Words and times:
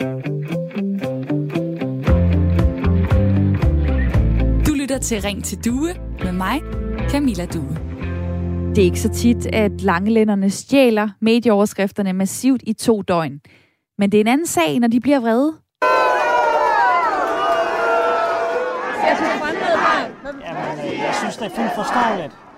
Du 0.00 0.06
lytter 4.74 4.98
til 5.02 5.22
Ring 5.22 5.44
til 5.44 5.64
Due 5.64 5.94
med 6.24 6.32
mig, 6.32 6.60
Camilla 7.10 7.46
Due. 7.46 7.76
Det 8.74 8.78
er 8.78 8.82
ikke 8.82 9.00
så 9.00 9.08
tit, 9.08 9.46
at 9.46 9.80
langelænderne 9.80 10.50
stjæler 10.50 11.08
medieoverskrifterne 11.20 12.12
massivt 12.12 12.62
i 12.66 12.72
to 12.72 13.02
døgn. 13.02 13.40
Men 13.98 14.12
det 14.12 14.18
er 14.18 14.20
en 14.20 14.28
anden 14.28 14.46
sag, 14.46 14.78
når 14.78 14.88
de 14.88 15.00
bliver 15.00 15.20
vrede. 15.20 15.52
Øh, 20.88 20.98
jeg 20.98 21.14
synes, 21.14 21.36
det 21.36 21.46
er 21.46 21.50
fuldt 21.50 21.74
forståeligt. 21.74 22.49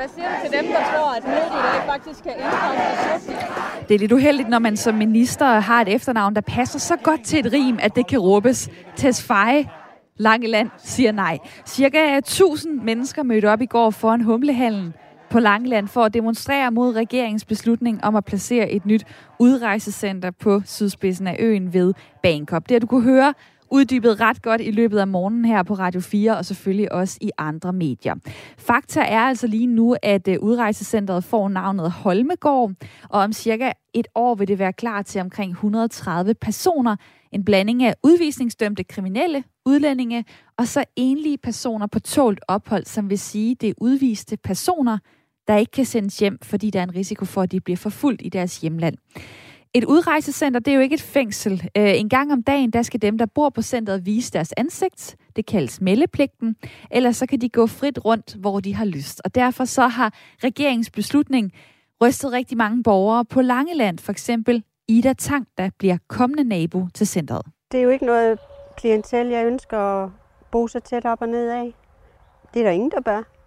Hvad 0.00 0.08
siger 0.08 0.28
du 0.28 0.48
til 0.48 0.58
dem, 0.58 0.66
der 0.66 0.82
tror, 0.92 1.16
at 1.16 1.24
mødet 1.24 1.52
i 1.52 1.86
faktisk 1.86 2.22
kan 2.22 2.32
indkræfte 2.32 3.32
Det 3.88 3.94
er 3.94 3.98
lidt 3.98 4.12
uheldigt, 4.12 4.48
når 4.48 4.58
man 4.58 4.76
som 4.76 4.94
minister 4.94 5.46
har 5.46 5.80
et 5.80 5.94
efternavn, 5.94 6.34
der 6.34 6.40
passer 6.40 6.78
så 6.78 6.96
godt 6.96 7.24
til 7.24 7.46
et 7.46 7.52
rim, 7.52 7.78
at 7.82 7.96
det 7.96 8.06
kan 8.06 8.18
råbes. 8.18 8.68
Tesfaye 8.96 9.68
Langeland 10.16 10.70
siger 10.78 11.12
nej. 11.12 11.38
Cirka 11.66 12.16
1000 12.16 12.82
mennesker 12.82 13.22
mødte 13.22 13.50
op 13.50 13.60
i 13.60 13.66
går 13.66 13.90
foran 13.90 14.20
Humlehallen 14.20 14.94
på 15.30 15.40
Langeland 15.40 15.88
for 15.88 16.04
at 16.04 16.14
demonstrere 16.14 16.70
mod 16.70 16.96
regeringens 16.96 17.44
beslutning 17.44 18.04
om 18.04 18.16
at 18.16 18.24
placere 18.24 18.70
et 18.70 18.86
nyt 18.86 19.04
udrejsecenter 19.38 20.30
på 20.30 20.62
sydspidsen 20.64 21.26
af 21.26 21.36
øen 21.38 21.74
ved 21.74 21.94
Bangkok. 22.22 22.62
Det 22.62 22.70
har 22.70 22.78
du 22.78 22.86
kunne 22.86 23.02
høre 23.02 23.34
uddybet 23.70 24.20
ret 24.20 24.42
godt 24.42 24.60
i 24.60 24.70
løbet 24.70 24.98
af 24.98 25.08
morgenen 25.08 25.44
her 25.44 25.62
på 25.62 25.74
Radio 25.74 26.00
4, 26.00 26.36
og 26.36 26.44
selvfølgelig 26.44 26.92
også 26.92 27.18
i 27.20 27.30
andre 27.38 27.72
medier. 27.72 28.14
Fakta 28.58 29.00
er 29.00 29.20
altså 29.20 29.46
lige 29.46 29.66
nu, 29.66 29.96
at 30.02 30.28
øh, 30.28 30.36
udrejsecentret 30.40 31.24
får 31.24 31.48
navnet 31.48 31.90
Holmegård, 31.90 32.72
og 33.08 33.20
om 33.20 33.32
cirka 33.32 33.72
et 33.94 34.06
år 34.14 34.34
vil 34.34 34.48
det 34.48 34.58
være 34.58 34.72
klar 34.72 35.02
til 35.02 35.20
omkring 35.20 35.50
130 35.50 36.34
personer. 36.34 36.96
En 37.32 37.44
blanding 37.44 37.82
af 37.82 37.94
udvisningsdømte 38.02 38.84
kriminelle, 38.84 39.44
udlændinge 39.66 40.24
og 40.56 40.68
så 40.68 40.84
enlige 40.96 41.38
personer 41.38 41.86
på 41.86 42.00
tålt 42.00 42.40
ophold, 42.48 42.84
som 42.84 43.10
vil 43.10 43.18
sige, 43.18 43.54
det 43.54 43.68
er 43.68 43.74
udviste 43.76 44.36
personer, 44.36 44.98
der 45.48 45.56
ikke 45.56 45.72
kan 45.72 45.84
sendes 45.84 46.18
hjem, 46.18 46.38
fordi 46.42 46.70
der 46.70 46.78
er 46.78 46.84
en 46.84 46.94
risiko 46.94 47.24
for, 47.24 47.42
at 47.42 47.52
de 47.52 47.60
bliver 47.60 47.76
forfulgt 47.76 48.22
i 48.24 48.28
deres 48.28 48.60
hjemland. 48.60 48.96
Et 49.74 49.84
udrejsecenter, 49.84 50.60
det 50.60 50.70
er 50.70 50.74
jo 50.74 50.80
ikke 50.80 50.94
et 50.94 51.02
fængsel. 51.02 51.70
Øh, 51.76 52.00
en 52.00 52.08
gang 52.08 52.32
om 52.32 52.42
dagen, 52.42 52.70
der 52.70 52.82
skal 52.82 53.02
dem, 53.02 53.18
der 53.18 53.26
bor 53.26 53.48
på 53.48 53.62
centret, 53.62 54.06
vise 54.06 54.32
deres 54.32 54.54
ansigt. 54.56 55.16
Det 55.36 55.46
kaldes 55.46 55.80
meldepligten. 55.80 56.56
Ellers 56.90 57.16
så 57.16 57.26
kan 57.26 57.40
de 57.40 57.48
gå 57.48 57.66
frit 57.66 58.04
rundt, 58.04 58.34
hvor 58.34 58.60
de 58.60 58.74
har 58.74 58.84
lyst. 58.84 59.20
Og 59.24 59.34
derfor 59.34 59.64
så 59.64 59.88
har 59.88 60.14
regeringens 60.44 60.90
beslutning 60.90 61.52
rystet 62.02 62.32
rigtig 62.32 62.56
mange 62.56 62.82
borgere 62.82 63.24
på 63.24 63.42
Langeland. 63.42 63.98
For 63.98 64.12
eksempel 64.12 64.64
Ida 64.88 65.12
Tang, 65.12 65.46
der 65.58 65.70
bliver 65.78 65.96
kommende 66.08 66.44
nabo 66.44 66.86
til 66.94 67.06
centret. 67.06 67.42
Det 67.72 67.78
er 67.80 67.84
jo 67.84 67.90
ikke 67.90 68.06
noget 68.06 68.38
klientel, 68.76 69.26
jeg 69.26 69.46
ønsker 69.46 69.78
at 69.78 70.10
bo 70.52 70.68
så 70.68 70.80
tæt 70.80 71.04
op 71.04 71.22
og 71.22 71.28
ned 71.28 71.48
af. 71.48 71.74
Det 72.54 72.60
er 72.60 72.64
der 72.64 72.70
ingen, 72.70 72.90
der 72.90 73.00
bør 73.00 73.39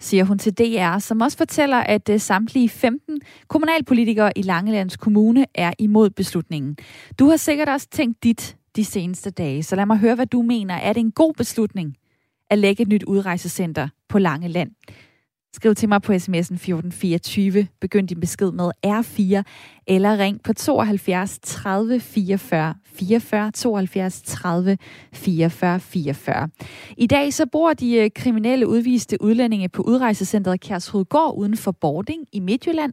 siger 0.00 0.24
hun 0.24 0.38
til 0.38 0.52
DR, 0.58 0.98
som 0.98 1.20
også 1.20 1.38
fortæller, 1.38 1.76
at 1.76 2.08
øh, 2.08 2.20
samtlige 2.20 2.68
15 2.68 3.20
kommunalpolitikere 3.48 4.38
i 4.38 4.42
Langelands 4.42 4.96
Kommune 4.96 5.46
er 5.54 5.72
imod 5.78 6.10
beslutningen. 6.10 6.76
Du 7.18 7.28
har 7.28 7.36
sikkert 7.36 7.68
også 7.68 7.88
tænkt 7.90 8.24
dit 8.24 8.56
de 8.76 8.84
seneste 8.84 9.30
dage, 9.30 9.62
så 9.62 9.76
lad 9.76 9.86
mig 9.86 9.98
høre, 9.98 10.14
hvad 10.14 10.26
du 10.26 10.42
mener. 10.42 10.74
Er 10.74 10.92
det 10.92 11.00
en 11.00 11.12
god 11.12 11.34
beslutning 11.34 11.96
at 12.50 12.58
lægge 12.58 12.82
et 12.82 12.88
nyt 12.88 13.02
udrejsecenter 13.02 13.88
på 14.08 14.18
Langeland? 14.18 14.70
Skriv 15.56 15.74
til 15.74 15.88
mig 15.88 16.02
på 16.02 16.12
sms'en 16.12 16.54
1424. 16.54 17.66
Begynd 17.80 18.08
din 18.08 18.20
besked 18.20 18.52
med 18.52 18.70
R4, 18.86 19.42
eller 19.86 20.18
ring 20.18 20.42
på 20.42 20.52
72 20.52 21.38
30 21.42 22.00
44 22.00 22.74
44 22.84 23.50
72 23.50 24.22
30 24.22 24.78
44 25.12 25.80
44. 25.80 26.48
I 26.96 27.06
dag 27.06 27.32
så 27.32 27.46
bor 27.52 27.72
de 27.72 27.94
øh, 27.94 28.10
kriminelle 28.14 28.68
udviste 28.68 29.22
udlændinge 29.22 29.68
på 29.68 29.82
udrejsecentret 29.82 30.60
Kærshovedgård 30.60 31.34
uden 31.36 31.56
for 31.56 31.72
Bording 31.72 32.26
i 32.32 32.40
Midtjylland. 32.40 32.92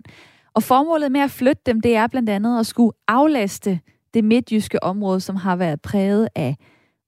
Og 0.53 0.63
formålet 0.63 1.11
med 1.11 1.21
at 1.21 1.31
flytte 1.31 1.61
dem, 1.65 1.81
det 1.81 1.95
er 1.95 2.07
blandt 2.07 2.29
andet 2.29 2.59
at 2.59 2.65
skulle 2.65 2.91
aflaste 3.07 3.79
det 4.13 4.23
midtjyske 4.23 4.83
område, 4.83 5.19
som 5.19 5.35
har 5.35 5.55
været 5.55 5.81
præget 5.81 6.27
af 6.35 6.55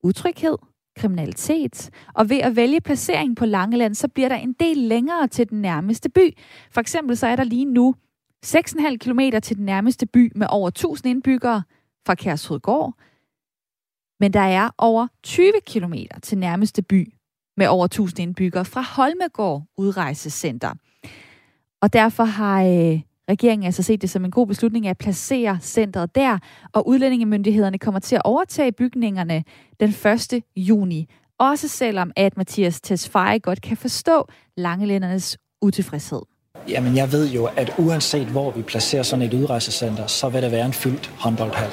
utryghed, 0.03 0.57
kriminalitet. 0.95 1.89
Og 2.13 2.29
ved 2.29 2.37
at 2.37 2.55
vælge 2.55 2.81
placering 2.81 3.35
på 3.35 3.45
Langeland, 3.45 3.95
så 3.95 4.07
bliver 4.07 4.29
der 4.29 4.35
en 4.35 4.53
del 4.53 4.77
længere 4.77 5.27
til 5.27 5.49
den 5.49 5.61
nærmeste 5.61 6.09
by. 6.09 6.37
For 6.71 6.81
eksempel 6.81 7.17
så 7.17 7.27
er 7.27 7.35
der 7.35 7.43
lige 7.43 7.65
nu 7.65 7.95
6,5 8.45 8.97
km 8.97 9.19
til 9.43 9.57
den 9.57 9.65
nærmeste 9.65 10.05
by 10.05 10.31
med 10.35 10.47
over 10.49 10.67
1000 10.67 11.09
indbyggere 11.09 11.63
fra 12.05 12.15
Kærshovedgård. 12.15 12.93
Men 14.19 14.33
der 14.33 14.39
er 14.39 14.69
over 14.77 15.07
20 15.23 15.51
km 15.67 15.93
til 16.23 16.37
nærmeste 16.37 16.81
by 16.81 17.13
med 17.57 17.67
over 17.67 17.85
1000 17.85 18.19
indbyggere 18.19 18.65
fra 18.65 18.81
Holmegård 18.81 19.63
Udrejsecenter. 19.77 20.73
Og 21.81 21.93
derfor 21.93 22.23
har 22.23 22.63
øh, 22.63 23.01
Regeringen 23.29 23.65
altså 23.65 23.83
set 23.83 24.01
det 24.01 24.09
som 24.09 24.25
en 24.25 24.31
god 24.31 24.47
beslutning 24.47 24.87
at 24.87 24.97
placere 24.97 25.57
centret 25.61 26.15
der, 26.15 26.37
og 26.73 26.87
udlændingemyndighederne 26.87 27.77
kommer 27.77 27.99
til 27.99 28.15
at 28.15 28.21
overtage 28.25 28.71
bygningerne 28.71 29.43
den 29.79 29.89
1. 29.89 30.43
juni. 30.55 31.09
Også 31.39 31.67
selvom 31.67 32.11
at 32.15 32.37
Mathias 32.37 32.81
Tesfaye 32.81 33.39
godt 33.39 33.61
kan 33.61 33.77
forstå 33.77 34.27
langelændernes 34.57 35.37
utilfredshed. 35.61 36.21
Jamen, 36.69 36.95
jeg 36.95 37.11
ved 37.11 37.29
jo, 37.29 37.49
at 37.57 37.73
uanset 37.77 38.27
hvor 38.27 38.51
vi 38.51 38.61
placerer 38.61 39.03
sådan 39.03 39.25
et 39.25 39.33
udrejsecenter, 39.33 40.07
så 40.07 40.29
vil 40.29 40.41
der 40.41 40.49
være 40.49 40.65
en 40.65 40.73
fyldt 40.73 41.07
håndboldhal. 41.07 41.71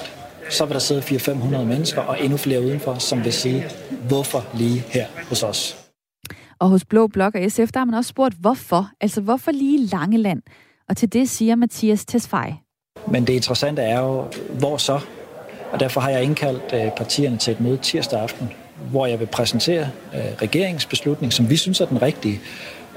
Så 0.51 0.65
vil 0.65 0.75
der 0.75 0.81
sidde 0.81 1.01
400-500 1.01 1.65
mennesker 1.65 2.01
og 2.01 2.25
endnu 2.25 2.37
flere 2.37 2.61
udenfor, 2.61 2.95
som 2.95 3.25
vil 3.25 3.33
sige, 3.33 3.65
hvorfor 4.09 4.45
lige 4.59 4.81
her 4.81 5.07
hos 5.29 5.43
os? 5.43 5.77
Og 6.59 6.69
hos 6.69 6.84
Blå 6.84 7.07
Blok 7.07 7.34
og 7.34 7.51
SF, 7.51 7.73
der 7.75 7.79
har 7.79 7.84
man 7.84 7.95
også 7.95 8.09
spurgt, 8.09 8.34
hvorfor? 8.34 8.91
Altså, 9.01 9.21
hvorfor 9.21 9.51
lige 9.51 9.87
Langeland? 9.87 10.43
Og 10.92 10.97
til 10.97 11.12
det 11.12 11.28
siger 11.28 11.54
Mathias 11.54 12.04
Tesfaye. 12.04 12.54
Men 13.08 13.26
det 13.26 13.32
interessante 13.32 13.82
er 13.82 14.00
jo, 14.00 14.25
hvor 14.58 14.76
så? 14.76 15.00
Og 15.72 15.80
derfor 15.80 16.00
har 16.00 16.10
jeg 16.10 16.22
indkaldt 16.22 16.62
øh, 16.75 16.91
partierne 16.97 17.36
til 17.36 17.50
et 17.53 17.60
møde 17.60 17.76
tirsdag 17.76 18.20
aften, 18.20 18.50
hvor 18.91 19.06
jeg 19.06 19.20
vil 19.20 19.26
præsentere 19.26 19.88
øh, 20.14 20.20
regeringsbeslutning, 20.42 21.32
som 21.32 21.50
vi 21.50 21.56
synes 21.56 21.80
er 21.80 21.86
den 21.86 22.03
rigtige. 22.03 22.41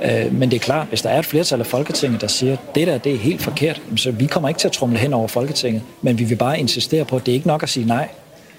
Øh, 0.03 0.33
men 0.33 0.51
det 0.51 0.55
er 0.55 0.59
klart, 0.59 0.87
hvis 0.87 1.01
der 1.01 1.09
er 1.09 1.19
et 1.19 1.25
flertal 1.25 1.59
af 1.59 1.65
Folketinget, 1.65 2.21
der 2.21 2.27
siger, 2.27 2.53
at 2.53 2.75
det 2.75 2.87
der 2.87 2.97
det 2.97 3.13
er 3.13 3.17
helt 3.17 3.41
forkert, 3.41 3.81
så 3.95 4.11
vi 4.11 4.25
kommer 4.25 4.49
ikke 4.49 4.59
til 4.59 4.67
at 4.67 4.71
trumle 4.71 4.97
hen 4.97 5.13
over 5.13 5.27
Folketinget, 5.27 5.83
men 6.01 6.19
vi 6.19 6.23
vil 6.23 6.35
bare 6.35 6.59
insistere 6.59 7.05
på, 7.05 7.15
at 7.15 7.25
det 7.25 7.31
er 7.31 7.35
ikke 7.35 7.47
nok 7.47 7.63
at 7.63 7.69
sige 7.69 7.85
nej. 7.85 8.09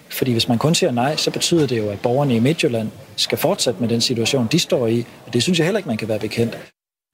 Fordi 0.09 0.33
hvis 0.33 0.49
man 0.49 0.59
kun 0.59 0.75
siger 0.75 0.91
nej, 0.91 1.17
så 1.17 1.31
betyder 1.31 1.67
det 1.67 1.79
jo, 1.79 1.89
at 1.89 2.01
borgerne 2.01 2.37
i 2.37 2.41
Midtjylland 2.41 2.89
skal 3.17 3.39
fortsætte 3.39 3.81
med 3.81 3.89
den 3.89 4.01
situation, 4.01 4.49
de 4.53 4.59
står 4.59 4.87
i. 4.87 5.07
Og 5.27 5.33
det 5.33 5.43
synes 5.43 5.59
jeg 5.59 5.67
heller 5.67 5.79
ikke, 5.79 5.89
man 5.89 5.97
kan 5.97 6.09
være 6.09 6.19
bekendt. 6.19 6.59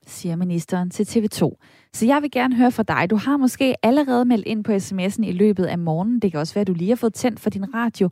Siger 0.06 0.36
ministeren 0.36 0.90
til 0.90 1.04
TV2. 1.04 1.56
Så 1.94 2.06
jeg 2.06 2.22
vil 2.22 2.30
gerne 2.30 2.56
høre 2.56 2.72
fra 2.72 2.82
dig. 2.82 3.10
Du 3.10 3.16
har 3.16 3.36
måske 3.36 3.74
allerede 3.82 4.24
meldt 4.24 4.46
ind 4.46 4.64
på 4.64 4.72
sms'en 4.72 5.24
i 5.24 5.32
løbet 5.32 5.64
af 5.64 5.78
morgenen. 5.78 6.20
Det 6.20 6.30
kan 6.30 6.40
også 6.40 6.54
være, 6.54 6.60
at 6.60 6.66
du 6.66 6.72
lige 6.72 6.88
har 6.88 6.96
fået 6.96 7.14
tændt 7.14 7.40
for 7.40 7.50
din 7.50 7.74
radio. 7.74 8.10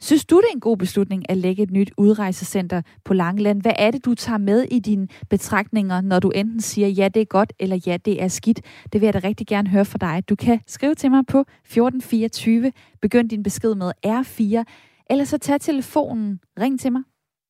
Synes 0.00 0.24
du, 0.24 0.36
det 0.36 0.44
er 0.48 0.54
en 0.54 0.60
god 0.60 0.76
beslutning 0.76 1.30
at 1.30 1.36
lægge 1.36 1.62
et 1.62 1.70
nyt 1.70 1.90
udrejsecenter 1.96 2.82
på 3.04 3.14
Langeland? 3.14 3.62
Hvad 3.62 3.72
er 3.78 3.90
det, 3.90 4.04
du 4.04 4.14
tager 4.14 4.38
med 4.38 4.62
i 4.70 4.78
dine 4.78 5.08
betragtninger, 5.30 6.00
når 6.00 6.20
du 6.20 6.30
enten 6.30 6.60
siger, 6.60 6.88
ja, 6.88 7.08
det 7.08 7.20
er 7.20 7.24
godt, 7.24 7.52
eller 7.58 7.76
ja, 7.86 7.96
det 7.96 8.22
er 8.22 8.28
skidt? 8.28 8.60
Det 8.92 9.00
vil 9.00 9.06
jeg 9.06 9.14
da 9.14 9.20
rigtig 9.24 9.46
gerne 9.46 9.68
høre 9.68 9.84
fra 9.84 9.98
dig. 9.98 10.28
Du 10.28 10.36
kan 10.36 10.60
skrive 10.66 10.94
til 10.94 11.10
mig 11.10 11.26
på 11.26 11.40
1424. 11.40 12.72
Begynd 13.02 13.28
din 13.28 13.42
besked 13.42 13.74
med 13.74 13.92
R4. 14.06 14.64
Eller 15.10 15.24
så 15.24 15.38
tag 15.38 15.60
telefonen. 15.60 16.40
Ring 16.60 16.80
til 16.80 16.92
mig. 16.92 17.02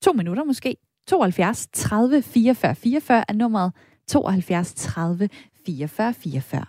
To 0.03 0.13
minutter 0.13 0.45
måske. 0.45 0.77
72 1.09 1.69
30 1.73 2.23
44 2.23 2.75
44 2.75 3.25
er 3.29 3.35
nummeret 3.35 3.73
72 4.09 4.75
30 4.75 5.29
44 5.67 6.15
44. 6.15 6.67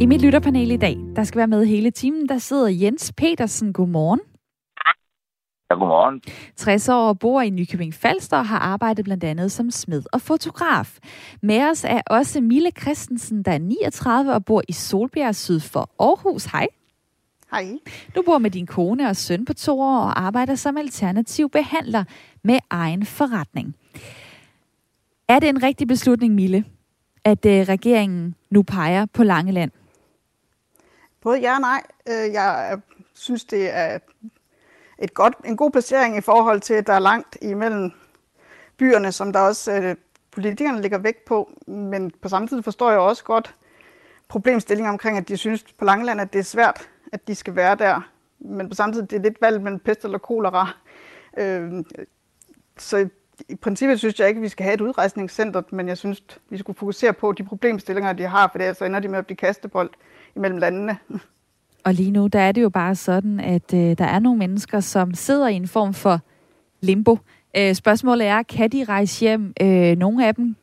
I 0.00 0.06
mit 0.06 0.22
lytterpanel 0.22 0.70
i 0.70 0.76
dag, 0.76 0.96
der 1.16 1.24
skal 1.24 1.38
være 1.38 1.46
med 1.46 1.66
hele 1.66 1.90
timen, 1.90 2.28
der 2.28 2.38
sidder 2.38 2.68
Jens 2.68 3.12
Petersen. 3.16 3.72
Godmorgen. 3.72 4.20
Ja, 5.70 5.74
godmorgen. 5.74 6.20
60 6.56 6.88
år 6.88 7.08
og 7.08 7.18
bor 7.18 7.40
i 7.40 7.50
Nykøbing 7.50 7.94
Falster 7.94 8.38
og 8.38 8.46
har 8.46 8.58
arbejdet 8.58 9.04
blandt 9.04 9.24
andet 9.24 9.52
som 9.52 9.70
smed 9.70 10.02
og 10.12 10.20
fotograf. 10.20 10.98
Med 11.42 11.70
os 11.70 11.84
er 11.84 12.00
også 12.06 12.40
Mille 12.40 12.70
Christensen, 12.80 13.42
der 13.42 13.52
er 13.52 13.58
39 13.58 14.34
og 14.34 14.44
bor 14.44 14.62
i 14.68 14.72
Solbjerg 14.72 15.34
syd 15.34 15.60
for 15.60 15.90
Aarhus. 15.98 16.44
Hej. 16.44 16.66
Hej. 17.50 17.78
Du 18.14 18.22
bor 18.22 18.38
med 18.38 18.50
din 18.50 18.66
kone 18.66 19.08
og 19.08 19.16
søn 19.16 19.44
på 19.44 19.54
to 19.54 19.80
år 19.80 19.98
og 19.98 20.20
arbejder 20.20 20.54
som 20.54 20.76
alternativ 20.76 21.50
behandler 21.50 22.04
med 22.44 22.58
egen 22.70 23.06
forretning. 23.06 23.74
Er 25.28 25.38
det 25.38 25.48
en 25.48 25.62
rigtig 25.62 25.88
beslutning, 25.88 26.34
Mille, 26.34 26.64
at 27.24 27.46
øh, 27.46 27.52
regeringen 27.52 28.34
nu 28.50 28.62
peger 28.62 29.06
på 29.12 29.22
Langeland? 29.22 29.70
Både 31.20 31.40
ja 31.40 31.54
og 31.54 31.60
nej. 31.60 31.82
Øh, 32.08 32.32
jeg 32.32 32.70
øh, 32.72 32.80
synes, 33.14 33.44
det 33.44 33.76
er 33.76 33.98
et 34.98 35.14
godt, 35.14 35.34
en 35.44 35.56
god 35.56 35.70
placering 35.70 36.16
i 36.16 36.20
forhold 36.20 36.60
til, 36.60 36.74
at 36.74 36.86
der 36.86 36.92
er 36.92 36.98
langt 36.98 37.38
imellem 37.42 37.90
byerne, 38.76 39.12
som 39.12 39.32
der 39.32 39.40
også 39.40 39.72
øh, 39.72 39.96
politikerne 40.30 40.82
lægger 40.82 40.98
vægt 40.98 41.24
på, 41.24 41.50
men 41.66 42.10
på 42.22 42.28
samme 42.28 42.48
tid 42.48 42.62
forstår 42.62 42.90
jeg 42.90 43.00
også 43.00 43.24
godt 43.24 43.54
problemstillingen 44.28 44.90
omkring, 44.90 45.18
at 45.18 45.28
de 45.28 45.36
synes 45.36 45.64
på 45.78 45.84
Langeland, 45.84 46.20
at 46.20 46.32
det 46.32 46.38
er 46.38 46.42
svært, 46.42 46.88
at 47.12 47.28
de 47.28 47.34
skal 47.34 47.56
være 47.56 47.74
der. 47.74 48.10
Men 48.38 48.68
på 48.68 48.74
samme 48.74 48.94
tid, 48.94 49.02
det 49.02 49.16
er 49.16 49.22
lidt 49.22 49.40
valg 49.40 49.62
mellem 49.62 49.80
pest 49.80 50.04
eller 50.04 50.18
kolera. 50.18 50.68
Øh, 51.36 51.84
så 52.78 53.08
i 53.48 53.54
princippet 53.54 53.98
synes 53.98 54.20
jeg 54.20 54.28
ikke, 54.28 54.38
at 54.38 54.42
vi 54.42 54.48
skal 54.48 54.64
have 54.64 54.74
et 54.74 54.80
udrejsningscenter, 54.80 55.62
men 55.70 55.88
jeg 55.88 55.98
synes, 55.98 56.22
vi 56.50 56.58
skulle 56.58 56.78
fokusere 56.78 57.12
på 57.12 57.32
de 57.32 57.44
problemstillinger, 57.44 58.12
de 58.12 58.22
har, 58.22 58.48
for 58.52 58.58
det 58.58 58.76
så 58.76 58.84
ender 58.84 59.00
de 59.00 59.08
med 59.08 59.18
at 59.18 59.26
blive 59.26 59.36
kastebold 59.36 59.90
imellem 60.36 60.58
landene. 60.58 60.98
Og 61.84 61.94
lige 61.94 62.10
nu, 62.10 62.26
der 62.26 62.40
er 62.40 62.52
det 62.52 62.62
jo 62.62 62.68
bare 62.68 62.94
sådan, 62.94 63.40
at 63.40 63.74
øh, 63.74 63.98
der 63.98 64.04
er 64.04 64.18
nogle 64.18 64.38
mennesker, 64.38 64.80
som 64.80 65.14
sidder 65.14 65.48
i 65.48 65.54
en 65.54 65.68
form 65.68 65.94
for 65.94 66.20
limbo. 66.80 67.18
Øh, 67.56 67.74
spørgsmålet 67.74 68.26
er, 68.26 68.42
kan 68.42 68.70
de 68.70 68.84
rejse 68.84 69.20
hjem? 69.20 69.52
Øh, 69.60 69.96
nogle 69.96 70.26
af 70.26 70.34
dem 70.34 70.56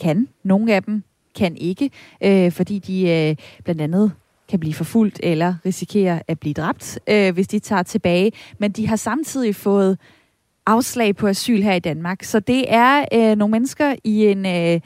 kan, 0.00 0.28
nogle 0.42 0.74
af 0.74 0.82
dem 0.82 1.02
kan 1.34 1.56
ikke, 1.56 1.90
øh, 2.20 2.52
fordi 2.52 2.78
de 2.78 3.10
øh, 3.10 3.36
blandt 3.64 3.80
andet 3.80 4.12
kan 4.48 4.60
blive 4.60 4.74
forfulgt 4.74 5.20
eller 5.22 5.54
risikere 5.66 6.20
at 6.28 6.40
blive 6.40 6.54
dræbt, 6.54 6.98
øh, 7.06 7.34
hvis 7.34 7.48
de 7.48 7.58
tager 7.58 7.82
tilbage. 7.82 8.32
Men 8.58 8.72
de 8.72 8.88
har 8.88 8.96
samtidig 8.96 9.56
fået 9.56 9.98
afslag 10.66 11.16
på 11.16 11.26
asyl 11.26 11.62
her 11.62 11.74
i 11.74 11.78
Danmark. 11.78 12.22
Så 12.22 12.40
det 12.40 12.64
er 12.68 13.04
øh, 13.12 13.36
nogle 13.36 13.52
mennesker 13.52 13.94
i 14.04 14.26
en 14.26 14.46
øh, 14.46 14.80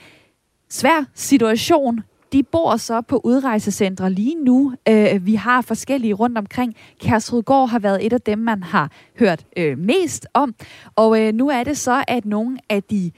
svær 0.69 1.04
situation. 1.14 2.00
De 2.32 2.42
bor 2.42 2.76
så 2.76 3.00
på 3.00 3.20
udrejsecentre 3.25 4.10
lige 4.10 4.44
nu. 4.44 4.75
Øh, 4.88 5.26
vi 5.26 5.34
har 5.34 5.62
forskellige 5.62 6.14
rundt 6.14 6.38
omkring. 6.38 6.76
Kærsrudgård 7.00 7.69
har 7.69 7.78
været 7.78 8.06
et 8.06 8.12
af 8.12 8.20
dem, 8.20 8.38
man 8.38 8.62
har 8.62 8.90
hørt 9.19 9.46
øh, 9.56 9.78
mest 9.78 10.26
om. 10.34 10.54
Og 10.96 11.20
øh, 11.20 11.34
nu 11.34 11.48
er 11.48 11.64
det 11.64 11.78
så, 11.78 12.04
at 12.08 12.25
nogle 12.25 12.58
af 12.69 12.82
de 12.82 13.10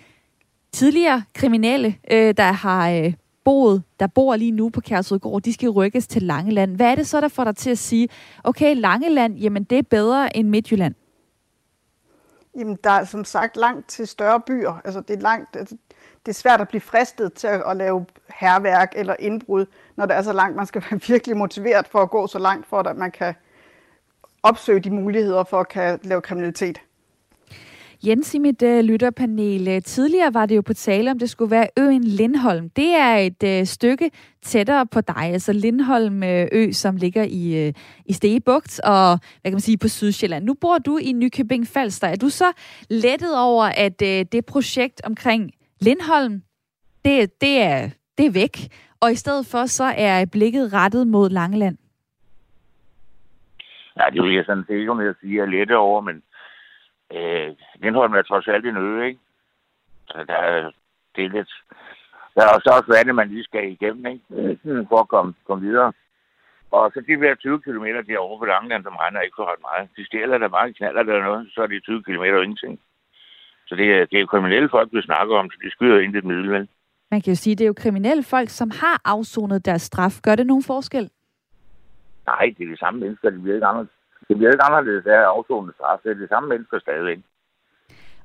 tidligere 0.73 1.23
kriminelle, 1.35 1.95
øh, 2.12 2.35
der 2.37 2.53
har 2.53 2.91
øh, 2.91 3.12
boet, 3.45 3.83
der 4.01 4.07
bor 4.07 4.37
lige 4.37 4.51
nu 4.51 4.69
på 4.69 4.81
Kærsrudgård, 4.81 5.43
de 5.43 5.53
skal 5.53 5.69
rykkes 5.69 6.07
til 6.07 6.23
Langeland. 6.23 6.77
Hvad 6.77 6.91
er 6.91 6.95
det 6.95 7.07
så, 7.07 7.21
der 7.21 7.29
får 7.29 7.45
dig 7.45 7.57
til 7.57 7.71
at 7.71 7.79
sige, 7.79 8.09
okay, 8.45 8.77
Langeland, 8.77 9.39
jamen 9.39 9.65
det 9.65 9.79
er 9.79 9.83
bedre 9.83 10.37
end 10.37 10.49
Midtjylland? 10.49 10.95
Jamen, 12.56 12.79
der 12.85 12.91
er 12.91 13.05
som 13.05 13.25
sagt 13.25 13.56
langt 13.56 13.88
til 13.88 14.06
større 14.06 14.41
byer. 14.41 14.81
Altså, 14.85 15.00
det 15.00 15.17
er 15.17 15.20
langt, 15.20 15.56
altså, 15.56 15.76
det 16.26 16.32
er 16.32 16.35
svært 16.35 16.61
at 16.61 16.69
blive 16.69 16.81
fristet 16.81 17.32
til 17.32 17.47
at, 17.47 17.62
at 17.67 17.76
lave 17.76 18.06
herværk 18.29 18.93
eller 18.97 19.17
indbrud, 19.19 19.67
når 19.97 20.06
det 20.06 20.17
er 20.17 20.23
så 20.23 20.32
langt. 20.32 20.56
Man 20.56 20.67
skal 20.67 20.85
være 20.91 21.00
virkelig 21.08 21.37
motiveret 21.37 21.88
for 21.88 22.02
at 22.02 22.11
gå 22.11 22.26
så 22.26 22.38
langt, 22.38 22.67
for 22.67 22.79
at 22.79 22.97
man 22.97 23.11
kan 23.11 23.35
opsøge 24.43 24.81
de 24.81 24.91
muligheder 24.91 25.44
for 25.44 25.61
at 25.61 25.69
kan 25.69 26.00
lave 26.02 26.20
kriminalitet. 26.20 26.81
Jens, 28.06 28.35
i 28.35 28.38
mit 28.38 28.62
uh, 28.62 28.81
lytterpanel, 28.81 29.69
øh, 29.69 29.82
tidligere 29.82 30.35
var 30.35 30.47
det 30.47 30.56
jo 30.56 30.62
på 30.62 30.75
tale, 30.75 31.11
om 31.11 31.19
det 31.19 31.31
skulle 31.31 31.50
være 31.50 31.69
øen 31.79 32.05
Lindholm. 32.05 32.70
Det 32.70 32.88
er 32.88 33.17
et 33.17 33.61
uh, 33.61 33.67
stykke 33.67 34.11
tættere 34.43 34.87
på 34.87 35.00
dig, 35.00 35.17
altså 35.23 35.52
Lindholm 35.52 36.23
uh, 36.23 36.44
ø, 36.52 36.73
som 36.73 36.97
ligger 36.97 37.23
i, 37.23 37.69
uh, 37.69 37.75
i 38.06 38.12
Stegebugt 38.12 38.81
og 38.85 39.19
hvad 39.41 39.50
kan 39.50 39.52
man 39.52 39.61
sige, 39.61 39.79
på 39.79 39.88
Sydsjælland. 39.88 40.44
Nu 40.44 40.55
bor 40.55 40.79
du 40.79 40.99
i 40.99 41.12
Nykøbing 41.12 41.67
Falster. 41.67 42.08
Er 42.08 42.17
du 42.17 42.29
så 42.29 42.52
lettet 42.91 43.38
over, 43.38 43.64
at 43.64 44.02
uh, 44.02 44.08
det 44.32 44.47
projekt 44.47 45.00
omkring 45.05 45.52
Lindholm, 45.81 46.43
det, 47.05 47.41
det, 47.41 47.62
er, 47.62 47.91
det 48.19 48.26
er 48.26 48.31
væk, 48.31 48.56
og 49.00 49.12
i 49.12 49.14
stedet 49.14 49.47
for 49.47 49.67
så 49.67 49.85
er 49.85 50.25
blikket 50.25 50.73
rettet 50.73 51.06
mod 51.06 51.31
Langeland? 51.31 51.79
Ja, 53.97 54.05
det 54.12 54.23
vil 54.23 54.35
jeg 54.35 54.44
sådan 54.47 54.64
set 54.67 54.75
ikke, 54.75 54.91
om 54.91 55.00
jeg 55.00 55.14
siger 55.20 55.47
lette 55.47 55.76
over, 55.76 56.00
men 56.00 56.23
Øh, 57.17 57.55
Lindholm 57.83 58.15
er 58.15 58.23
trods 58.23 58.49
alt 58.49 58.67
en 58.67 58.77
ø, 58.77 59.03
ikke? 59.03 59.21
Så 60.09 60.25
der 60.29 60.35
er, 60.35 60.71
det 61.17 61.25
er 61.25 61.29
lidt... 61.29 61.53
Der 62.35 62.43
er 62.43 62.55
også 62.55 62.71
også 62.77 62.93
vand, 62.95 63.12
man 63.12 63.29
lige 63.29 63.45
skal 63.45 63.73
igennem, 63.73 64.07
ikke? 64.07 64.25
Øh, 64.65 64.87
for 64.89 64.99
at 65.01 65.09
komme, 65.09 65.35
komme 65.47 65.67
videre. 65.69 65.93
Og 66.71 66.91
så 66.95 67.01
de 67.01 67.21
der 67.27 67.35
20 67.35 67.61
km 67.61 67.85
derovre 67.85 68.39
på 68.39 68.45
Langeland, 68.45 68.83
som 68.85 68.97
regner 68.97 69.21
ikke 69.21 69.39
for 69.39 69.53
ret 69.53 69.62
meget. 69.69 69.89
De 69.97 70.07
stjæler 70.07 70.39
der 70.39 70.49
mange 70.49 70.75
knaller 70.75 71.03
der 71.03 71.23
noget, 71.23 71.51
så 71.55 71.62
er 71.62 71.67
det 71.67 71.83
20 71.83 72.03
km 72.03 72.25
ingenting. 72.25 72.81
Så 73.69 73.75
det 73.77 73.87
er, 73.95 74.05
det 74.07 74.21
er 74.21 74.27
kriminelle 74.27 74.69
folk, 74.69 74.89
vi 74.93 75.03
snakker 75.03 75.37
om, 75.37 75.51
så 75.51 75.57
de 75.65 75.71
skyder 75.71 75.99
ind 76.01 76.17
i 76.17 76.21
middel, 76.21 76.51
vel? 76.51 76.69
Man 77.11 77.21
kan 77.21 77.33
jo 77.33 77.37
sige, 77.37 77.53
at 77.53 77.59
det 77.59 77.65
er 77.65 77.69
jo 77.69 77.83
kriminelle 77.85 78.23
folk, 78.23 78.49
som 78.49 78.71
har 78.71 79.01
afsonet 79.05 79.65
deres 79.65 79.83
straf. 79.83 80.21
Gør 80.23 80.35
det 80.35 80.47
nogen 80.47 80.62
forskel? 80.62 81.11
Nej, 82.27 82.55
det 82.59 82.65
er 82.65 82.71
de 82.71 82.77
samme 82.77 83.01
mennesker, 83.01 83.31
de 83.31 83.39
bliver 83.39 83.55
ikke 83.55 83.67
anderledes. 83.67 84.00
Det 84.31 84.38
bliver 84.38 84.53
ikke 84.53 84.62
anderledes 84.62 85.06
af 85.06 85.21
afsonet 85.35 85.75
straf. 85.75 85.99
Det 86.03 86.11
er 86.11 86.15
de 86.15 86.29
samme 86.29 86.49
mennesker 86.49 86.79
stadigvæk. 86.79 87.19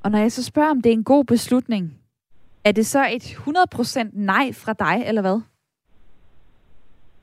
Og 0.03 0.11
når 0.11 0.19
jeg 0.19 0.31
så 0.31 0.43
spørger, 0.43 0.71
om 0.71 0.81
det 0.81 0.89
er 0.89 0.93
en 0.93 1.03
god 1.03 1.25
beslutning, 1.25 1.93
er 2.65 2.71
det 2.71 2.85
så 2.85 3.07
et 3.11 3.23
100% 3.23 4.09
nej 4.13 4.45
fra 4.53 4.73
dig, 4.73 5.03
eller 5.07 5.21
hvad? 5.21 5.41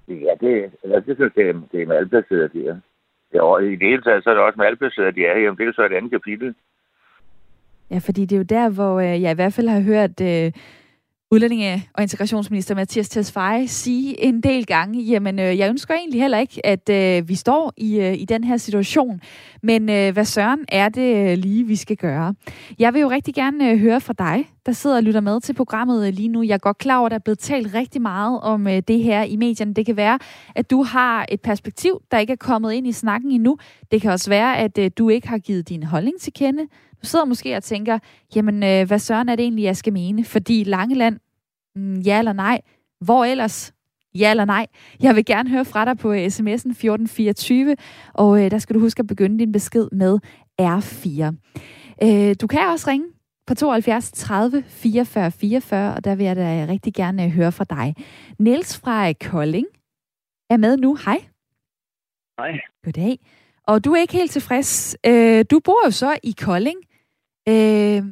Ja, 0.08 0.32
det, 0.40 0.73
altså, 0.84 1.02
det 1.06 1.17
synes 1.17 1.32
jeg, 1.37 1.55
det 1.73 1.82
er 1.82 1.87
malplaceret, 1.87 2.52
det 2.52 2.69
er. 2.69 2.76
Ja, 3.34 3.43
og 3.43 3.64
i 3.64 3.70
det 3.70 3.88
hele 3.88 4.02
taget, 4.02 4.25
så 4.25 4.31
er 4.31 4.34
det 4.34 4.43
også 4.43 4.58
malplaceret, 4.58 5.14
det 5.14 5.28
er. 5.28 5.38
Jamen, 5.38 5.58
det 5.58 5.69
er 5.69 5.73
så 5.73 5.85
et 5.85 5.93
andet 5.93 6.11
kapitel. 6.11 6.55
Ja, 7.90 7.99
fordi 7.99 8.25
det 8.25 8.32
er 8.32 8.40
jo 8.44 8.52
der, 8.58 8.69
hvor 8.69 9.00
øh, 9.00 9.23
jeg 9.23 9.31
i 9.31 9.35
hvert 9.35 9.52
fald 9.52 9.69
har 9.69 9.81
hørt 9.81 10.20
øh, 10.20 10.52
udlændinge- 11.32 11.88
og 11.94 12.02
integrationsminister 12.02 12.75
Mathias 12.75 13.08
Tesfaye 13.08 13.69
sige 13.69 14.25
en 14.25 14.40
del 14.40 14.67
gange, 14.67 15.02
jamen 15.02 15.38
øh, 15.38 15.58
jeg 15.58 15.69
ønsker 15.69 15.94
egentlig 15.94 16.20
heller 16.20 16.38
ikke, 16.38 16.67
at 16.67 16.88
øh, 16.88 17.29
vi 17.29 17.34
står 17.34 17.73
i, 17.76 18.00
øh, 18.00 18.14
i 18.14 18.25
den 18.25 18.44
her 18.44 18.56
situation, 18.56 19.20
men 19.62 19.90
øh, 19.90 20.12
hvad 20.12 20.25
søren 20.25 20.61
er 20.69 20.88
det 20.88 21.31
øh, 21.31 21.38
lige, 21.38 21.67
vi 21.67 21.76
skal 21.76 21.96
gøre? 21.96 22.34
Jeg 22.79 22.94
vil 22.94 23.00
jo 23.00 23.11
rigtig 23.11 23.34
gerne 23.34 23.70
øh, 23.70 23.79
høre 23.79 24.00
fra 24.00 24.12
dig, 24.19 24.49
der 24.67 24.73
sidder 24.73 24.96
og 24.96 25.02
lytter 25.02 25.20
med 25.20 25.40
til 25.40 25.52
programmet 25.52 26.06
øh, 26.06 26.14
lige 26.14 26.29
nu. 26.29 26.43
Jeg 26.43 26.55
er 26.55 26.58
godt 26.58 26.79
klar 26.79 26.99
over, 26.99 27.06
at 27.06 27.11
der 27.11 27.19
er 27.19 27.23
blevet 27.25 27.38
talt 27.38 27.75
rigtig 27.75 28.02
meget 28.02 28.40
om 28.40 28.67
øh, 28.67 28.82
det 28.88 29.02
her 29.02 29.23
i 29.23 29.37
medierne. 29.37 29.75
Det 29.75 29.87
kan 29.87 29.96
være, 29.96 30.19
at 30.55 30.70
du 30.70 30.82
har 30.82 31.26
et 31.28 31.40
perspektiv, 31.40 32.02
der 32.11 32.19
ikke 32.19 32.32
er 32.32 32.37
kommet 32.37 32.73
ind 32.73 32.87
i 32.87 32.93
snakken 32.93 33.31
endnu. 33.31 33.56
Det 33.93 34.02
kan 34.02 34.11
også 34.11 34.31
være, 34.31 34.58
at 34.58 34.78
øh, 34.78 34.90
du 34.99 35.08
ikke 35.08 35.28
har 35.28 35.38
givet 35.38 35.69
din 35.69 35.82
holdning 35.82 36.20
til 36.20 36.32
kende. 36.32 36.62
Du 37.02 37.06
sidder 37.06 37.25
måske 37.25 37.56
og 37.56 37.62
tænker, 37.62 37.99
jamen 38.37 38.62
øh, 38.62 38.87
hvad 38.87 38.99
søren 38.99 39.28
er 39.28 39.37
det 39.37 39.43
egentlig, 39.43 39.62
jeg 39.62 39.76
skal 39.76 39.93
mene? 39.93 40.25
Fordi 40.25 40.64
Langeland, 40.64 41.19
mm, 41.77 42.01
ja 42.01 42.19
eller 42.19 42.33
nej? 42.33 42.61
Hvor 43.01 43.25
ellers? 43.25 43.75
Ja 44.15 44.31
eller 44.31 44.45
nej? 44.45 44.67
Jeg 45.01 45.17
vil 45.17 45.25
gerne 45.25 45.51
høre 45.51 45.65
fra 45.65 45.85
dig 45.85 45.99
på 45.99 46.13
sms'en 46.13 46.71
1424, 46.71 47.77
og 48.15 48.45
øh, 48.45 48.51
der 48.51 48.59
skal 48.59 48.75
du 48.75 48.81
huske 48.81 49.01
at 49.01 49.07
begynde 49.07 49.39
din 49.39 49.53
besked 49.53 49.89
med 49.93 50.19
R4. 50.61 51.35
Øh, 52.03 52.37
du 52.41 52.47
kan 52.47 52.69
også 52.69 52.91
ringe 52.91 53.07
på 53.47 53.55
72 53.55 54.13
30 54.13 54.63
44 54.69 55.31
44, 55.31 55.95
og 55.95 56.05
der 56.05 56.15
vil 56.15 56.27
jeg 56.27 56.37
da 56.37 56.67
rigtig 56.69 56.95
gerne 56.95 57.31
høre 57.31 57.53
fra 57.53 57.65
dig. 57.65 57.95
Niels 58.39 58.79
fra 58.79 59.13
Kolding 59.13 59.67
er 60.50 60.57
med 60.57 60.76
nu. 60.76 60.95
Hej. 61.05 61.25
Hej. 62.38 62.61
Goddag. 62.85 63.19
Og 63.67 63.85
du 63.85 63.93
er 63.93 64.00
ikke 64.00 64.12
helt 64.12 64.31
tilfreds. 64.31 64.97
Øh, 65.07 65.45
du 65.50 65.61
bor 65.64 65.87
jo 65.87 65.91
så 65.91 66.19
i 66.23 66.35
Kolding. 66.41 66.79
Øh, 67.49 68.02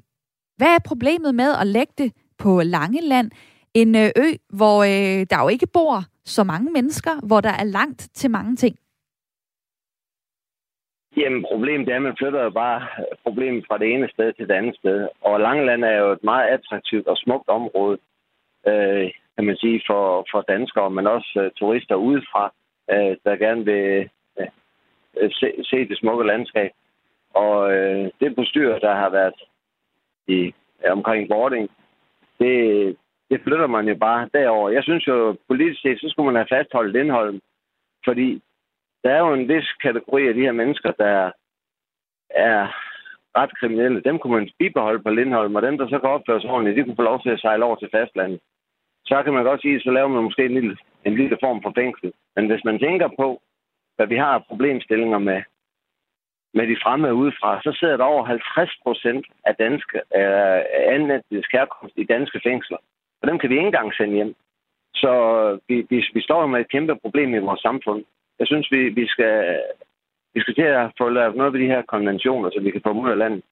hvad 0.56 0.68
er 0.68 0.78
problemet 0.84 1.34
med 1.34 1.54
at 1.60 1.66
lægge 1.66 1.92
det 1.98 2.12
på 2.38 2.62
Langeland? 2.62 3.30
En 3.74 3.94
øh, 3.94 4.10
ø, 4.24 4.28
hvor 4.58 4.78
øh, 4.82 5.26
der 5.30 5.42
jo 5.42 5.48
ikke 5.48 5.66
bor 5.72 5.96
så 6.24 6.44
mange 6.44 6.72
mennesker, 6.72 7.26
hvor 7.26 7.40
der 7.40 7.54
er 7.62 7.64
langt 7.64 8.08
til 8.14 8.30
mange 8.30 8.56
ting. 8.56 8.76
Jamen, 11.16 11.44
problemet 11.50 11.88
er, 11.88 11.96
at 11.96 12.02
man 12.02 12.16
flytter 12.18 12.42
jo 12.42 12.50
bare 12.50 12.86
problemet 13.22 13.64
fra 13.68 13.78
det 13.78 13.94
ene 13.94 14.08
sted 14.08 14.32
til 14.32 14.48
det 14.48 14.54
andet 14.54 14.76
sted. 14.76 15.08
Og 15.20 15.40
Langeland 15.40 15.84
er 15.84 15.96
jo 15.96 16.12
et 16.12 16.24
meget 16.24 16.48
attraktivt 16.48 17.06
og 17.06 17.16
smukt 17.16 17.48
område, 17.48 17.98
øh, 18.66 19.10
kan 19.36 19.44
man 19.46 19.56
sige, 19.56 19.82
for, 19.86 20.26
for 20.30 20.40
danskere, 20.40 20.90
men 20.90 21.06
også 21.06 21.32
øh, 21.36 21.50
turister 21.50 21.94
udefra, 21.94 22.52
øh, 22.92 23.16
der 23.24 23.36
gerne 23.36 23.64
vil 23.64 24.10
øh, 24.40 25.30
se, 25.30 25.52
se 25.62 25.88
det 25.88 25.98
smukke 25.98 26.26
landskab. 26.26 26.70
Og 27.34 27.72
øh, 27.72 28.10
det 28.20 28.36
bestyr, 28.36 28.78
der 28.78 28.94
har 28.94 29.10
været 29.10 29.40
i, 30.28 30.54
omkring 30.90 31.28
boarding, 31.28 31.70
det, 32.38 32.96
det 33.30 33.40
flytter 33.44 33.66
man 33.66 33.88
jo 33.88 33.94
bare 33.94 34.28
derover. 34.34 34.70
Jeg 34.70 34.82
synes 34.82 35.06
jo, 35.06 35.36
politisk 35.48 35.82
set, 35.82 36.00
så 36.00 36.08
skulle 36.08 36.26
man 36.32 36.36
have 36.36 36.52
fastholdt 36.58 36.92
Lindholm, 36.92 37.40
fordi 38.04 38.42
der 39.04 39.10
er 39.10 39.18
jo 39.18 39.32
en 39.34 39.48
vis 39.48 39.68
kategori 39.82 40.28
af 40.28 40.34
de 40.34 40.40
her 40.40 40.52
mennesker, 40.52 40.90
der 40.92 41.30
er 42.30 42.62
ret 43.38 43.58
kriminelle. 43.58 44.02
Dem 44.02 44.18
kunne 44.18 44.36
man 44.36 44.50
bibeholde 44.58 45.02
på 45.02 45.10
Lindholm, 45.10 45.54
og 45.56 45.62
dem, 45.62 45.78
der 45.78 45.88
så 45.88 45.98
kan 45.98 46.08
opføre 46.08 46.40
sig 46.40 46.50
ordentligt, 46.50 46.76
de 46.76 46.84
kunne 46.84 46.96
få 46.96 47.02
lov 47.02 47.22
til 47.22 47.30
at 47.30 47.40
sejle 47.40 47.64
over 47.64 47.76
til 47.76 47.88
fastlandet. 47.92 48.40
Så 49.04 49.22
kan 49.22 49.32
man 49.32 49.44
godt 49.44 49.60
sige, 49.60 49.80
så 49.80 49.90
laver 49.90 50.08
man 50.08 50.22
måske 50.22 50.44
en 50.44 50.54
lille, 50.54 50.76
en 51.04 51.14
lille 51.16 51.36
form 51.40 51.62
for 51.62 51.72
fængsel. 51.76 52.12
Men 52.36 52.46
hvis 52.50 52.64
man 52.64 52.78
tænker 52.78 53.08
på, 53.18 53.42
hvad 53.96 54.06
vi 54.06 54.16
har 54.16 54.44
problemstillinger 54.48 55.18
med, 55.18 55.42
med 56.54 56.68
de 56.68 56.76
fremme 56.82 57.14
udefra, 57.14 57.60
så 57.62 57.76
sidder 57.80 57.96
der 57.96 58.04
over 58.04 58.24
50 58.24 58.78
procent 58.82 59.26
af 59.44 59.54
danske 59.54 59.96
øh, 60.16 60.60
anden 60.94 61.22
herkomst 61.52 61.94
i 61.96 62.04
danske 62.04 62.40
fængsler. 62.44 62.78
Og 63.22 63.28
dem 63.28 63.38
kan 63.38 63.50
vi 63.50 63.54
ikke 63.54 63.66
engang 63.66 63.94
sende 63.94 64.14
hjem. 64.14 64.34
Så 64.94 65.12
vi, 65.68 65.86
vi, 65.90 66.04
vi 66.14 66.20
står 66.22 66.46
med 66.46 66.60
et 66.60 66.70
kæmpe 66.70 66.94
problem 67.02 67.34
i 67.34 67.38
vores 67.38 67.60
samfund. 67.60 68.04
Jeg 68.38 68.46
synes, 68.46 68.72
vi, 68.72 68.88
vi, 68.88 69.06
skal, 69.06 69.60
vi 70.34 70.40
skal 70.40 70.54
til 70.54 70.62
at 70.62 70.92
få 70.98 71.08
lavet 71.08 71.36
noget 71.36 71.52
ved 71.52 71.60
de 71.60 71.72
her 71.74 71.82
konventioner, 71.82 72.50
så 72.50 72.60
vi 72.60 72.70
kan 72.70 72.80
få 72.84 72.92
dem 72.92 72.98
ud 72.98 73.10
af 73.10 73.18
landet. 73.18 73.42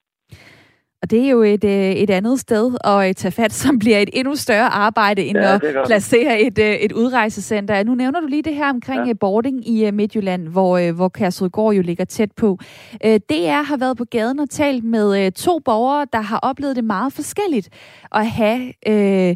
Og 1.01 1.09
det 1.11 1.25
er 1.25 1.29
jo 1.29 1.41
et, 1.41 1.63
øh, 1.63 1.91
et 1.91 2.09
andet 2.09 2.39
sted 2.39 2.77
at 2.83 3.15
tage 3.15 3.31
fat, 3.31 3.53
som 3.63 3.79
bliver 3.79 3.97
et 3.99 4.09
endnu 4.13 4.35
større 4.35 4.67
arbejde, 4.69 5.21
end 5.23 5.37
Ja, 5.37 5.53
at 5.55 5.61
placere 5.85 6.41
et, 6.41 6.59
øh, 6.59 6.73
et 6.75 6.91
udrejsecenter. 6.91 7.83
Nu 7.83 7.95
nævner 7.95 8.19
du 8.21 8.27
lige 8.27 8.41
det 8.43 8.55
her 8.55 8.69
omkring 8.69 9.07
Ja. 9.07 9.13
boarding 9.13 9.67
i 9.69 9.85
øh, 9.85 9.93
Midtjylland, 9.93 10.47
hvor, 10.47 10.77
øh, 10.77 10.95
hvor 10.95 11.09
Kærsudgård 11.09 11.75
jo 11.75 11.81
ligger 11.81 12.05
tæt 12.05 12.31
på. 12.31 12.57
Øh, 13.05 13.19
DR 13.29 13.61
har 13.63 13.77
været 13.77 13.97
på 13.97 14.05
gaden 14.05 14.39
og 14.39 14.49
talt 14.49 14.83
med 14.83 15.25
øh, 15.25 15.31
to 15.31 15.59
borgere, 15.59 16.07
der 16.13 16.21
har 16.21 16.39
oplevet 16.39 16.75
det 16.75 16.83
meget 16.83 17.13
forskelligt 17.13 17.69
at 18.11 18.27
have 18.27 18.73
øh, 18.87 19.35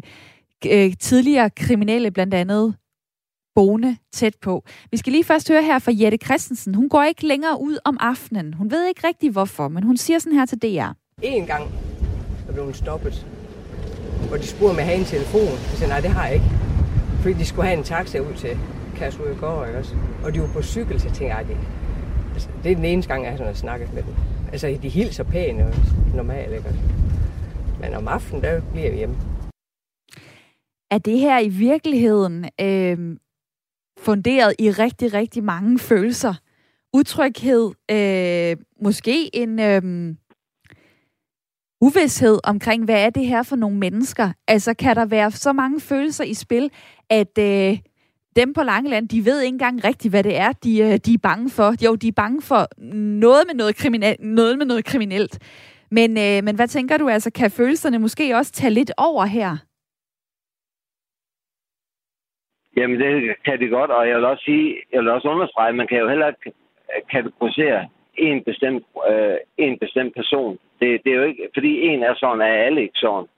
øh, 0.72 0.92
tidligere 1.00 1.50
kriminelle, 1.50 2.10
blandt 2.10 2.34
andet 2.34 2.74
boende 3.54 3.96
tæt 4.12 4.34
på. 4.42 4.64
Vi 4.90 4.96
skal 4.96 5.12
lige 5.12 5.24
først 5.24 5.48
høre 5.48 5.62
her 5.62 5.78
fra 5.78 5.92
Jette 5.94 6.18
Christensen. 6.24 6.74
Hun 6.74 6.88
går 6.88 7.02
ikke 7.02 7.26
længere 7.26 7.60
ud 7.60 7.78
om 7.84 7.96
aftenen. 8.00 8.54
Hun 8.54 8.70
ved 8.70 8.86
ikke 8.88 9.06
rigtig 9.06 9.30
hvorfor, 9.30 9.68
men 9.68 9.82
hun 9.82 9.96
siger 9.96 10.18
sådan 10.18 10.38
her 10.38 10.46
til 10.46 10.58
DR. 10.62 10.88
En 11.22 11.46
gang 11.46 11.70
er 12.48 12.52
blevet 12.52 12.76
stoppet, 12.76 13.26
og 14.32 14.38
de 14.38 14.46
spurgte, 14.46 14.70
om 14.72 14.76
jeg 14.76 14.84
havde 14.86 14.98
en 14.98 15.04
telefon. 15.04 15.40
Jeg 15.42 15.78
sagde, 15.78 15.90
nej, 15.90 16.00
det 16.00 16.10
har 16.10 16.24
jeg 16.26 16.34
ikke. 16.34 16.46
Fordi 17.22 17.34
de 17.34 17.44
skulle 17.44 17.66
have 17.68 17.78
en 17.78 17.84
taxa 17.84 18.18
ud 18.18 18.34
til 18.34 18.58
Kærsudgård, 18.96 19.66
ikke 19.66 19.78
også? 19.78 19.94
Og 20.24 20.34
de 20.34 20.40
var 20.40 20.46
på 20.46 20.62
cykel, 20.62 21.00
så 21.00 21.06
jeg 21.06 21.14
tænkte, 21.14 21.36
det, 21.48 21.56
altså, 22.32 22.48
det 22.62 22.72
er 22.72 22.76
den 22.76 22.84
eneste 22.84 23.12
gang, 23.12 23.24
jeg 23.24 23.30
har 23.32 23.38
sådan 23.38 23.54
snakket 23.54 23.94
med 23.94 24.02
dem. 24.02 24.14
Altså, 24.52 24.78
de 24.82 24.88
hilser 24.88 25.24
pæne 25.24 25.66
og 25.66 25.74
normalt, 26.14 26.52
ikke 26.52 26.68
også? 26.68 26.80
Men 27.80 27.94
om 27.94 28.08
aftenen, 28.08 28.42
der 28.42 28.60
bliver 28.72 28.90
vi 28.90 28.96
hjemme. 28.96 29.16
Er 30.90 30.98
det 30.98 31.18
her 31.18 31.38
i 31.40 31.48
virkeligheden 31.48 32.44
øh, 32.60 33.16
funderet 33.98 34.54
i 34.58 34.70
rigtig, 34.70 35.14
rigtig 35.14 35.44
mange 35.44 35.78
følelser? 35.78 36.34
Utryghed, 36.92 37.70
øh, 37.90 38.56
måske 38.80 39.36
en 39.36 39.58
øh, 39.60 40.14
uvidshed 41.86 42.36
omkring, 42.44 42.84
hvad 42.84 43.06
er 43.06 43.10
det 43.10 43.26
her 43.26 43.42
for 43.42 43.56
nogle 43.56 43.78
mennesker? 43.78 44.26
Altså, 44.48 44.74
kan 44.74 44.96
der 44.96 45.06
være 45.06 45.30
så 45.30 45.52
mange 45.52 45.80
følelser 45.80 46.24
i 46.24 46.34
spil, 46.34 46.70
at 47.10 47.38
øh, 47.38 47.78
dem 48.36 48.54
på 48.54 48.62
Langeland, 48.62 49.08
de 49.08 49.24
ved 49.24 49.40
ikke 49.40 49.54
engang 49.54 49.84
rigtigt, 49.84 50.12
hvad 50.12 50.24
det 50.24 50.36
er, 50.36 50.52
de, 50.52 50.72
øh, 50.86 50.96
de 51.06 51.14
er 51.14 51.22
bange 51.22 51.50
for. 51.56 51.84
Jo, 51.84 51.94
de 51.94 52.08
er 52.08 52.20
bange 52.22 52.42
for 52.50 52.62
noget 53.24 53.42
med 53.48 53.54
noget, 53.54 53.76
kriminel, 53.76 54.16
noget, 54.20 54.58
med 54.58 54.66
noget 54.66 54.84
kriminelt. 54.84 55.34
Men, 55.90 56.10
øh, 56.24 56.44
men 56.46 56.54
hvad 56.56 56.68
tænker 56.68 56.96
du, 56.96 57.08
altså, 57.08 57.30
kan 57.32 57.50
følelserne 57.50 57.98
måske 57.98 58.36
også 58.36 58.52
tage 58.52 58.74
lidt 58.78 58.92
over 58.96 59.24
her? 59.24 59.50
Jamen, 62.76 63.00
det 63.00 63.36
kan 63.44 63.58
det 63.60 63.70
godt, 63.70 63.90
og 63.90 64.08
jeg 64.08 64.16
vil 64.16 64.24
også 64.24 64.44
sige, 64.44 64.76
jeg 64.92 65.00
vil 65.00 65.10
også 65.10 65.28
understrege, 65.28 65.68
at 65.68 65.74
man 65.74 65.86
kan 65.86 65.98
jo 65.98 66.08
heller 66.08 66.28
ikke 66.28 66.52
kategorisere 67.10 67.88
en 68.18 68.44
bestemt, 68.44 68.84
øh, 69.10 69.36
en 69.58 69.78
bestemt 69.78 70.14
person. 70.14 70.58
Det, 70.80 71.00
det 71.04 71.12
er 71.12 71.16
jo 71.16 71.22
ikke, 71.22 71.48
fordi 71.54 71.80
en 71.80 72.02
er 72.02 72.14
sådan, 72.14 72.40
er 72.40 72.64
alle 72.66 72.82
ikke 72.82 72.98
sådan. 72.98 73.28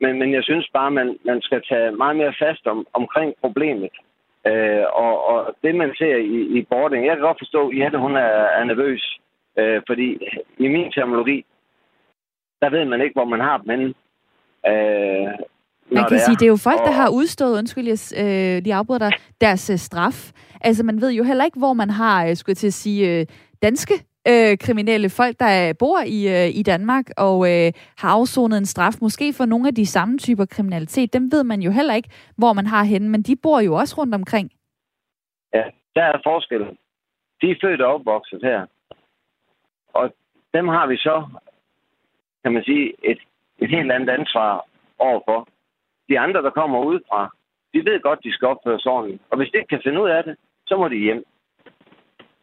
Men, 0.00 0.18
men 0.18 0.32
jeg 0.32 0.44
synes 0.44 0.68
bare, 0.72 0.90
man, 0.90 1.18
man 1.24 1.42
skal 1.42 1.62
tage 1.68 1.92
meget 1.92 2.16
mere 2.16 2.34
fast 2.38 2.66
om, 2.66 2.86
omkring 2.92 3.34
problemet. 3.40 3.90
Øh, 4.46 4.84
og, 4.92 5.28
og 5.28 5.54
det, 5.62 5.74
man 5.74 5.94
ser 5.98 6.16
i, 6.16 6.58
i 6.58 6.66
boarding, 6.70 7.06
jeg 7.06 7.16
kan 7.16 7.24
godt 7.24 7.40
forstå, 7.40 7.68
at 7.68 7.78
Jette, 7.78 7.98
hun 7.98 8.16
er, 8.16 8.34
er 8.58 8.64
nervøs. 8.64 9.18
Øh, 9.58 9.82
fordi 9.86 10.08
i 10.58 10.68
min 10.68 10.92
terminologi, 10.92 11.44
der 12.60 12.70
ved 12.70 12.84
man 12.84 13.00
ikke, 13.00 13.12
hvor 13.14 13.24
man 13.24 13.40
har 13.40 13.58
dem 13.58 13.70
henne. 13.70 13.94
Øh, 14.66 15.32
Man 15.90 16.08
kan 16.08 16.18
sige, 16.18 16.36
det 16.36 16.42
er 16.42 16.54
jo 16.56 16.56
folk, 16.56 16.78
der 16.78 16.90
har 16.90 17.10
udstået, 17.10 17.58
undskyld, 17.58 17.86
jeg 17.86 17.98
øh, 18.24 18.62
lige 18.62 18.74
afbryder 18.74 18.98
dig, 18.98 19.12
deres 19.40 19.70
øh, 19.70 19.76
straf. 19.78 20.32
Altså, 20.60 20.84
man 20.84 21.00
ved 21.00 21.10
jo 21.12 21.24
heller 21.24 21.44
ikke, 21.44 21.58
hvor 21.58 21.72
man 21.72 21.90
har, 21.90 22.26
øh, 22.26 22.36
skulle 22.36 22.50
jeg 22.50 22.56
til 22.56 22.66
at 22.66 22.72
sige, 22.72 23.20
øh, 23.20 23.26
danske 23.62 23.94
øh, 24.30 24.58
kriminelle 24.58 25.10
folk, 25.10 25.36
der 25.40 25.72
bor 25.78 25.98
i, 26.06 26.18
øh, 26.36 26.48
i 26.60 26.62
Danmark 26.62 27.06
og 27.16 27.36
øh, 27.50 27.72
har 27.98 28.08
afsonet 28.08 28.58
en 28.58 28.66
straf, 28.66 28.94
måske 29.00 29.32
for 29.32 29.46
nogle 29.46 29.68
af 29.68 29.74
de 29.74 29.86
samme 29.86 30.18
typer 30.18 30.44
kriminalitet. 30.44 31.12
Dem 31.12 31.32
ved 31.32 31.44
man 31.44 31.60
jo 31.60 31.70
heller 31.70 31.94
ikke, 31.94 32.10
hvor 32.36 32.52
man 32.52 32.66
har 32.66 32.84
henne, 32.84 33.08
men 33.08 33.22
de 33.22 33.36
bor 33.42 33.60
jo 33.60 33.74
også 33.74 33.94
rundt 33.98 34.14
omkring. 34.14 34.50
Ja, 35.54 35.64
der 35.94 36.02
er 36.02 36.18
forskel. 36.24 36.60
De 37.40 37.50
er 37.50 37.56
født 37.62 37.80
og 37.80 37.94
opvokset 37.94 38.40
her. 38.42 38.66
Og 39.94 40.14
dem 40.54 40.68
har 40.68 40.86
vi 40.86 40.96
så, 40.96 41.26
kan 42.42 42.52
man 42.52 42.64
sige, 42.64 42.92
et, 43.10 43.18
et 43.58 43.70
helt 43.70 43.92
andet 43.92 44.08
ansvar 44.08 44.66
overfor. 44.98 45.48
De 46.08 46.18
andre, 46.18 46.42
der 46.42 46.50
kommer 46.50 46.84
udefra, 46.84 47.34
de 47.74 47.84
ved 47.84 48.00
godt, 48.00 48.24
de 48.24 48.32
skal 48.32 48.48
opføre 48.48 48.80
sig 48.80 48.92
ordentligt. 48.92 49.22
Og 49.30 49.36
hvis 49.36 49.50
de 49.50 49.56
ikke 49.58 49.68
kan 49.68 49.84
finde 49.84 50.02
ud 50.02 50.08
af 50.08 50.24
det, 50.24 50.36
så 50.66 50.76
må 50.76 50.88
de 50.88 50.96
hjem. 50.96 51.24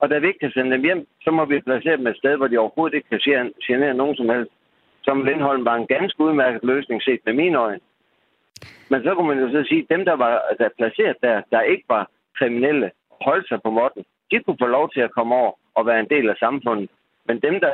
Og 0.01 0.10
da 0.10 0.20
vi 0.20 0.27
ikke 0.27 0.39
kan 0.39 0.51
sende 0.51 0.72
dem 0.72 0.84
hjem, 0.84 1.08
så 1.24 1.31
må 1.31 1.46
vi 1.46 1.60
placere 1.60 1.98
dem 1.98 2.08
et 2.08 2.17
sted, 2.17 2.38
hvor 2.38 2.48
de 2.48 2.58
overhovedet 2.58 2.96
ikke 2.96 3.10
kan 3.10 3.53
genere- 3.67 3.93
nogen 3.93 4.15
som 4.15 4.29
helst. 4.29 4.51
Som 5.03 5.24
Lindholm 5.25 5.65
var 5.65 5.75
en 5.75 5.88
ganske 5.88 6.24
udmærket 6.24 6.63
løsning 6.63 7.03
set 7.03 7.20
med 7.25 7.34
mine 7.34 7.58
øjne. 7.58 7.79
Men 8.89 9.03
så 9.03 9.15
kunne 9.15 9.27
man 9.27 9.39
jo 9.39 9.51
så 9.51 9.67
sige, 9.70 9.81
at 9.81 9.89
dem, 9.89 10.05
der 10.05 10.13
var 10.13 10.41
der 10.60 10.70
placeret 10.77 11.17
der, 11.22 11.41
der 11.51 11.62
ikke 11.62 11.84
var 11.89 12.10
kriminelle, 12.38 12.91
holdt 13.22 13.48
sig 13.48 13.62
på 13.62 13.70
måtten, 13.70 14.03
de 14.31 14.43
kunne 14.43 14.58
få 14.62 14.67
lov 14.67 14.91
til 14.93 15.01
at 15.01 15.12
komme 15.12 15.36
over 15.36 15.51
og 15.75 15.86
være 15.86 16.00
en 16.00 16.10
del 16.10 16.29
af 16.29 16.36
samfundet. 16.36 16.89
Men 17.27 17.39
dem, 17.39 17.60
der 17.60 17.74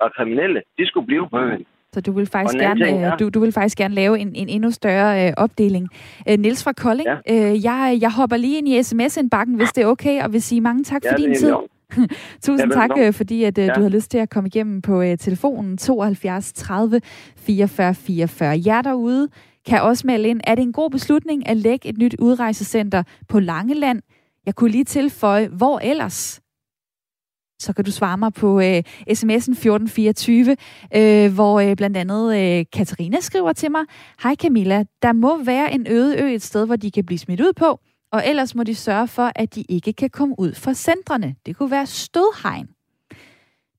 var 0.00 0.08
kriminelle, 0.08 0.62
de 0.78 0.86
skulle 0.86 1.06
blive 1.06 1.28
på 1.28 1.38
øen. 1.38 1.66
Så 1.94 2.00
du 2.00 2.12
vil 2.12 2.26
faktisk, 2.26 2.58
gerne, 2.60 2.84
ting 2.84 2.96
øh, 2.98 3.02
er- 3.02 3.16
du, 3.16 3.28
du 3.28 3.40
vil 3.40 3.52
faktisk 3.52 3.78
gerne 3.78 3.94
lave 3.94 4.18
en, 4.18 4.34
en 4.34 4.48
endnu 4.48 4.70
større 4.70 5.26
øh, 5.28 5.32
opdeling. 5.36 5.88
Øh, 6.28 6.38
Niels 6.38 6.62
fra 6.64 6.72
Kolding, 6.72 7.08
ja. 7.28 7.50
øh, 7.52 7.64
jeg, 7.64 7.98
jeg 8.00 8.10
hopper 8.12 8.36
lige 8.36 8.58
ind 8.58 8.68
i 8.68 8.82
sms-indbakken, 8.82 9.54
hvis 9.56 9.68
det 9.72 9.82
er 9.82 9.86
okay, 9.86 10.22
og 10.22 10.32
vil 10.32 10.42
sige 10.42 10.60
mange 10.60 10.84
tak 10.84 11.04
Ja, 11.04 11.12
for 11.12 11.16
din 11.16 11.34
tid. 11.34 11.52
Tusind 12.44 12.58
Ja, 12.58 12.74
tak, 12.74 12.82
velbekomme. 12.90 13.06
øh, 13.06 13.12
fordi 13.12 13.44
at, 13.44 13.58
øh, 13.58 13.64
Ja. 13.66 13.72
du 13.72 13.82
har 13.82 13.88
lyst 13.88 14.10
til 14.10 14.18
at 14.18 14.30
komme 14.30 14.46
igennem 14.46 14.82
på 14.82 15.02
øh, 15.02 15.18
telefonen 15.18 15.78
72 15.78 16.52
30 16.52 17.00
44 17.36 17.94
44. 17.94 18.60
Jer 18.66 18.82
derude 18.82 19.28
kan 19.66 19.82
også 19.82 20.06
melde 20.06 20.28
ind, 20.28 20.40
er 20.44 20.54
det 20.54 20.62
en 20.62 20.72
god 20.72 20.90
beslutning 20.90 21.48
at 21.48 21.56
lægge 21.56 21.88
et 21.88 21.98
nyt 21.98 22.14
udrejsecenter 22.18 23.02
på 23.28 23.40
Langeland? 23.40 24.02
Jeg 24.46 24.54
kunne 24.54 24.70
lige 24.70 24.84
tilføje, 24.84 25.48
hvor 25.48 25.78
ellers? 25.78 26.40
Så 27.62 27.72
kan 27.72 27.84
du 27.84 27.90
svare 27.90 28.18
mig 28.18 28.32
på 28.32 28.60
øh, 28.60 28.82
sms'en 29.10 29.52
1424, 29.52 30.56
øh, 30.96 31.34
hvor 31.34 31.60
øh, 31.60 31.76
blandt 31.76 31.96
andet 31.96 32.36
øh, 32.36 32.64
Katarina 32.72 33.20
skriver 33.20 33.52
til 33.52 33.70
mig, 33.70 33.84
Hej 34.22 34.34
Camilla, 34.34 34.84
der 35.02 35.12
må 35.12 35.44
være 35.44 35.74
en 35.74 35.86
øde 35.90 36.22
ø 36.22 36.34
et 36.34 36.42
sted, 36.42 36.66
hvor 36.66 36.76
de 36.76 36.90
kan 36.90 37.06
blive 37.06 37.18
smidt 37.18 37.40
ud 37.40 37.52
på, 37.52 37.80
og 38.12 38.22
ellers 38.26 38.54
må 38.54 38.62
de 38.62 38.74
sørge 38.74 39.08
for, 39.08 39.32
at 39.34 39.54
de 39.54 39.64
ikke 39.68 39.92
kan 39.92 40.10
komme 40.10 40.34
ud 40.38 40.54
fra 40.54 40.74
centrene. 40.74 41.34
Det 41.46 41.56
kunne 41.56 41.70
være 41.70 41.86
stødhegn. 41.86 42.68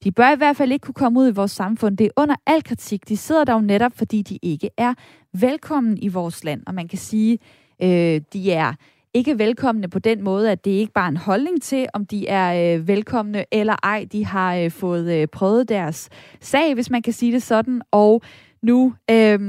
De 0.04 0.12
bør 0.12 0.32
i 0.34 0.38
hvert 0.38 0.58
fald 0.58 0.72
ikke 0.72 0.84
kunne 0.84 0.94
komme 0.94 1.20
ud 1.20 1.28
i 1.28 1.32
vores 1.32 1.52
samfund. 1.52 1.98
Det 1.98 2.06
er 2.06 2.22
under 2.22 2.36
al 2.46 2.64
kritik. 2.64 3.10
De 3.10 3.18
sidder 3.18 3.44
der 3.44 3.54
jo 3.54 3.60
netop, 3.60 3.92
fordi 3.96 4.22
de 4.22 4.40
ikke 4.42 4.70
er 4.78 4.94
velkommen 5.34 5.98
i 5.98 6.08
vores 6.08 6.44
land. 6.44 6.62
Og 6.68 6.74
man 6.74 6.88
kan 6.88 6.98
sige, 6.98 7.40
øh, 7.82 8.22
de 8.34 8.52
er 8.52 8.74
ikke 9.14 9.40
velkomne 9.40 9.90
på 9.90 10.00
den 10.00 10.24
måde, 10.24 10.52
at 10.52 10.66
det 10.66 10.72
ikke 10.72 10.94
bare 10.94 11.06
er 11.06 11.10
en 11.10 11.18
holdning 11.18 11.62
til, 11.62 11.88
om 11.94 12.06
de 12.06 12.28
er 12.28 12.76
øh, 12.76 12.88
velkomne 12.88 13.46
eller 13.52 13.76
ej. 13.84 14.08
De 14.12 14.26
har 14.26 14.56
øh, 14.56 14.72
fået 14.72 15.14
øh, 15.14 15.28
prøvet 15.28 15.70
deres 15.70 16.10
sag, 16.42 16.74
hvis 16.74 16.90
man 16.90 17.02
kan 17.02 17.14
sige 17.14 17.32
det 17.32 17.44
sådan, 17.44 17.82
og 17.92 18.22
nu 18.62 18.94
øh, 19.12 19.40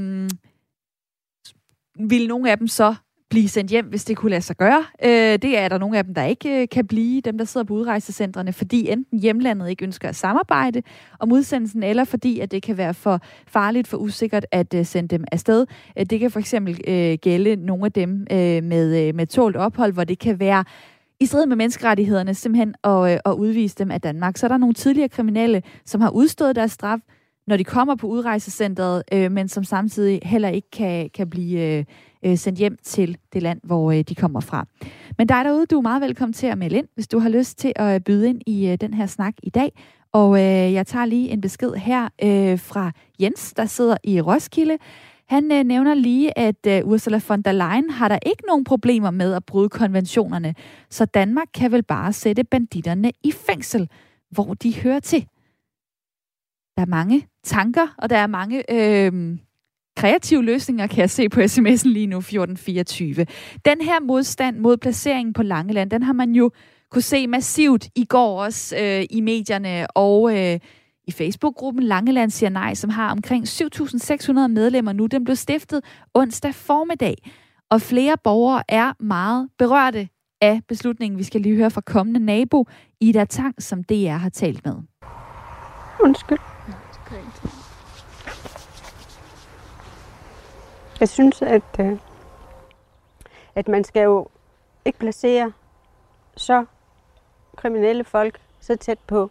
vil 2.09 2.29
nogle 2.29 2.51
af 2.51 2.59
dem 2.59 2.69
så 2.69 2.95
blive 3.35 3.49
sendt 3.49 3.71
hjem, 3.71 3.87
hvis 3.87 4.05
det 4.05 4.17
kunne 4.17 4.31
lade 4.31 4.43
sig 4.43 4.57
gøre. 4.57 4.85
Øh, 5.05 5.39
det 5.43 5.59
er 5.59 5.69
der 5.69 5.79
nogle 5.79 5.99
af 5.99 6.05
dem, 6.05 6.15
der 6.15 6.25
ikke 6.25 6.63
øh, 6.63 6.69
kan 6.69 6.87
blive, 6.87 7.21
dem 7.21 7.39
der 7.39 7.45
sidder 7.45 7.65
på 7.65 7.75
udrejsecentrene, 7.75 8.53
fordi 8.53 8.91
enten 8.91 9.19
hjemlandet 9.19 9.71
ikke 9.71 9.85
ønsker 9.85 10.09
at 10.09 10.17
samarbejde 10.17 10.83
om 11.19 11.33
udsendelsen, 11.33 11.83
eller 11.83 12.05
fordi 12.05 12.41
at 12.41 12.51
det 12.51 12.63
kan 12.63 12.77
være 12.77 12.95
for 12.95 13.21
farligt, 13.47 13.89
for 13.89 13.97
usikkert 13.97 14.47
at 14.53 14.75
øh, 14.75 14.87
sende 14.87 15.09
dem 15.09 15.25
afsted. 15.33 15.67
Øh, 15.99 16.07
det 16.07 16.21
kan 16.21 16.31
for 16.31 16.39
eksempel 16.39 16.81
øh, 16.89 17.19
gælde 17.23 17.57
nogle 17.57 17.85
af 17.85 17.93
dem 17.93 18.27
øh, 18.31 18.63
med, 18.63 19.09
øh, 19.09 19.15
med 19.15 19.27
tålt 19.27 19.57
ophold, 19.57 19.93
hvor 19.93 20.05
det 20.05 20.19
kan 20.19 20.41
være 20.41 20.65
i 21.21 21.27
strid 21.27 21.47
med 21.47 21.57
menneskerettighederne 21.57 22.35
simpelthen 22.35 22.75
at, 22.85 23.13
øh, 23.13 23.19
at 23.25 23.33
udvise 23.33 23.77
dem 23.79 23.91
af 23.91 24.01
Danmark. 24.01 24.37
Så 24.37 24.47
er 24.47 24.49
der 24.49 24.57
nogle 24.57 24.75
tidligere 24.75 25.09
kriminelle, 25.09 25.63
som 25.85 26.01
har 26.01 26.11
udstået 26.11 26.57
deres 26.57 26.73
straf, 26.73 26.99
når 27.47 27.57
de 27.57 27.65
kommer 27.65 27.95
på 27.95 28.07
udrejsecentret, 28.07 29.03
øh, 29.13 29.33
men 29.33 29.49
som 29.49 29.65
samtidig 29.65 30.21
heller 30.23 30.49
ikke 30.49 30.71
kan, 30.71 31.11
kan 31.15 31.31
blive 31.31 31.61
øh, 31.61 31.85
øh, 32.25 32.39
sendt 32.39 32.59
hjem 32.59 32.77
til 32.83 33.17
det 33.33 33.43
land, 33.43 33.61
hvor 33.65 33.93
øh, 33.93 34.01
de 34.01 34.15
kommer 34.15 34.41
fra. 34.41 34.67
Men 35.19 35.27
dig 35.27 35.45
derude, 35.45 35.67
du 35.67 35.77
er 35.79 35.83
meget 35.83 36.03
velkommen 36.03 36.33
til 36.33 36.47
at 36.47 36.59
melde 36.59 36.77
ind, 36.77 36.87
hvis 36.95 37.09
du 37.09 37.19
har 37.19 37.29
lyst 37.29 37.59
til 37.59 37.73
at 37.77 38.05
byde 38.05 38.29
ind 38.29 38.41
i 38.47 38.69
øh, 38.69 38.79
den 38.81 38.95
her 38.95 39.07
snak 39.07 39.35
i 39.43 39.51
dag. 39.51 39.73
Og 40.13 40.37
øh, 40.37 40.73
jeg 40.73 40.87
tager 40.87 41.05
lige 41.05 41.29
en 41.29 41.41
besked 41.41 41.73
her 41.73 42.09
øh, 42.23 42.59
fra 42.59 42.93
Jens, 43.21 43.53
der 43.57 43.67
sidder 43.67 43.97
i 44.05 44.21
Roskilde. 44.21 44.79
Han 45.29 45.53
øh, 45.53 45.65
nævner 45.65 45.95
lige, 45.95 46.39
at 46.39 46.67
øh, 46.67 46.81
Ursula 46.85 47.21
von 47.29 47.43
der 47.43 47.53
Leyen 47.53 47.91
har 47.91 48.09
der 48.09 48.19
ikke 48.27 48.43
nogen 48.47 48.65
problemer 48.65 49.11
med 49.11 49.35
at 49.35 49.45
bryde 49.45 49.69
konventionerne, 49.69 50.55
så 50.91 51.05
Danmark 51.05 51.49
kan 51.55 51.73
vel 51.73 51.83
bare 51.83 52.13
sætte 52.13 52.45
banditterne 52.45 53.13
i 53.25 53.33
fængsel, 53.33 53.89
hvor 54.31 54.55
de 54.55 54.75
hører 54.75 55.01
til. 55.01 55.27
Der 56.77 56.83
er 56.83 56.87
mange 56.87 57.29
tanker, 57.45 57.95
og 57.99 58.11
der 58.11 58.17
er 58.17 58.27
mange 58.27 58.73
øh, 58.73 59.39
kreative 59.97 60.45
løsninger, 60.45 60.87
kan 60.87 60.99
jeg 60.99 61.11
se 61.11 61.29
på 61.29 61.41
sms'en 61.41 61.89
lige 61.89 62.07
nu, 62.07 62.19
1424. 62.19 63.27
Den 63.65 63.81
her 63.81 64.01
modstand 64.01 64.59
mod 64.59 64.77
placeringen 64.77 65.33
på 65.33 65.43
Langeland, 65.43 65.91
den 65.91 66.03
har 66.03 66.13
man 66.13 66.33
jo 66.33 66.51
kunne 66.91 67.03
se 67.03 67.27
massivt 67.27 67.89
i 67.97 68.05
går 68.05 68.43
også 68.43 68.77
øh, 68.77 69.05
i 69.11 69.21
medierne 69.21 69.87
og 69.97 70.39
øh, 70.39 70.61
i 71.07 71.13
Facebook-gruppen 71.13 71.83
Langeland 71.83 72.31
siger 72.31 72.51
nej, 72.51 72.75
som 72.75 72.91
har 72.91 73.11
omkring 73.11 73.45
7.600 73.45 74.33
medlemmer 74.33 74.93
nu. 74.93 75.07
Den 75.07 75.25
blev 75.25 75.37
stiftet 75.37 75.85
onsdag 76.15 76.55
formiddag, 76.55 77.17
og 77.71 77.81
flere 77.81 78.17
borgere 78.25 78.63
er 78.69 78.93
meget 79.03 79.49
berørte 79.59 80.09
af 80.41 80.61
beslutningen. 80.69 81.19
Vi 81.19 81.25
skal 81.25 81.41
lige 81.41 81.57
høre 81.57 81.71
fra 81.71 81.81
kommende 81.81 82.21
nabo, 82.21 82.67
Ida 83.01 83.25
Tang, 83.25 83.63
som 83.63 83.85
DR 83.85 84.17
har 84.17 84.29
talt 84.29 84.65
med. 84.67 84.75
Undskyld. 86.01 86.54
Jeg 91.05 91.09
synes, 91.09 91.43
at, 91.43 91.63
øh, 91.81 91.99
at 93.55 93.69
man 93.69 93.85
skal 93.85 94.03
jo 94.03 94.29
ikke 94.85 94.99
placere 94.99 95.53
så 96.37 96.65
kriminelle 97.57 98.05
folk 98.05 98.41
så 98.61 98.77
tæt 98.77 98.99
på 98.99 99.31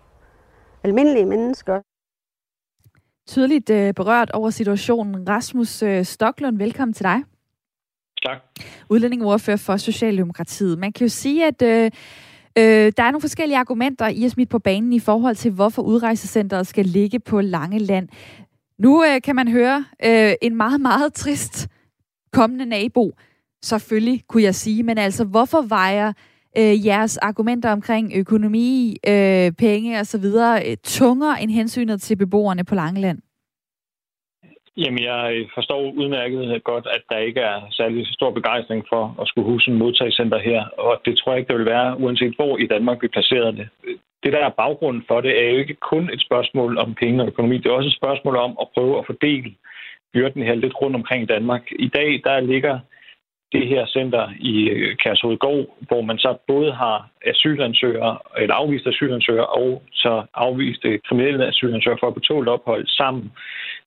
almindelige 0.84 1.26
mennesker. 1.26 1.82
Tydeligt 3.28 3.70
øh, 3.70 3.94
berørt 3.94 4.32
over 4.32 4.50
situationen. 4.50 5.30
Rasmus 5.30 5.84
øh, 5.84 6.06
Stoklund, 6.06 6.58
velkommen 6.58 6.94
til 6.94 7.04
dig. 7.04 7.24
Tak. 8.26 8.38
Udlændingeordfører 8.90 9.58
for 9.58 9.78
Socialdemokratiet. 9.78 10.80
Man 10.80 10.92
kan 10.94 11.06
jo 11.06 11.10
sige, 11.10 11.48
at 11.48 11.62
øh, 11.62 11.92
øh, 12.58 12.92
der 12.98 13.04
er 13.04 13.12
nogle 13.12 13.22
forskellige 13.22 13.58
argumenter, 13.58 14.08
I 14.08 14.22
har 14.22 14.30
smidt 14.30 14.50
på 14.50 14.60
banen 14.60 14.94
i 14.94 15.00
forhold 15.00 15.36
til, 15.36 15.52
hvorfor 15.52 15.82
udrejsecenteret 15.82 16.68
skal 16.68 16.86
ligge 16.86 17.20
på 17.20 17.42
Lange 17.42 17.80
Land. 17.80 18.10
Nu 18.84 19.04
øh, 19.04 19.22
kan 19.22 19.36
man 19.36 19.48
høre 19.48 19.86
øh, 20.06 20.34
en 20.42 20.56
meget, 20.56 20.82
meget 20.82 21.14
trist 21.14 21.70
kommende 22.34 22.66
nabo, 22.66 23.12
selvfølgelig 23.64 24.18
kunne 24.28 24.44
jeg 24.44 24.56
sige, 24.56 24.84
men 24.84 24.98
altså, 24.98 25.26
hvorfor 25.26 25.62
vejer 25.70 26.14
øh, 26.58 26.86
jeres 26.86 27.18
argumenter 27.18 27.72
omkring 27.72 28.12
økonomi, 28.16 28.98
øh, 29.08 29.52
penge 29.66 30.00
osv. 30.00 30.26
Øh, 30.26 30.78
tungere 30.84 31.42
end 31.42 31.52
hensynet 31.52 32.02
til 32.02 32.16
beboerne 32.16 32.64
på 32.64 32.76
Langeland? 32.76 33.20
Jamen, 34.78 35.04
jeg 35.04 35.48
forstår 35.56 35.92
udmærket 35.92 36.64
godt, 36.64 36.88
at 36.96 37.04
der 37.10 37.18
ikke 37.18 37.40
er 37.40 37.60
særlig 37.72 38.08
stor 38.08 38.32
begejstring 38.32 38.84
for 38.90 39.16
at 39.22 39.28
skulle 39.28 39.52
huske 39.52 39.72
en 39.72 39.78
modtagscenter 39.78 40.40
her, 40.40 40.62
og 40.78 41.02
det 41.06 41.18
tror 41.18 41.32
jeg 41.32 41.40
ikke, 41.40 41.52
der 41.52 41.58
vil 41.58 41.66
være, 41.76 42.00
uanset 42.00 42.36
hvor 42.36 42.58
i 42.58 42.68
Danmark 42.68 42.98
vi 43.02 43.08
placerer 43.08 43.52
det. 43.52 43.68
Det, 44.24 44.34
der 44.34 44.46
er 44.46 44.50
baggrunden 44.50 45.04
for 45.08 45.22
det, 45.22 45.44
er 45.44 45.50
jo 45.52 45.58
ikke 45.58 45.74
kun 45.74 46.10
et 46.14 46.22
spørgsmål 46.22 46.78
om 46.78 46.96
penge 46.96 47.22
og 47.22 47.28
økonomi, 47.28 47.58
det 47.58 47.66
er 47.66 47.72
også 47.72 47.90
et 47.90 48.02
spørgsmål 48.02 48.36
om 48.36 48.58
at 48.62 48.68
prøve 48.74 49.00
at 49.00 49.06
fordele 49.06 49.54
byrden 50.14 50.44
her 50.44 50.56
lidt 50.56 50.82
rundt 50.82 50.96
omkring 50.96 51.24
i 51.24 51.32
Danmark. 51.36 51.64
I 51.72 51.88
dag, 51.88 52.22
der 52.24 52.40
ligger 52.40 52.80
det 53.54 53.68
her 53.68 53.86
center 53.86 54.30
i 54.40 54.70
øh, 54.70 54.96
Kærshovedgård, 54.98 55.66
hvor 55.88 56.02
man 56.02 56.18
så 56.18 56.38
både 56.48 56.72
har 56.74 57.10
asylansøgere, 57.26 58.18
eller 58.38 58.56
afviste 58.56 58.90
asylansøgere, 58.90 59.46
og 59.46 59.84
så 59.92 60.24
afviste 60.34 61.00
kriminelle 61.08 61.48
asylansøgere 61.48 62.00
for 62.02 62.08
at 62.08 62.14
betåle 62.14 62.52
ophold 62.52 62.88
sammen. 62.88 63.32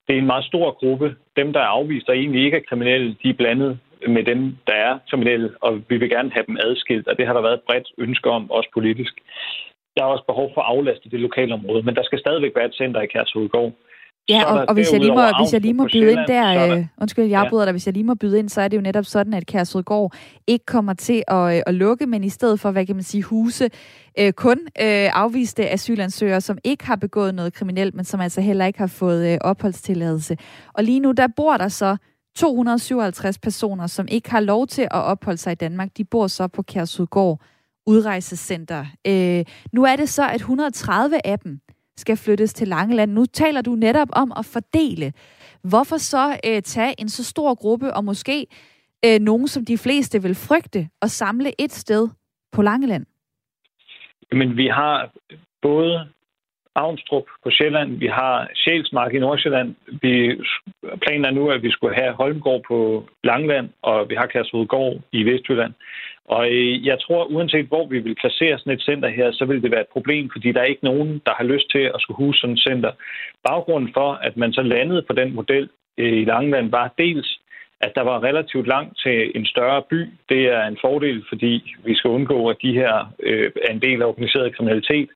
Det 0.06 0.14
er 0.14 0.18
en 0.18 0.32
meget 0.32 0.44
stor 0.44 0.70
gruppe. 0.70 1.16
Dem, 1.36 1.52
der 1.52 1.60
er 1.60 1.74
afvist 1.78 2.08
og 2.08 2.16
egentlig 2.16 2.44
ikke 2.44 2.56
er 2.56 2.68
kriminelle, 2.68 3.16
de 3.22 3.28
er 3.28 3.34
blandet 3.34 3.78
med 4.08 4.24
dem, 4.24 4.56
der 4.66 4.72
er 4.72 4.98
kriminelle, 5.10 5.50
og 5.60 5.82
vi 5.88 5.96
vil 5.96 6.10
gerne 6.10 6.30
have 6.30 6.46
dem 6.46 6.56
adskilt, 6.60 7.08
og 7.08 7.18
det 7.18 7.26
har 7.26 7.34
der 7.34 7.40
været 7.40 7.54
et 7.54 7.66
bredt 7.68 7.88
ønske 7.98 8.30
om, 8.30 8.50
også 8.50 8.70
politisk. 8.74 9.14
Der 9.96 10.02
er 10.02 10.06
også 10.14 10.24
behov 10.26 10.50
for 10.54 10.60
at 10.60 10.70
aflaste 10.74 11.10
det 11.10 11.20
lokale 11.20 11.54
område, 11.54 11.82
men 11.82 11.94
der 11.94 12.02
skal 12.02 12.18
stadigvæk 12.18 12.52
være 12.56 12.66
et 12.66 12.74
center 12.74 13.00
i 13.00 13.06
Kærshovedgård. 13.06 13.72
Ja, 14.28 14.44
og, 14.44 14.64
og 14.68 14.74
hvis, 14.74 14.92
jeg 14.92 15.00
lige 15.00 15.14
må, 15.14 15.22
hvis 15.40 15.52
jeg 15.52 15.60
lige 15.60 15.74
må 15.74 15.88
byde 15.92 16.12
ind 16.12 16.26
der, 16.28 16.76
øh, 16.76 16.84
undskyld, 17.00 17.24
jeg 17.24 17.40
afbryder 17.40 17.62
ja. 17.62 17.66
dig, 17.66 17.72
hvis 17.72 17.86
jeg 17.86 17.94
lige 17.94 18.04
må 18.04 18.14
byde 18.14 18.38
ind, 18.38 18.48
så 18.48 18.60
er 18.60 18.68
det 18.68 18.76
jo 18.76 18.82
netop 18.82 19.04
sådan, 19.04 19.34
at 19.34 19.46
Kærsrødgård 19.46 20.14
ikke 20.46 20.66
kommer 20.66 20.94
til 20.94 21.22
at, 21.28 21.56
øh, 21.56 21.62
at 21.66 21.74
lukke, 21.74 22.06
men 22.06 22.24
i 22.24 22.28
stedet 22.28 22.60
for, 22.60 22.70
hvad 22.70 22.86
kan 22.86 22.96
man 22.96 23.02
sige, 23.02 23.22
huse 23.22 23.70
øh, 24.18 24.32
kun 24.32 24.58
øh, 24.80 25.08
afviste 25.12 25.70
asylansøgere, 25.70 26.40
som 26.40 26.58
ikke 26.64 26.86
har 26.86 26.96
begået 26.96 27.34
noget 27.34 27.54
kriminelt, 27.54 27.94
men 27.94 28.04
som 28.04 28.20
altså 28.20 28.40
heller 28.40 28.66
ikke 28.66 28.78
har 28.78 28.94
fået 28.98 29.32
øh, 29.32 29.38
opholdstilladelse. 29.40 30.36
Og 30.74 30.84
lige 30.84 31.00
nu, 31.00 31.12
der 31.12 31.26
bor 31.36 31.56
der 31.56 31.68
så 31.68 31.96
257 32.36 33.38
personer, 33.38 33.86
som 33.86 34.08
ikke 34.10 34.30
har 34.30 34.40
lov 34.40 34.66
til 34.66 34.82
at 34.82 34.90
opholde 34.92 35.38
sig 35.38 35.52
i 35.52 35.54
Danmark. 35.54 35.88
De 35.96 36.04
bor 36.04 36.26
så 36.26 36.48
på 36.48 36.62
Kærsrødgård 36.62 37.40
udrejsecenter. 37.86 38.84
Øh, 39.06 39.44
nu 39.72 39.84
er 39.84 39.96
det 39.96 40.08
så, 40.08 40.28
at 40.28 40.34
130 40.34 41.20
af 41.24 41.38
dem, 41.38 41.60
skal 41.96 42.16
flyttes 42.16 42.54
til 42.54 42.68
Langeland. 42.68 43.12
Nu 43.12 43.24
taler 43.24 43.62
du 43.62 43.70
netop 43.70 44.08
om 44.12 44.32
at 44.38 44.44
fordele. 44.52 45.12
Hvorfor 45.70 45.96
så 45.96 46.40
øh, 46.46 46.62
tage 46.62 46.94
en 46.98 47.08
så 47.08 47.24
stor 47.24 47.54
gruppe, 47.54 47.94
og 47.94 48.04
måske 48.04 48.46
øh, 49.04 49.18
nogen, 49.20 49.48
som 49.48 49.64
de 49.64 49.78
fleste 49.78 50.22
vil 50.22 50.34
frygte, 50.34 50.88
og 51.02 51.08
samle 51.10 51.50
et 51.58 51.72
sted 51.72 52.08
på 52.52 52.62
Langeland? 52.62 53.06
Men 54.32 54.56
vi 54.56 54.66
har 54.66 55.10
både 55.62 56.08
Avnstrup 56.74 57.26
på 57.44 57.50
Sjælland, 57.50 57.90
vi 57.98 58.06
har 58.06 58.50
Sjælsmark 58.54 59.14
i 59.14 59.18
Nordsjælland. 59.18 59.74
Vi, 60.02 60.12
planer 61.04 61.30
nu, 61.30 61.50
at 61.50 61.62
vi 61.62 61.70
skulle 61.70 61.94
have 61.94 62.12
Holmgård 62.12 62.62
på 62.68 63.08
Langland, 63.24 63.68
og 63.82 64.08
vi 64.08 64.14
har 64.14 64.26
Kærshovedgård 64.26 64.94
i 65.12 65.24
Vestjylland. 65.24 65.72
Og 66.28 66.50
øh, 66.52 66.86
jeg 66.86 66.98
tror, 67.00 67.24
uanset 67.24 67.66
hvor 67.66 67.86
vi 67.86 67.98
vil 67.98 68.14
placere 68.14 68.58
sådan 68.58 68.72
et 68.72 68.82
center 68.82 69.08
her, 69.08 69.32
så 69.32 69.44
vil 69.44 69.62
det 69.62 69.70
være 69.70 69.80
et 69.80 69.94
problem, 69.96 70.30
fordi 70.32 70.52
der 70.52 70.60
er 70.60 70.72
ikke 70.72 70.84
nogen, 70.84 71.22
der 71.26 71.32
har 71.36 71.44
lyst 71.44 71.70
til 71.70 71.84
at 71.94 72.00
skulle 72.00 72.16
huse 72.24 72.40
sådan 72.40 72.54
et 72.54 72.62
center. 72.68 72.92
Baggrunden 73.48 73.90
for, 73.94 74.12
at 74.12 74.36
man 74.36 74.52
så 74.52 74.62
landede 74.62 75.02
på 75.02 75.12
den 75.12 75.34
model 75.34 75.68
øh, 75.98 76.12
i 76.22 76.24
Langeland, 76.24 76.70
var 76.70 76.94
dels, 76.98 77.40
at 77.80 77.92
der 77.94 78.02
var 78.02 78.22
relativt 78.22 78.66
langt 78.66 78.98
til 79.04 79.32
en 79.34 79.46
større 79.46 79.82
by. 79.90 80.00
Det 80.28 80.42
er 80.56 80.64
en 80.66 80.78
fordel, 80.80 81.24
fordi 81.28 81.74
vi 81.84 81.94
skal 81.94 82.10
undgå, 82.10 82.48
at 82.48 82.56
de 82.62 82.72
her 82.72 83.12
øh, 83.22 83.50
er 83.64 83.72
en 83.72 83.82
del 83.82 84.02
af 84.02 84.06
organiseret 84.06 84.56
kriminalitet. 84.56 85.08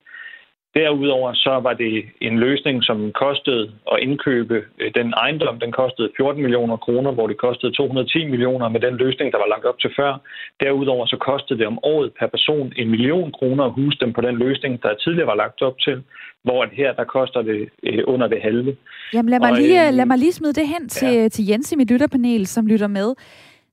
Derudover 0.75 1.33
så 1.35 1.61
var 1.67 1.75
det 1.75 2.05
en 2.21 2.39
løsning, 2.39 2.85
som 2.85 3.13
kostede 3.13 3.73
at 3.93 3.99
indkøbe 4.07 4.57
øh, 4.79 4.91
den 4.95 5.13
ejendom. 5.13 5.61
Den 5.61 5.73
kostede 5.73 6.11
14 6.17 6.43
millioner 6.43 6.77
kroner, 6.77 7.11
hvor 7.13 7.27
det 7.27 7.39
kostede 7.39 7.73
210 7.73 8.25
millioner 8.25 8.69
med 8.69 8.81
den 8.81 8.95
løsning, 8.97 9.33
der 9.33 9.39
var 9.39 9.49
lagt 9.55 9.65
op 9.65 9.79
til 9.79 9.91
før. 9.99 10.13
Derudover 10.61 11.07
så 11.07 11.17
kostede 11.17 11.59
det 11.59 11.67
om 11.67 11.79
året 11.83 12.13
per 12.19 12.27
person 12.27 12.73
en 12.77 12.91
million 12.91 13.33
kroner 13.33 13.65
at 13.65 13.73
huse 13.73 13.99
dem 14.01 14.13
på 14.13 14.21
den 14.21 14.37
løsning, 14.37 14.83
der 14.83 14.95
tidligere 14.95 15.27
var 15.27 15.35
lagt 15.35 15.63
op 15.63 15.79
til, 15.79 16.03
hvor 16.45 16.67
her 16.73 16.93
der 16.93 17.05
koster 17.05 17.43
det 17.43 17.69
øh, 17.83 18.03
under 18.07 18.27
det 18.29 18.41
halve. 18.43 18.77
Jamen 19.15 19.31
lad 19.31 19.41
mig, 19.41 19.53
lige, 19.53 19.89
øh, 19.89 19.95
lad 19.95 20.07
mig 20.07 20.19
lige 20.19 20.33
smide 20.33 20.53
det 20.53 20.69
hen 20.69 20.89
til, 20.89 21.15
ja. 21.15 21.29
til 21.29 21.47
Jens 21.47 21.73
i 21.73 21.77
mit 21.77 21.91
lytterpanel, 21.91 22.47
som 22.47 22.67
lytter 22.67 22.87
med. 22.87 23.15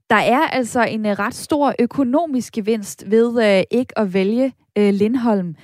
Der 0.10 0.22
er 0.36 0.44
altså 0.52 0.82
en 0.84 1.20
ret 1.20 1.34
stor 1.34 1.74
økonomisk 1.80 2.54
gevinst 2.54 3.12
ved 3.12 3.28
øh, 3.48 3.64
ikke 3.80 4.00
at 4.00 4.14
vælge 4.14 4.54
øh, 4.78 4.94
Lindholm. 4.94 5.56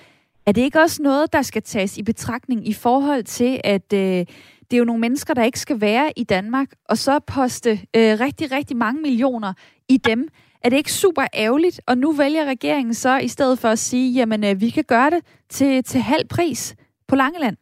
Er 0.45 0.51
det 0.51 0.61
ikke 0.61 0.79
også 0.79 1.03
noget, 1.03 1.33
der 1.33 1.41
skal 1.41 1.61
tages 1.61 1.97
i 1.97 2.03
betragtning 2.03 2.67
i 2.67 2.73
forhold 2.73 3.23
til, 3.23 3.61
at 3.63 3.93
øh, 3.93 3.99
det 3.99 4.73
er 4.73 4.77
jo 4.77 4.83
nogle 4.83 5.01
mennesker, 5.01 5.33
der 5.33 5.43
ikke 5.43 5.59
skal 5.59 5.81
være 5.81 6.11
i 6.17 6.23
Danmark, 6.23 6.67
og 6.89 6.97
så 6.97 7.19
poste 7.19 7.71
øh, 7.71 8.19
rigtig, 8.25 8.51
rigtig 8.51 8.77
mange 8.77 9.01
millioner 9.01 9.53
i 9.89 9.97
dem? 9.97 10.27
Er 10.63 10.69
det 10.69 10.77
ikke 10.77 10.93
super 10.93 11.25
ærgerligt? 11.33 11.81
Og 11.87 11.97
nu 11.97 12.11
vælger 12.11 12.45
regeringen 12.45 12.93
så 12.93 13.17
i 13.17 13.27
stedet 13.27 13.59
for 13.59 13.67
at 13.67 13.79
sige, 13.79 14.13
jamen 14.13 14.43
øh, 14.43 14.61
vi 14.61 14.69
kan 14.69 14.83
gøre 14.83 15.09
det 15.09 15.21
til, 15.49 15.83
til 15.83 16.01
halv 16.01 16.27
pris 16.27 16.75
på 17.07 17.15
Langeland. 17.15 17.57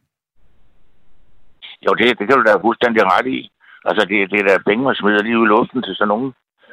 Jo, 1.84 1.90
det, 1.94 2.18
det 2.18 2.28
kan 2.28 2.36
du 2.38 2.42
da 2.42 2.54
fuldstændig 2.56 3.02
ret 3.04 3.26
i. 3.26 3.50
Altså, 3.84 4.06
det, 4.10 4.30
det 4.30 4.38
er 4.40 4.46
der 4.48 4.58
penge, 4.68 4.84
man 4.84 4.94
smider 4.94 5.22
lige 5.22 5.38
ud 5.38 5.46
i 5.46 5.52
luften 5.54 5.82
til 5.82 5.94
sådan 5.94 6.08
nogen. 6.08 6.32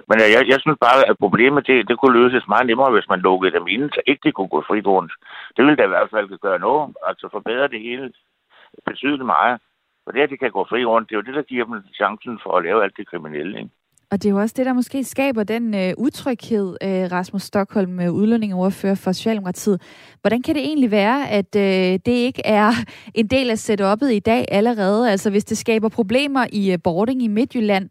Men 0.10 0.18
jeg, 0.36 0.44
jeg 0.52 0.60
synes 0.62 0.78
bare, 0.88 1.00
at 1.10 1.16
problemet 1.26 1.68
det, 1.68 1.88
det 1.90 2.00
kunne 2.00 2.20
løses 2.22 2.48
meget 2.48 2.68
nemmere, 2.68 2.92
hvis 2.96 3.10
man 3.10 3.20
lukkede 3.28 3.56
dem 3.58 3.66
ind, 3.76 3.86
så 3.96 4.02
ikke 4.08 4.24
de 4.26 4.32
kunne 4.32 4.54
gå 4.56 4.62
frit 4.68 4.88
rundt. 4.88 5.12
Det 5.56 5.62
ville 5.66 5.78
da 5.78 5.84
i 5.86 5.94
hvert 5.94 6.10
fald 6.14 6.40
gøre 6.46 6.60
noget, 6.60 6.96
altså 7.10 7.26
forbedre 7.32 7.68
det 7.74 7.82
hele 7.88 8.06
betydeligt 8.86 9.32
meget. 9.36 9.56
For 10.04 10.12
det, 10.12 10.22
at 10.22 10.30
de 10.30 10.38
kan 10.38 10.52
gå 10.52 10.66
fri 10.70 10.86
rundt, 10.86 11.10
det 11.10 11.16
er 11.16 11.20
jo 11.22 11.28
det, 11.28 11.36
der 11.36 11.52
giver 11.52 11.66
dem 11.66 11.76
chancen 12.02 12.40
for 12.44 12.52
at 12.58 12.64
lave 12.64 12.84
alt 12.84 12.98
det 12.98 13.10
kriminelle. 13.12 13.58
Ikke? 13.60 13.70
Og 14.12 14.24
det 14.24 14.30
er 14.30 14.34
jo 14.34 14.40
også 14.40 14.56
det, 14.58 14.66
der 14.66 14.74
måske 14.74 15.04
skaber 15.04 15.44
den 15.44 15.76
øh, 15.76 15.94
utryghed, 15.98 16.78
øh, 16.84 17.12
Rasmus 17.12 17.42
Stockholm, 17.42 17.92
med 17.92 18.10
udlændingeordfører 18.10 18.96
for 18.96 19.12
Socialdemokratiet. 19.12 19.82
Hvordan 20.22 20.42
kan 20.42 20.56
det 20.56 20.64
egentlig 20.64 20.92
være, 20.92 21.30
at 21.30 21.56
øh, 21.56 22.00
det 22.06 22.12
ikke 22.28 22.42
er 22.46 22.72
en 23.16 23.28
del 23.28 23.50
af 23.50 23.70
setup'et 23.70 24.06
i 24.06 24.20
dag 24.20 24.46
allerede? 24.52 25.12
Altså 25.12 25.30
hvis 25.30 25.46
det 25.46 25.58
skaber 25.58 25.90
problemer 25.90 26.46
i 26.54 26.72
øh, 26.72 26.80
boarding 26.84 27.24
i 27.24 27.28
Midtjylland, 27.28 27.90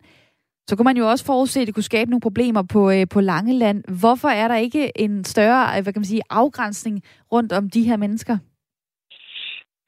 så 0.68 0.76
kunne 0.76 0.84
man 0.90 0.96
jo 0.96 1.06
også 1.10 1.24
forudse, 1.24 1.60
at 1.60 1.66
det 1.66 1.74
kunne 1.74 1.92
skabe 1.92 2.10
nogle 2.10 2.20
problemer 2.28 2.62
på, 2.72 2.90
øh, 2.90 3.06
på 3.14 3.20
Langeland. 3.20 3.78
Hvorfor 4.00 4.28
er 4.28 4.48
der 4.48 4.56
ikke 4.56 5.00
en 5.04 5.24
større 5.24 5.62
øh, 5.76 5.82
hvad 5.82 5.92
kan 5.92 6.00
man 6.00 6.12
sige, 6.14 6.28
afgrænsning 6.30 7.02
rundt 7.32 7.52
om 7.52 7.70
de 7.70 7.82
her 7.82 7.96
mennesker? 7.96 8.36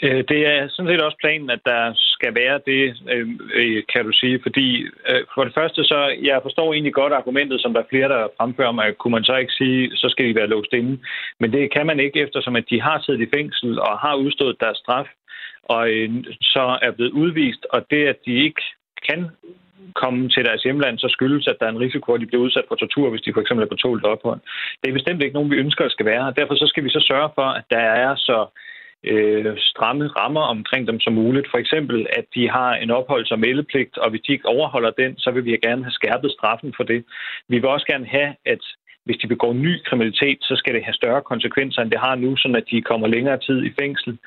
Øh, 0.02 0.24
det 0.28 0.40
er 0.52 0.68
sådan 0.68 0.90
set 0.90 1.02
også 1.02 1.16
planen, 1.20 1.50
at 1.50 1.62
der 1.64 1.92
skal 1.94 2.34
være 2.34 2.60
det, 2.66 2.82
øh, 3.54 3.82
kan 3.92 4.04
du 4.04 4.12
sige, 4.12 4.40
fordi 4.42 4.86
for 5.34 5.44
det 5.44 5.54
første 5.54 5.84
så, 5.84 6.00
jeg 6.22 6.38
forstår 6.42 6.72
egentlig 6.72 6.94
godt 6.94 7.12
argumentet, 7.12 7.60
som 7.60 7.72
der 7.72 7.80
er 7.80 7.90
flere, 7.90 8.08
der 8.08 8.28
fremfører 8.38 8.72
mig. 8.72 8.96
kunne 8.96 9.16
man 9.18 9.24
så 9.24 9.36
ikke 9.36 9.52
sige, 9.52 9.96
så 9.96 10.08
skal 10.08 10.24
de 10.28 10.34
være 10.34 10.52
låst 10.54 10.72
inde. 10.72 10.98
Men 11.40 11.52
det 11.52 11.72
kan 11.72 11.86
man 11.86 12.00
ikke, 12.00 12.20
eftersom 12.20 12.56
at 12.56 12.70
de 12.70 12.80
har 12.80 12.98
siddet 13.00 13.20
i 13.20 13.32
fængsel 13.36 13.80
og 13.80 13.98
har 13.98 14.14
udstået 14.14 14.60
deres 14.60 14.78
straf, 14.78 15.08
og 15.64 15.88
så 16.40 16.78
er 16.82 16.90
blevet 16.90 17.12
udvist, 17.12 17.66
og 17.70 17.80
det, 17.90 18.06
at 18.06 18.18
de 18.26 18.32
ikke 18.46 18.62
kan 19.08 19.30
komme 19.94 20.28
til 20.28 20.44
deres 20.44 20.62
hjemland, 20.62 20.98
så 20.98 21.08
skyldes, 21.08 21.46
at 21.46 21.56
der 21.60 21.66
er 21.66 21.70
en 21.70 21.84
risiko, 21.86 22.12
at 22.12 22.20
de 22.20 22.26
bliver 22.26 22.42
udsat 22.42 22.64
for 22.68 22.74
tortur, 22.74 23.10
hvis 23.10 23.22
de 23.22 23.32
for 23.32 23.40
eksempel 23.40 23.64
er 23.64 23.72
på 23.72 23.82
tålt 23.84 24.04
ophold. 24.04 24.40
Det 24.80 24.88
er 24.88 24.98
bestemt 24.98 25.22
ikke 25.22 25.34
nogen, 25.34 25.50
vi 25.50 25.62
ønsker, 25.64 25.84
at 25.84 25.92
skal 25.92 26.06
være 26.06 26.24
her. 26.24 26.30
Derfor 26.30 26.54
så 26.54 26.66
skal 26.66 26.84
vi 26.84 26.90
så 26.90 27.04
sørge 27.10 27.30
for, 27.34 27.48
at 27.58 27.64
der 27.70 27.84
er 28.04 28.14
så 28.16 28.38
øh, 29.04 29.56
stramme 29.58 30.06
rammer 30.06 30.40
omkring 30.40 30.86
dem 30.86 31.00
som 31.00 31.12
muligt. 31.12 31.50
For 31.50 31.58
eksempel, 31.58 32.06
at 32.18 32.24
de 32.34 32.50
har 32.50 32.74
en 32.74 32.90
opholds- 32.90 33.32
og 33.32 33.38
meldepligt, 33.38 33.98
og 33.98 34.10
hvis 34.10 34.20
de 34.26 34.32
ikke 34.32 34.48
overholder 34.48 34.90
den, 34.90 35.18
så 35.18 35.30
vil 35.30 35.44
vi 35.44 35.50
gerne 35.50 35.84
have 35.84 35.98
skærpet 36.00 36.30
straffen 36.32 36.74
for 36.76 36.84
det. 36.84 37.04
Vi 37.48 37.58
vil 37.58 37.68
også 37.68 37.86
gerne 37.86 38.06
have, 38.06 38.34
at 38.44 38.62
hvis 39.10 39.22
de 39.22 39.34
begår 39.34 39.52
ny 39.52 39.72
kriminalitet, 39.86 40.38
så 40.40 40.54
skal 40.56 40.74
det 40.74 40.84
have 40.84 41.00
større 41.00 41.22
konsekvenser, 41.32 41.82
end 41.82 41.90
det 41.90 42.00
har 42.06 42.14
nu, 42.14 42.36
sådan 42.36 42.60
at 42.60 42.70
de 42.70 42.82
kommer 42.90 43.06
længere 43.06 43.38
tid 43.38 43.58
i 43.64 43.72
fængsel. 43.80 44.18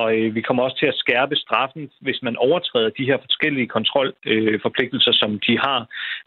Og 0.00 0.08
øh, 0.16 0.34
vi 0.34 0.40
kommer 0.40 0.62
også 0.62 0.78
til 0.78 0.86
at 0.92 1.00
skærpe 1.04 1.36
straffen, 1.36 1.90
hvis 2.00 2.20
man 2.22 2.36
overtræder 2.36 2.90
de 2.98 3.08
her 3.10 3.18
forskellige 3.26 3.68
kontrolforpligtelser, 3.76 5.14
øh, 5.14 5.20
som 5.22 5.30
de 5.46 5.58
har. 5.66 5.80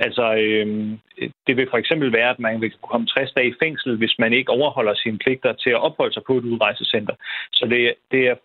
Altså, 0.06 0.26
øh, 0.44 0.68
det 1.48 1.58
vil 1.58 1.68
for 1.70 1.78
eksempel 1.78 2.14
være, 2.14 2.30
at 2.30 2.40
man 2.40 2.62
vil 2.62 2.72
komme 2.92 3.08
60 3.08 3.32
dage 3.32 3.50
i 3.50 3.60
fængsel, 3.64 3.98
hvis 3.98 4.16
man 4.20 4.34
ikke 4.34 4.52
overholder 4.52 4.94
sine 4.96 5.18
pligter 5.18 5.54
til 5.54 5.70
at 5.70 5.84
opholde 5.88 6.14
sig 6.14 6.24
på 6.28 6.38
et 6.38 6.50
udrejsecenter. 6.52 7.16
Så 7.54 7.64
det, 7.72 7.94
det 8.12 8.22
er 8.28 8.36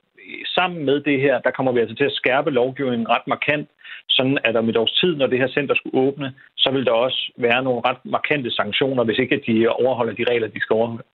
sammen 0.56 0.85
med 0.85 1.00
det 1.00 1.20
her, 1.20 1.40
der 1.40 1.50
kommer 1.50 1.72
vi 1.72 1.80
altså 1.80 1.96
til 1.96 2.04
at 2.04 2.18
skærpe 2.20 2.50
lovgivningen 2.50 3.08
ret 3.08 3.26
markant, 3.26 3.68
sådan 4.08 4.38
at 4.44 4.56
om 4.56 4.68
et 4.68 4.76
års 4.76 4.92
tid, 5.00 5.16
når 5.16 5.26
det 5.26 5.38
her 5.38 5.48
center 5.48 5.74
skulle 5.74 5.98
åbne, 6.06 6.35
så 6.56 6.70
vil 6.70 6.85
der 6.85 6.92
også 6.92 7.32
være 7.38 7.62
nogle 7.62 7.80
ret 7.85 8.04
markante 8.04 8.50
sanktioner, 8.50 9.04
hvis 9.04 9.18
ikke 9.18 9.42
de 9.46 9.68
overholder 9.68 10.14
de 10.14 10.24
regler, 10.30 10.48
de 10.48 10.61
skal 10.61 10.74
overholde. 10.74 11.04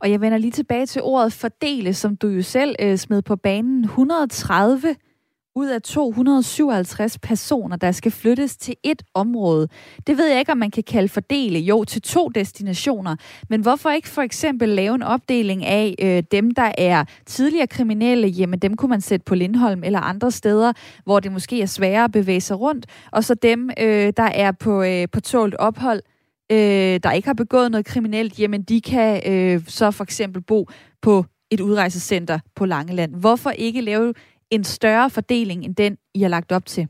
Og 0.00 0.10
jeg 0.10 0.20
vender 0.20 0.38
lige 0.38 0.50
tilbage 0.50 0.86
til 0.86 1.02
ordet 1.02 1.32
fordele, 1.40 1.94
som 1.94 2.16
du 2.16 2.28
jo 2.28 2.42
selv 2.42 2.74
øh, 2.82 2.96
smed 2.96 3.22
på 3.22 3.36
banen. 3.36 3.84
130 3.84 4.96
ud 5.60 5.66
af 5.66 5.82
257 5.82 7.18
personer, 7.18 7.76
der 7.76 7.92
skal 7.92 8.12
flyttes 8.12 8.56
til 8.56 8.74
et 8.82 9.02
område. 9.14 9.68
Det 10.06 10.18
ved 10.18 10.26
jeg 10.26 10.38
ikke, 10.38 10.52
om 10.52 10.58
man 10.58 10.70
kan 10.70 10.82
kalde 10.82 11.08
fordele, 11.08 11.58
jo, 11.58 11.84
til 11.84 12.02
to 12.02 12.28
destinationer. 12.28 13.16
Men 13.48 13.60
hvorfor 13.60 13.90
ikke 13.90 14.08
for 14.08 14.22
eksempel 14.22 14.68
lave 14.68 14.94
en 14.94 15.02
opdeling 15.02 15.64
af 15.64 15.94
øh, 15.98 16.22
dem, 16.32 16.50
der 16.50 16.72
er 16.78 17.04
tidligere 17.26 17.66
kriminelle, 17.66 18.28
jamen 18.28 18.58
dem 18.58 18.76
kunne 18.76 18.88
man 18.88 19.00
sætte 19.00 19.24
på 19.24 19.34
Lindholm 19.34 19.84
eller 19.84 20.00
andre 20.00 20.30
steder, 20.30 20.72
hvor 21.04 21.20
det 21.20 21.32
måske 21.32 21.62
er 21.62 21.66
sværere 21.66 22.04
at 22.04 22.12
bevæge 22.12 22.40
sig 22.40 22.60
rundt, 22.60 22.86
og 23.12 23.24
så 23.24 23.34
dem, 23.34 23.70
øh, 23.80 24.12
der 24.16 24.30
er 24.34 24.52
på, 24.52 24.82
øh, 24.82 25.08
på 25.12 25.20
tålt 25.20 25.54
ophold, 25.54 26.02
øh, 26.52 27.00
der 27.02 27.12
ikke 27.12 27.28
har 27.28 27.34
begået 27.34 27.70
noget 27.70 27.86
kriminelt, 27.86 28.38
jamen 28.38 28.62
de 28.62 28.80
kan 28.80 29.22
øh, 29.32 29.62
så 29.68 29.90
for 29.90 30.04
eksempel 30.04 30.42
bo 30.42 30.68
på 31.02 31.24
et 31.50 31.60
udrejsecenter 31.60 32.38
på 32.54 32.66
Langeland. 32.66 33.14
Hvorfor 33.14 33.50
ikke 33.50 33.80
lave 33.80 34.14
en 34.50 34.64
større 34.64 35.10
fordeling 35.10 35.64
end 35.64 35.74
den, 35.76 35.98
I 36.14 36.22
har 36.22 36.28
lagt 36.28 36.52
op 36.52 36.66
til? 36.66 36.88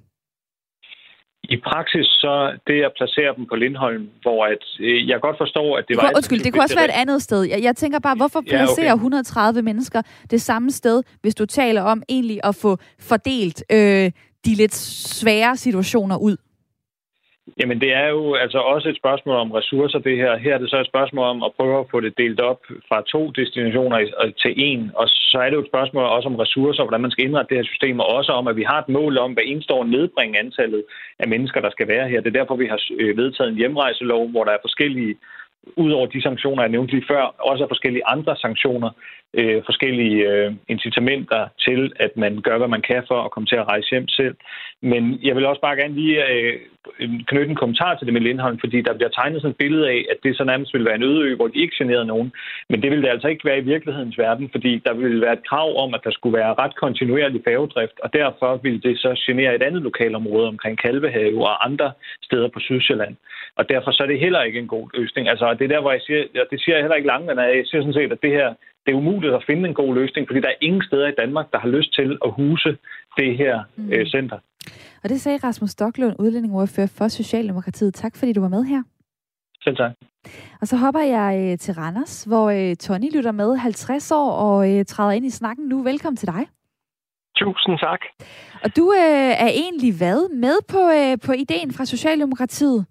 I 1.42 1.56
praksis 1.56 2.06
så 2.06 2.58
det 2.66 2.82
at 2.82 2.92
placere 2.96 3.34
dem 3.36 3.46
på 3.46 3.54
Lindholm, 3.56 4.08
hvor 4.22 4.46
at, 4.46 4.64
øh, 4.80 5.08
jeg 5.08 5.20
godt 5.20 5.38
forstår, 5.38 5.78
at 5.78 5.84
det 5.88 5.96
var... 5.96 6.12
Undskyld, 6.16 6.40
det 6.40 6.52
kunne 6.52 6.62
også 6.62 6.74
være 6.74 6.84
et 6.84 7.00
andet 7.02 7.22
sted. 7.22 7.42
Jeg, 7.42 7.62
jeg 7.62 7.76
tænker 7.76 7.98
bare, 7.98 8.16
hvorfor 8.16 8.40
placere 8.40 8.86
ja, 8.86 8.92
okay. 8.92 9.04
130 9.04 9.62
mennesker 9.62 10.02
det 10.30 10.40
samme 10.40 10.70
sted, 10.70 11.02
hvis 11.22 11.34
du 11.34 11.46
taler 11.46 11.82
om 11.82 12.02
egentlig 12.08 12.40
at 12.44 12.54
få 12.54 12.76
fordelt 13.00 13.64
øh, 13.72 14.10
de 14.46 14.54
lidt 14.54 14.74
svære 15.20 15.56
situationer 15.56 16.16
ud? 16.16 16.36
Jamen 17.58 17.80
det 17.80 17.92
er 17.94 18.08
jo 18.08 18.34
altså 18.34 18.58
også 18.58 18.88
et 18.88 18.96
spørgsmål 18.96 19.36
om 19.36 19.50
ressourcer, 19.52 19.98
det 19.98 20.16
her. 20.16 20.36
Her 20.36 20.54
er 20.54 20.58
det 20.58 20.70
så 20.70 20.80
et 20.80 20.86
spørgsmål 20.86 21.24
om 21.24 21.42
at 21.42 21.52
prøve 21.56 21.80
at 21.80 21.86
få 21.90 22.00
det 22.00 22.18
delt 22.18 22.40
op 22.40 22.60
fra 22.88 23.02
to 23.02 23.30
destinationer 23.30 23.98
til 24.42 24.52
en. 24.56 24.90
Og 24.94 25.08
så 25.08 25.38
er 25.38 25.48
det 25.48 25.56
jo 25.56 25.60
et 25.60 25.72
spørgsmål 25.72 26.04
også 26.04 26.28
om 26.28 26.36
ressourcer, 26.36 26.82
hvordan 26.84 27.00
man 27.00 27.10
skal 27.10 27.24
indrette 27.24 27.48
det 27.48 27.58
her 27.58 27.72
system, 27.72 28.00
og 28.00 28.06
også 28.06 28.32
om, 28.32 28.48
at 28.48 28.56
vi 28.56 28.62
har 28.62 28.78
et 28.80 28.88
mål 28.88 29.18
om, 29.18 29.32
hvad 29.32 29.44
eneste 29.46 29.72
år 29.72 29.84
nedbringe 29.84 30.38
antallet 30.38 30.82
af 31.18 31.28
mennesker, 31.28 31.60
der 31.60 31.70
skal 31.70 31.88
være 31.88 32.08
her. 32.08 32.20
Det 32.20 32.26
er 32.26 32.40
derfor, 32.40 32.56
vi 32.56 32.66
har 32.66 32.80
øh, 33.00 33.16
vedtaget 33.16 33.50
en 33.50 33.58
hjemrejselov, 33.58 34.28
hvor 34.28 34.44
der 34.44 34.52
er 34.52 34.66
forskellige 34.66 35.16
udover 35.76 36.06
de 36.06 36.22
sanktioner, 36.22 36.62
jeg 36.62 36.70
nævnte 36.70 36.92
lige 36.94 37.06
før, 37.08 37.22
også 37.50 37.64
er 37.64 37.68
forskellige 37.68 38.06
andre 38.06 38.36
sanktioner, 38.36 38.90
øh, 39.34 39.62
forskellige 39.64 40.28
øh, 40.30 40.52
incitamenter 40.68 41.48
til, 41.58 41.92
at 41.96 42.16
man 42.16 42.40
gør, 42.40 42.58
hvad 42.58 42.68
man 42.68 42.82
kan 42.82 43.02
for 43.08 43.22
at 43.22 43.30
komme 43.30 43.46
til 43.46 43.56
at 43.56 43.68
rejse 43.68 43.90
hjem 43.90 44.08
selv. 44.08 44.34
Men 44.82 45.18
jeg 45.22 45.36
vil 45.36 45.46
også 45.46 45.60
bare 45.60 45.76
gerne 45.76 45.94
lige 45.94 46.26
øh, 46.26 46.58
knytte 47.26 47.50
en 47.50 47.62
kommentar 47.62 47.94
til 47.94 48.06
det 48.06 48.12
med 48.14 48.20
Lindholm, 48.20 48.58
fordi 48.60 48.82
der 48.82 48.94
bliver 48.94 49.08
tegnet 49.08 49.40
sådan 49.40 49.50
et 49.50 49.56
billede 49.56 49.88
af, 49.88 50.04
at 50.10 50.16
det 50.22 50.36
så 50.36 50.44
nærmest 50.44 50.74
vil 50.74 50.84
være 50.84 50.94
en 50.94 51.02
øde 51.02 51.20
ø, 51.26 51.34
hvor 51.36 51.48
de 51.48 51.58
ikke 51.58 51.76
generer 51.78 52.04
nogen. 52.04 52.32
Men 52.68 52.82
det 52.82 52.90
vil 52.90 53.02
det 53.02 53.08
altså 53.08 53.28
ikke 53.28 53.44
være 53.44 53.58
i 53.58 53.68
virkelighedens 53.72 54.18
verden, 54.18 54.48
fordi 54.50 54.82
der 54.86 54.94
vil 54.94 55.20
være 55.20 55.32
et 55.32 55.48
krav 55.48 55.82
om, 55.84 55.94
at 55.94 56.00
der 56.04 56.10
skulle 56.10 56.38
være 56.38 56.54
ret 56.54 56.76
kontinuerlig 56.76 57.40
færgedrift, 57.44 58.00
og 58.04 58.12
derfor 58.12 58.56
vil 58.56 58.82
det 58.82 58.98
så 58.98 59.22
genere 59.26 59.54
et 59.54 59.62
andet 59.62 59.82
lokalområde 59.82 60.48
omkring 60.48 60.78
Kalvehave 60.78 61.48
og 61.48 61.64
andre 61.66 61.92
steder 62.22 62.48
på 62.48 62.60
Sydsjælland. 62.60 63.16
Og 63.56 63.68
derfor 63.68 63.90
så 63.90 64.02
er 64.02 64.06
det 64.06 64.20
heller 64.20 64.42
ikke 64.42 64.58
en 64.58 64.68
god 64.76 64.88
løsning. 64.94 65.28
Altså, 65.28 65.54
det 65.54 65.64
er 65.64 65.74
der, 65.74 65.80
hvor 65.80 65.92
jeg 65.92 66.00
siger, 66.06 66.24
det 66.50 66.62
siger 66.62 66.74
jeg 66.74 66.82
heller 66.82 66.96
ikke 66.96 67.08
langt, 67.12 67.26
men 67.26 67.38
jeg 67.38 67.66
siger 67.66 67.82
sådan 67.82 67.94
set, 67.94 68.12
at 68.12 68.22
det 68.22 68.30
her 68.30 68.54
det 68.86 68.92
er 68.92 68.96
umuligt 68.96 69.34
at 69.34 69.44
finde 69.46 69.68
en 69.68 69.74
god 69.74 69.94
løsning, 69.94 70.28
fordi 70.28 70.40
der 70.40 70.48
er 70.48 70.60
ingen 70.60 70.82
steder 70.82 71.08
i 71.08 71.18
Danmark, 71.22 71.46
der 71.52 71.58
har 71.58 71.68
lyst 71.68 71.94
til 71.94 72.18
at 72.24 72.30
huse 72.32 72.70
det 73.16 73.36
her 73.36 73.54
mm. 73.76 73.92
øh, 73.92 74.06
center. 74.06 74.38
Og 75.02 75.08
det 75.08 75.20
sagde 75.20 75.38
Rasmus 75.44 75.70
Stocklund, 75.70 76.14
udlændingordfører 76.18 76.92
for 76.98 77.08
Socialdemokratiet. 77.08 77.94
Tak 77.94 78.16
fordi 78.16 78.32
du 78.32 78.40
var 78.40 78.48
med 78.48 78.64
her. 78.64 78.82
Selv 79.64 79.76
tak. 79.76 79.92
Og 80.60 80.66
så 80.66 80.76
hopper 80.76 81.00
jeg 81.00 81.50
øh, 81.52 81.58
til 81.58 81.74
Randers, 81.74 82.24
hvor 82.24 82.50
øh, 82.50 82.76
Tony 82.76 83.16
lytter 83.16 83.32
med 83.32 83.56
50 83.56 84.10
år 84.10 84.30
og 84.30 84.70
øh, 84.72 84.84
træder 84.84 85.12
ind 85.12 85.26
i 85.26 85.30
snakken 85.30 85.68
nu. 85.68 85.82
Velkommen 85.82 86.16
til 86.16 86.28
dig. 86.28 86.46
Tusind 87.36 87.78
tak. 87.78 88.00
Og 88.64 88.76
du 88.76 88.92
øh, 88.92 89.32
er 89.46 89.50
egentlig 89.64 89.92
hvad 89.98 90.20
med 90.44 90.56
på, 90.68 90.82
øh, 90.98 91.18
på 91.26 91.32
ideen 91.32 91.72
fra 91.72 91.84
Socialdemokratiet 91.84 92.86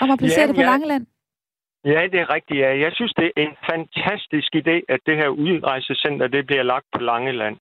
om 0.00 0.10
at 0.10 0.18
placere 0.18 0.40
ja, 0.40 0.46
det 0.46 0.54
på 0.54 0.60
ja. 0.60 0.66
Langeland? 0.66 1.06
Ja, 1.84 2.06
det 2.12 2.20
er 2.20 2.34
rigtigt. 2.34 2.60
Ja. 2.60 2.78
Jeg 2.78 2.92
synes, 2.92 3.14
det 3.14 3.32
er 3.36 3.42
en 3.42 3.56
fantastisk 3.70 4.54
idé, 4.56 4.76
at 4.88 5.00
det 5.06 5.16
her 5.16 5.28
udrejsecenter 5.28 6.26
det 6.26 6.46
bliver 6.46 6.62
lagt 6.62 6.86
på 6.92 7.00
Langeland. 7.00 7.56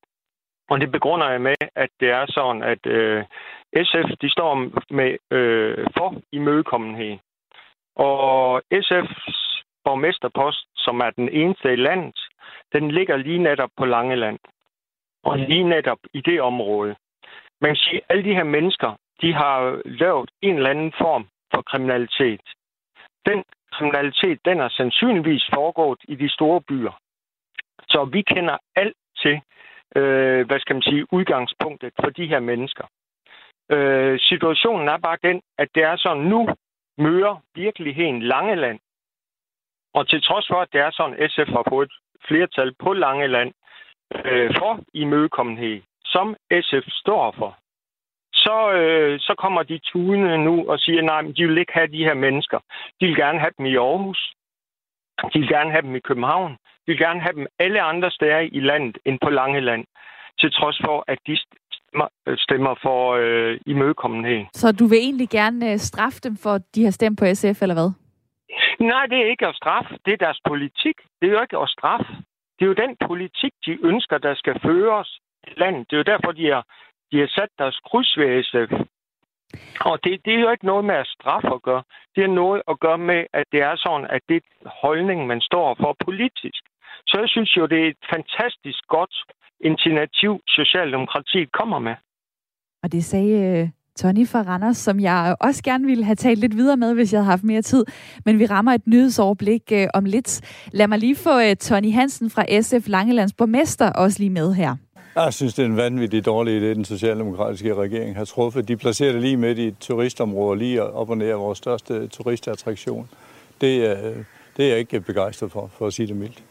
Og 0.69 0.81
det 0.81 0.91
begrunder 0.91 1.29
jeg 1.29 1.41
med, 1.41 1.55
at 1.75 1.89
det 1.99 2.09
er 2.09 2.25
sådan, 2.29 2.63
at 2.63 2.85
øh, 2.85 3.23
SF 3.75 4.09
de 4.21 4.29
står 4.29 4.53
med 4.93 5.17
øh, 5.31 5.87
for 5.97 6.21
imødekommenhed. 6.31 7.17
Og 7.95 8.61
SF's 8.73 9.63
borgmesterpost, 9.83 10.67
som 10.75 10.99
er 10.99 11.09
den 11.09 11.29
eneste 11.29 11.73
i 11.73 11.75
landet, 11.75 12.19
den 12.73 12.91
ligger 12.91 13.17
lige 13.17 13.43
netop 13.43 13.69
på 13.77 13.85
Langeland. 13.85 14.39
Og 15.23 15.37
lige 15.37 15.63
netop 15.63 15.99
i 16.13 16.21
det 16.21 16.41
område. 16.41 16.95
Man 17.61 17.69
kan 17.69 17.75
sige, 17.75 17.97
at 17.97 18.03
alle 18.09 18.23
de 18.23 18.35
her 18.35 18.43
mennesker, 18.43 18.95
de 19.21 19.33
har 19.33 19.81
lavet 19.85 20.31
en 20.41 20.55
eller 20.55 20.69
anden 20.69 20.93
form 20.97 21.27
for 21.53 21.61
kriminalitet. 21.61 22.41
Den 23.25 23.43
kriminalitet, 23.73 24.39
den 24.45 24.59
er 24.59 24.69
sandsynligvis 24.69 25.49
foregået 25.53 25.99
i 26.07 26.15
de 26.15 26.29
store 26.29 26.61
byer. 26.61 26.95
Så 27.89 28.05
vi 28.05 28.21
kender 28.21 28.57
alt 28.75 28.97
til, 29.17 29.41
øh, 29.95 30.47
hvad 30.47 30.59
skal 30.59 30.75
man 30.75 30.81
sige, 30.81 31.13
udgangspunktet 31.13 31.93
for 32.01 32.09
de 32.09 32.27
her 32.27 32.39
mennesker. 32.39 32.85
Øh, 33.71 34.19
situationen 34.19 34.87
er 34.87 34.97
bare 34.97 35.17
den, 35.23 35.41
at 35.57 35.67
det 35.75 35.83
er 35.83 35.95
sådan, 35.95 36.23
nu 36.23 36.49
møder 36.97 37.43
virkeligheden 37.55 38.21
Langeland. 38.21 38.79
Og 39.93 40.09
til 40.09 40.21
trods 40.21 40.47
for, 40.47 40.61
at 40.61 40.73
det 40.73 40.81
er 40.81 40.91
sådan, 40.91 41.29
SF 41.29 41.49
har 41.49 41.65
fået 41.69 41.85
et 41.85 41.93
flertal 42.27 42.75
på 42.79 42.93
Langeland 42.93 43.53
øh, 44.25 44.55
for 44.59 44.79
imødekommenhed, 44.93 45.81
som 46.05 46.35
SF 46.61 46.85
står 46.89 47.31
for, 47.31 47.57
så, 48.45 48.57
øh, 48.79 49.19
så 49.19 49.33
kommer 49.43 49.63
de 49.63 49.77
tudende 49.91 50.37
nu 50.37 50.55
og 50.71 50.79
siger, 50.79 51.01
nej, 51.01 51.21
men 51.21 51.33
de 51.37 51.47
vil 51.47 51.57
ikke 51.57 51.73
have 51.73 51.87
de 51.87 52.05
her 52.07 52.13
mennesker. 52.13 52.59
De 52.99 53.05
vil 53.07 53.15
gerne 53.15 53.39
have 53.39 53.53
dem 53.57 53.65
i 53.65 53.75
Aarhus. 53.75 54.33
De 55.33 55.39
vil 55.39 55.47
gerne 55.47 55.71
have 55.71 55.81
dem 55.81 55.95
i 55.95 56.05
København. 56.09 56.51
De 56.51 56.87
vil 56.91 56.97
gerne 56.97 57.21
have 57.21 57.35
dem 57.39 57.47
alle 57.59 57.81
andre 57.81 58.11
steder 58.11 58.39
i 58.39 58.59
landet 58.59 58.97
end 59.05 59.19
på 59.23 59.29
Langeland. 59.29 59.83
Til 60.39 60.51
trods 60.51 60.81
for, 60.85 61.03
at 61.07 61.19
de 61.27 61.37
stemmer, 61.37 62.07
stemmer 62.37 62.75
for 62.81 63.01
øh, 63.21 63.59
imødekommenhed. 63.65 64.45
Så 64.53 64.71
du 64.71 64.85
vil 64.85 64.97
egentlig 64.97 65.29
gerne 65.29 65.71
øh, 65.71 65.77
straffe 65.77 66.19
dem 66.19 66.35
for, 66.43 66.49
at 66.49 66.61
de 66.75 66.83
har 66.83 66.91
stemt 66.91 67.19
på 67.19 67.25
SF, 67.33 67.61
eller 67.61 67.75
hvad? 67.79 67.91
Nej, 68.79 69.05
det 69.05 69.17
er 69.17 69.25
ikke 69.33 69.47
at 69.47 69.55
straffe. 69.55 69.97
Det 70.05 70.13
er 70.13 70.25
deres 70.25 70.39
politik. 70.47 70.97
Det 71.19 71.27
er 71.27 71.33
jo 71.33 71.41
ikke 71.41 71.57
at 71.57 71.69
straffe. 71.69 72.11
Det 72.55 72.61
er 72.65 72.71
jo 72.71 72.81
den 72.85 72.95
politik, 73.07 73.53
de 73.65 73.71
ønsker, 73.83 74.17
der 74.17 74.35
skal 74.35 74.59
føres 74.65 75.19
i 75.47 75.51
landet. 75.57 75.85
Det 75.89 75.93
er 75.95 76.01
jo 76.03 76.11
derfor, 76.13 76.31
de 76.31 76.45
har 76.53 76.63
de 77.13 77.19
har 77.23 77.31
sat 77.37 77.51
deres 77.61 77.77
kryds 77.87 78.11
ved 78.19 78.29
SF. 78.47 78.71
Og 79.89 79.95
det, 80.03 80.11
det 80.25 80.33
er 80.33 80.43
jo 80.45 80.51
ikke 80.51 80.69
noget 80.71 80.85
med 80.85 80.95
at 80.95 81.11
straffe 81.15 81.49
at 81.57 81.61
gøre. 81.69 81.83
Det 82.15 82.23
er 82.23 82.33
noget 82.43 82.61
at 82.71 82.79
gøre 82.79 82.97
med, 83.11 83.21
at 83.39 83.45
det 83.51 83.61
er 83.69 83.75
sådan, 83.75 84.07
at 84.15 84.21
det 84.29 84.37
er 84.37 84.69
holdning, 84.83 85.19
man 85.27 85.41
står 85.41 85.75
for 85.81 85.95
politisk. 86.05 86.61
Så 87.09 87.15
jeg 87.23 87.29
synes 87.29 87.51
jo, 87.57 87.65
det 87.65 87.79
er 87.83 87.87
et 87.87 88.03
fantastisk 88.13 88.81
godt 88.87 89.15
initiativ, 89.69 90.31
Socialdemokratiet 90.47 91.51
kommer 91.51 91.79
med. 91.79 91.95
Og 92.83 92.91
det 92.91 93.03
sagde 93.03 93.35
øh, 93.49 93.69
Tony 93.95 94.27
fra 94.27 94.41
Randers, 94.41 94.77
som 94.77 94.99
jeg 94.99 95.35
også 95.39 95.63
gerne 95.63 95.85
ville 95.85 96.05
have 96.05 96.15
talt 96.15 96.39
lidt 96.39 96.55
videre 96.55 96.77
med, 96.77 96.93
hvis 96.93 97.13
jeg 97.13 97.19
havde 97.19 97.31
haft 97.31 97.43
mere 97.43 97.61
tid. 97.61 97.85
Men 98.25 98.39
vi 98.39 98.45
rammer 98.45 98.71
et 98.71 98.87
nyhedsoverblik 98.87 99.61
uh, 99.71 99.83
om 99.93 100.05
lidt. 100.05 100.41
Lad 100.71 100.87
mig 100.87 100.99
lige 100.99 101.15
få 101.15 101.39
øh, 101.39 101.55
Tony 101.55 101.91
Hansen 101.93 102.29
fra 102.29 102.61
SF 102.61 102.87
Langelands 102.87 103.33
borgmester 103.33 103.91
også 103.91 104.19
lige 104.19 104.29
med 104.29 104.53
her. 104.53 104.75
Jeg 105.15 105.33
synes, 105.33 105.53
det 105.53 105.61
er 105.63 105.65
en 105.65 105.77
vanvittig 105.77 106.25
dårlig 106.25 106.61
idé, 106.61 106.65
den 106.65 106.85
socialdemokratiske 106.85 107.75
regering 107.75 108.15
har 108.15 108.25
truffet. 108.25 108.67
De 108.67 108.77
placerer 108.77 109.11
det 109.11 109.21
lige 109.21 109.37
midt 109.37 109.57
i 109.57 109.67
et 109.67 109.75
turistområde, 109.79 110.59
lige 110.59 110.83
op 110.83 111.09
og 111.09 111.17
ned 111.17 111.27
af 111.27 111.39
vores 111.39 111.57
største 111.57 112.07
turistattraktion. 112.07 113.09
Det, 113.61 113.85
er, 113.85 114.13
det 114.57 114.65
er 114.65 114.69
jeg 114.69 114.79
ikke 114.79 115.01
begejstret 115.01 115.51
for, 115.51 115.69
for 115.77 115.87
at 115.87 115.93
sige 115.93 116.07
det 116.07 116.15
mildt. 116.15 116.43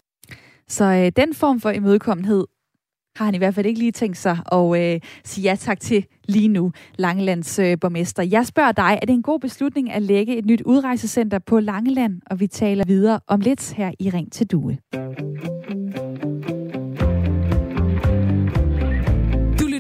Så 0.68 0.84
øh, 0.84 1.12
den 1.16 1.34
form 1.34 1.60
for 1.60 1.70
imødekommenhed 1.70 2.46
har 3.16 3.24
han 3.24 3.34
i 3.34 3.38
hvert 3.38 3.54
fald 3.54 3.66
ikke 3.66 3.78
lige 3.78 3.92
tænkt 3.92 4.16
sig 4.16 4.38
at 4.52 4.80
øh, 4.80 5.00
sige 5.24 5.42
ja 5.50 5.56
tak 5.56 5.80
til 5.80 6.06
lige 6.24 6.48
nu, 6.48 6.72
Langelands 6.96 7.58
øh, 7.58 7.76
borgmester. 7.80 8.22
Jeg 8.22 8.46
spørger 8.46 8.72
dig, 8.72 8.98
er 9.02 9.06
det 9.06 9.12
en 9.12 9.22
god 9.22 9.40
beslutning 9.40 9.92
at 9.92 10.02
lægge 10.02 10.36
et 10.36 10.46
nyt 10.46 10.62
udrejsecenter 10.66 11.38
på 11.38 11.60
Langeland? 11.60 12.20
Og 12.30 12.40
vi 12.40 12.46
taler 12.46 12.84
videre 12.84 13.20
om 13.26 13.40
lidt 13.40 13.72
her 13.72 13.92
i 13.98 14.10
Ring 14.10 14.32
til 14.32 14.46
Due. 14.46 14.78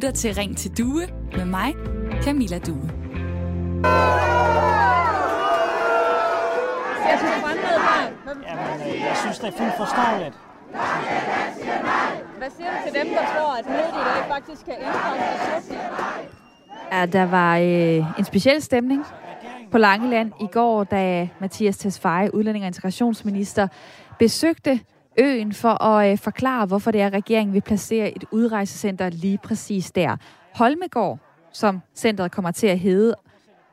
Lytter 0.02 0.16
til 0.16 0.34
Ring 0.34 0.56
til 0.56 0.78
Due 0.78 1.06
med 1.36 1.44
mig, 1.44 1.74
Camilla 2.22 2.58
Due. 2.58 2.90
Jeg 7.08 7.18
her. 7.20 7.38
Jamen, 8.26 8.94
øh, 8.94 9.00
jeg 9.00 9.16
synes, 9.22 9.38
det 9.38 9.48
er 9.48 9.52
fuldt 9.52 9.76
forståeligt. 9.76 10.34
Hvad 12.38 12.50
siger 12.56 12.70
du 12.70 12.76
til 12.84 13.00
dem, 13.00 13.08
der 13.08 13.22
tror, 13.34 13.58
at 13.58 13.66
mødet 13.66 13.88
i 13.88 14.04
dag 14.04 14.24
faktisk 14.28 14.64
kan 14.64 14.74
indskrænkes 14.74 15.72
Ja, 16.92 17.06
der 17.06 17.26
var 17.26 17.56
øh, 17.56 18.18
en 18.18 18.24
speciel 18.24 18.62
stemning 18.62 19.04
på 19.72 19.78
Langeland 19.78 20.32
i 20.40 20.46
går, 20.52 20.84
da 20.84 21.28
Mathias 21.38 21.78
Tesfaye, 21.78 22.34
udlænding 22.34 22.64
og 22.64 22.66
integrationsminister, 22.66 23.68
besøgte 24.18 24.80
øen 25.18 25.52
for 25.52 25.82
at 25.82 26.12
øh, 26.12 26.18
forklare, 26.18 26.66
hvorfor 26.66 26.90
det 26.90 27.00
er, 27.00 27.06
at 27.06 27.12
regeringen 27.12 27.54
vil 27.54 27.60
placere 27.60 28.16
et 28.16 28.24
udrejsecenter 28.30 29.10
lige 29.10 29.38
præcis 29.38 29.90
der. 29.90 30.16
Holmegård, 30.54 31.18
som 31.52 31.80
centret 31.94 32.32
kommer 32.32 32.50
til 32.50 32.66
at 32.66 32.78
hedde, 32.78 33.14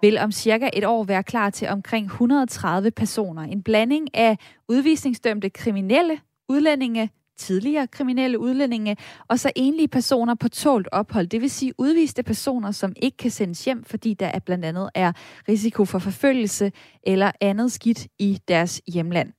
vil 0.01 0.17
om 0.17 0.31
cirka 0.31 0.69
et 0.73 0.85
år 0.85 1.03
være 1.03 1.23
klar 1.23 1.49
til 1.49 1.67
omkring 1.67 2.05
130 2.05 2.91
personer. 2.91 3.41
En 3.41 3.63
blanding 3.63 4.15
af 4.15 4.37
udvisningsdømte 4.69 5.49
kriminelle, 5.49 6.19
udlændinge, 6.49 7.09
tidligere 7.39 7.87
kriminelle 7.87 8.39
udlændinge, 8.39 8.97
og 9.27 9.39
så 9.39 9.51
enlige 9.55 9.87
personer 9.87 10.35
på 10.35 10.49
tålt 10.49 10.87
ophold, 10.91 11.27
det 11.27 11.41
vil 11.41 11.49
sige 11.49 11.73
udviste 11.77 12.23
personer, 12.23 12.71
som 12.71 12.93
ikke 13.01 13.17
kan 13.17 13.31
sendes 13.31 13.65
hjem, 13.65 13.83
fordi 13.83 14.13
der 14.13 14.27
er 14.27 14.39
blandt 14.39 14.65
andet 14.65 14.89
er 14.95 15.11
risiko 15.49 15.85
for 15.85 15.99
forfølgelse 15.99 16.71
eller 17.03 17.31
andet 17.41 17.71
skidt 17.71 18.07
i 18.19 18.39
deres 18.47 18.81
hjemland. 18.87 19.33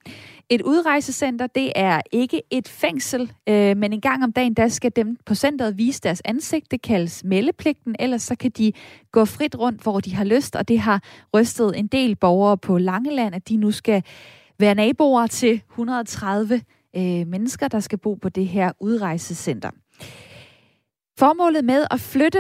Et 0.49 0.63
udrejsecenter, 0.63 1.47
det 1.47 1.73
er 1.77 2.01
ikke 2.13 2.43
et 2.51 2.69
fængsel, 2.69 3.33
øh, 3.49 3.77
men 3.77 3.93
en 3.93 4.01
gang 4.01 4.25
om 4.25 4.33
dagen, 4.33 4.55
der 4.55 4.69
skal 4.69 4.93
dem 4.97 5.17
på 5.27 5.35
centret 5.35 5.79
vise 5.79 6.01
deres 6.01 6.23
ansigt. 6.25 6.71
Det 6.71 6.83
kaldes 6.83 7.25
meldepligten, 7.25 7.97
ellers 7.99 8.23
så 8.23 8.35
kan 8.35 8.51
de 8.51 8.73
gå 9.13 9.25
frit 9.25 9.59
rundt, 9.59 9.83
hvor 9.83 10.01
de 10.01 10.15
har 10.15 10.25
lyst, 10.25 10.57
og 10.57 10.69
det 10.69 10.81
har 10.81 11.03
rystet 11.35 11.79
en 11.79 11.87
del 11.87 12.17
borgere 12.17 12.59
på 12.59 12.79
Langeland, 12.79 13.35
at 13.35 13.49
de 13.49 13.57
nu 13.57 13.71
skal 13.71 14.03
være 14.59 14.75
naboer 14.75 15.27
til 15.27 15.63
130 15.71 16.61
øh, 16.96 17.26
mennesker, 17.26 17.68
der 17.68 17.81
skal 17.81 17.98
bo 17.98 18.14
på 18.14 18.29
det 18.29 18.46
her 18.46 18.72
udrejsecenter. 18.81 19.70
Formålet 21.18 21.64
med 21.64 21.87
at 21.90 22.00
flytte 22.00 22.38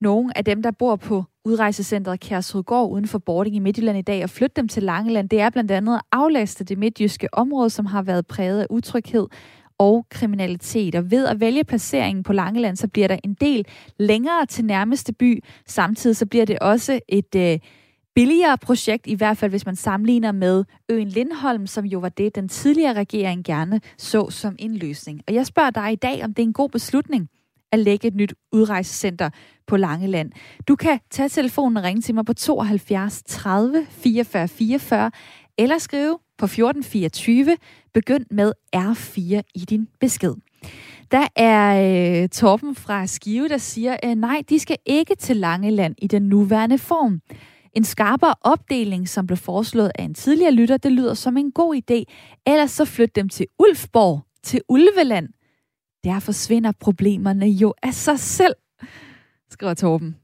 nogle 0.00 0.38
af 0.38 0.44
dem, 0.44 0.62
der 0.62 0.70
bor 0.70 0.96
på 0.96 1.24
udrejsecentret 1.44 2.20
Kærshovedgård 2.20 2.90
uden 2.90 3.06
for 3.06 3.18
Bording 3.18 3.56
i 3.56 3.58
Midtjylland 3.58 3.98
i 3.98 4.02
dag 4.02 4.22
og 4.22 4.30
flytte 4.30 4.54
dem 4.56 4.68
til 4.68 4.82
Langeland, 4.82 5.28
det 5.28 5.40
er 5.40 5.50
blandt 5.50 5.70
andet 5.70 5.94
at 5.94 6.02
aflaste 6.12 6.64
det 6.64 6.78
midtjyske 6.78 7.34
område, 7.34 7.70
som 7.70 7.86
har 7.86 8.02
været 8.02 8.26
præget 8.26 8.60
af 8.60 8.66
utryghed 8.70 9.26
og 9.78 10.06
kriminalitet. 10.10 10.94
Og 10.94 11.10
ved 11.10 11.26
at 11.26 11.40
vælge 11.40 11.64
placeringen 11.64 12.22
på 12.22 12.32
Langeland, 12.32 12.76
så 12.76 12.88
bliver 12.88 13.08
der 13.08 13.16
en 13.24 13.34
del 13.34 13.66
længere 13.98 14.46
til 14.46 14.64
nærmeste 14.64 15.12
by. 15.12 15.44
Samtidig 15.66 16.16
så 16.16 16.26
bliver 16.26 16.44
det 16.44 16.58
også 16.58 17.00
et 17.08 17.34
øh, 17.36 17.58
billigere 18.16 18.58
projekt, 18.58 19.06
i 19.06 19.14
hvert 19.14 19.36
fald 19.36 19.50
hvis 19.50 19.66
man 19.66 19.76
sammenligner 19.76 20.32
med 20.32 20.64
øen 20.88 21.08
Lindholm, 21.08 21.66
som 21.66 21.84
jo 21.84 21.98
var 21.98 22.08
det, 22.08 22.34
den 22.34 22.48
tidligere 22.48 22.92
regering 22.92 23.44
gerne 23.44 23.80
så 23.98 24.30
som 24.30 24.56
en 24.58 24.76
løsning. 24.76 25.20
Og 25.28 25.34
jeg 25.34 25.46
spørger 25.46 25.70
dig 25.70 25.92
i 25.92 25.96
dag, 25.96 26.24
om 26.24 26.34
det 26.34 26.42
er 26.42 26.46
en 26.46 26.52
god 26.52 26.68
beslutning 26.68 27.28
at 27.72 27.78
lægge 27.78 28.08
et 28.08 28.14
nyt 28.14 28.34
udrejsecenter 28.52 29.30
på 29.66 29.76
Langeland. 29.76 30.32
Du 30.68 30.76
kan 30.76 30.98
tage 31.10 31.28
telefonen 31.28 31.76
og 31.76 31.82
ringe 31.82 32.02
til 32.02 32.14
mig 32.14 32.26
på 32.26 32.32
72 32.32 33.22
30 33.26 33.86
44 33.90 34.48
44, 34.48 35.10
eller 35.58 35.78
skrive 35.78 36.18
på 36.38 36.44
1424. 36.44 37.56
Begynd 37.94 38.24
med 38.30 38.52
R4 38.76 39.40
i 39.54 39.64
din 39.70 39.88
besked. 40.00 40.34
Der 41.10 41.28
er 41.36 42.22
øh, 42.22 42.28
Torben 42.28 42.74
fra 42.74 43.06
Skive, 43.06 43.48
der 43.48 43.58
siger, 43.58 43.96
øh, 44.04 44.14
nej, 44.14 44.42
de 44.48 44.58
skal 44.58 44.76
ikke 44.86 45.14
til 45.14 45.36
Langeland 45.36 45.94
i 45.98 46.06
den 46.06 46.22
nuværende 46.22 46.78
form. 46.78 47.20
En 47.76 47.84
skarpere 47.84 48.34
opdeling, 48.40 49.08
som 49.08 49.26
blev 49.26 49.36
foreslået 49.36 49.92
af 49.94 50.04
en 50.04 50.14
tidligere 50.14 50.52
lytter, 50.52 50.76
det 50.76 50.92
lyder 50.92 51.14
som 51.14 51.36
en 51.36 51.52
god 51.52 51.74
idé. 51.76 52.04
Ellers 52.46 52.70
så 52.70 52.84
flyt 52.84 53.16
dem 53.16 53.28
til 53.28 53.46
Ulfborg, 53.58 54.20
til 54.42 54.60
Ulveland. 54.68 55.28
Der 56.04 56.20
forsvinder 56.20 56.72
problemerne 56.80 57.46
jo 57.46 57.74
af 57.82 57.94
sig 57.94 58.18
selv, 58.18 58.54
skriver 59.50 59.74
Torben. 59.74 60.16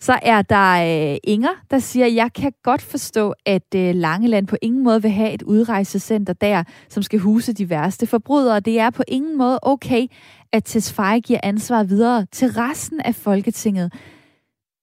Så 0.00 0.18
er 0.22 0.42
der 0.42 1.12
øh, 1.12 1.18
Inger, 1.24 1.64
der 1.70 1.78
siger, 1.78 2.06
jeg 2.06 2.32
kan 2.32 2.52
godt 2.62 2.82
forstå, 2.82 3.34
at 3.46 3.74
øh, 3.74 3.94
Langeland 3.94 4.46
på 4.46 4.56
ingen 4.62 4.84
måde 4.84 5.02
vil 5.02 5.10
have 5.10 5.32
et 5.32 5.42
udrejsecenter 5.42 6.32
der, 6.32 6.64
som 6.88 7.02
skal 7.02 7.18
huse 7.18 7.52
de 7.52 7.70
værste 7.70 8.06
forbrydere. 8.06 8.60
Det 8.60 8.78
er 8.78 8.90
på 8.90 9.02
ingen 9.08 9.38
måde 9.38 9.58
okay, 9.62 10.06
at 10.52 10.64
Tesfaye 10.64 11.20
giver 11.20 11.40
ansvar 11.42 11.82
videre 11.82 12.26
til 12.32 12.48
resten 12.48 13.00
af 13.00 13.14
Folketinget 13.14 13.92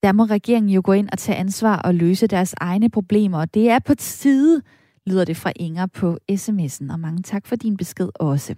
der 0.05 0.11
må 0.11 0.23
regeringen 0.23 0.69
jo 0.69 0.81
gå 0.83 0.91
ind 0.93 1.09
og 1.11 1.17
tage 1.17 1.37
ansvar 1.37 1.77
og 1.77 1.95
løse 1.95 2.27
deres 2.27 2.55
egne 2.57 2.89
problemer. 2.89 3.39
Og 3.39 3.53
det 3.53 3.69
er 3.69 3.79
på 3.79 3.95
tide, 3.95 4.61
lyder 5.05 5.25
det 5.25 5.37
fra 5.37 5.51
Inger 5.55 5.85
på 5.85 6.17
sms'en. 6.31 6.91
Og 6.93 6.99
mange 6.99 7.23
tak 7.23 7.47
for 7.47 7.55
din 7.55 7.77
besked 7.77 8.09
også. 8.15 8.55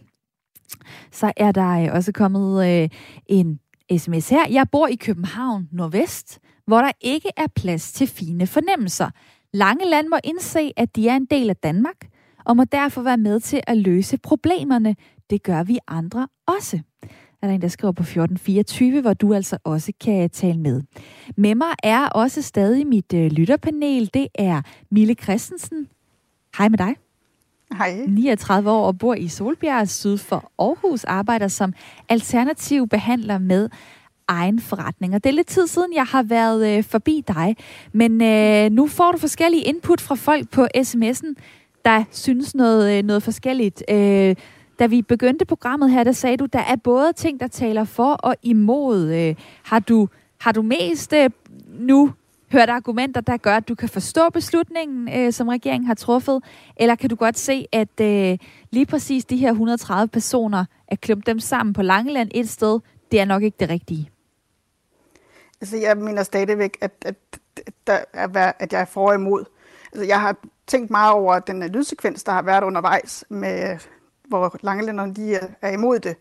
Så 1.11 1.31
er 1.37 1.51
der 1.51 1.69
øh, 1.69 1.89
også 1.93 2.11
kommet 2.11 2.67
øh, 2.67 2.89
en 3.25 3.59
sms 3.97 4.29
her. 4.29 4.47
Jeg 4.49 4.69
bor 4.71 4.87
i 4.87 4.95
København 4.95 5.67
Nordvest, 5.71 6.39
hvor 6.65 6.81
der 6.81 6.91
ikke 7.01 7.29
er 7.37 7.47
plads 7.55 7.91
til 7.91 8.07
fine 8.07 8.47
fornemmelser. 8.47 9.09
Langeland 9.53 10.07
må 10.07 10.17
indse, 10.23 10.71
at 10.77 10.95
de 10.95 11.09
er 11.09 11.15
en 11.15 11.25
del 11.25 11.49
af 11.49 11.55
Danmark, 11.55 12.07
og 12.45 12.57
må 12.57 12.63
derfor 12.63 13.01
være 13.01 13.17
med 13.17 13.39
til 13.39 13.61
at 13.67 13.77
løse 13.77 14.17
problemerne. 14.17 14.95
Det 15.29 15.43
gør 15.43 15.63
vi 15.63 15.79
andre 15.87 16.27
også 16.47 16.79
er 17.47 17.51
der 17.51 17.55
en, 17.55 17.61
der 17.61 17.67
skriver 17.67 17.91
på 17.91 18.03
1424, 18.03 19.01
hvor 19.01 19.13
du 19.13 19.33
altså 19.33 19.57
også 19.63 19.93
kan 20.03 20.29
tale 20.29 20.59
med. 20.59 20.81
Med 21.37 21.55
mig 21.55 21.73
er 21.83 22.07
også 22.07 22.41
stadig 22.41 22.87
mit 22.87 23.13
øh, 23.13 23.31
lytterpanel. 23.31 24.09
Det 24.13 24.27
er 24.35 24.61
Mille 24.91 25.13
Christensen. 25.13 25.87
Hej 26.57 26.69
med 26.69 26.77
dig. 26.77 26.95
Hej. 27.77 28.05
39 28.07 28.71
år 28.71 28.87
og 28.87 28.97
bor 28.97 29.15
i 29.15 29.27
Solbjerg 29.27 29.89
syd 29.89 30.17
for 30.17 30.51
Aarhus. 30.59 31.03
Arbejder 31.03 31.47
som 31.47 31.73
alternativ 32.09 32.87
behandler 32.87 33.37
med 33.37 33.69
egen 34.27 34.59
forretning. 34.59 35.15
Og 35.15 35.23
det 35.23 35.29
er 35.29 35.33
lidt 35.33 35.47
tid 35.47 35.67
siden, 35.67 35.93
jeg 35.93 36.05
har 36.05 36.23
været 36.23 36.77
øh, 36.77 36.83
forbi 36.83 37.23
dig. 37.27 37.55
Men 37.93 38.21
øh, 38.21 38.69
nu 38.71 38.87
får 38.87 39.11
du 39.11 39.17
forskellige 39.17 39.63
input 39.63 40.01
fra 40.01 40.15
folk 40.15 40.49
på 40.49 40.67
sms'en, 40.77 41.33
der 41.85 42.03
synes 42.11 42.55
noget, 42.55 42.97
øh, 42.97 43.03
noget 43.03 43.23
forskelligt. 43.23 43.83
Øh, 43.89 44.35
da 44.79 44.85
vi 44.85 45.01
begyndte 45.01 45.45
programmet 45.45 45.91
her, 45.91 46.03
der 46.03 46.11
sagde 46.11 46.37
du, 46.37 46.45
der 46.45 46.59
er 46.59 46.75
både 46.75 47.13
ting, 47.13 47.39
der 47.39 47.47
taler 47.47 47.83
for 47.83 48.13
og 48.13 48.35
imod. 48.43 49.13
Øh, 49.13 49.35
har, 49.63 49.79
du, 49.79 50.09
har 50.41 50.51
du 50.51 50.61
mest 50.61 51.13
øh, 51.13 51.29
nu 51.67 52.13
hørt 52.51 52.69
argumenter, 52.69 53.21
der 53.21 53.37
gør, 53.37 53.55
at 53.55 53.67
du 53.67 53.75
kan 53.75 53.89
forstå 53.89 54.29
beslutningen, 54.29 55.09
øh, 55.15 55.33
som 55.33 55.47
regeringen 55.47 55.87
har 55.87 55.93
truffet? 55.93 56.43
Eller 56.77 56.95
kan 56.95 57.09
du 57.09 57.15
godt 57.15 57.37
se, 57.37 57.65
at 57.71 58.01
øh, 58.01 58.37
lige 58.71 58.85
præcis 58.85 59.25
de 59.25 59.37
her 59.37 59.49
130 59.49 60.07
personer, 60.07 60.65
at 60.87 61.01
klumpe 61.01 61.31
dem 61.31 61.39
sammen 61.39 61.73
på 61.73 61.81
Langeland 61.81 62.29
et 62.33 62.49
sted, 62.49 62.79
det 63.11 63.19
er 63.19 63.25
nok 63.25 63.43
ikke 63.43 63.57
det 63.59 63.69
rigtige? 63.69 64.09
Altså, 65.61 65.77
jeg 65.77 65.97
mener 65.97 66.23
stadigvæk, 66.23 66.77
at, 66.81 66.91
at, 67.01 67.15
der 67.87 67.99
er, 68.13 68.51
at 68.59 68.73
jeg 68.73 68.81
er 68.81 68.85
for 68.85 69.07
og 69.07 69.15
imod. 69.15 69.45
Altså, 69.91 70.05
jeg 70.05 70.21
har 70.21 70.35
tænkt 70.67 70.91
meget 70.91 71.13
over 71.13 71.39
den 71.39 71.63
lydsekvens, 71.63 72.23
der 72.23 72.31
har 72.31 72.41
været 72.41 72.63
undervejs 72.63 73.25
med 73.29 73.79
hvor 74.27 74.57
langelænderne 74.61 75.13
de 75.13 75.35
er, 75.35 75.47
er 75.61 75.71
imod 75.71 75.99
det. 75.99 76.15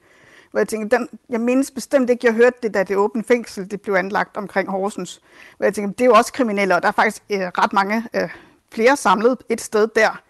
Hvor 0.51 0.61
jeg 0.61 0.69
tænker, 0.69 0.99
den, 0.99 1.09
jeg 1.29 1.40
mindes 1.40 1.71
bestemt 1.71 2.11
ikke, 2.11 2.27
jeg 2.27 2.35
hørte 2.35 2.57
det, 2.62 2.75
da 2.75 2.83
det 2.83 2.97
åbne 2.97 3.25
fængsel 3.25 3.71
det 3.71 3.81
blev 3.81 3.95
anlagt 3.95 4.37
omkring 4.37 4.71
Horsens. 4.71 5.21
Hvor 5.57 5.66
jeg 5.66 5.75
tænker, 5.75 5.92
det 5.92 6.01
er 6.01 6.05
jo 6.05 6.12
også 6.12 6.33
kriminelle, 6.33 6.77
og 6.77 6.83
der 6.83 6.88
er 6.88 6.92
faktisk 6.92 7.23
øh, 7.31 7.38
ret 7.38 7.73
mange 7.73 8.05
øh, 8.14 8.29
flere 8.73 8.97
samlet 8.97 9.38
et 9.49 9.61
sted 9.61 9.88
der. 9.97 10.23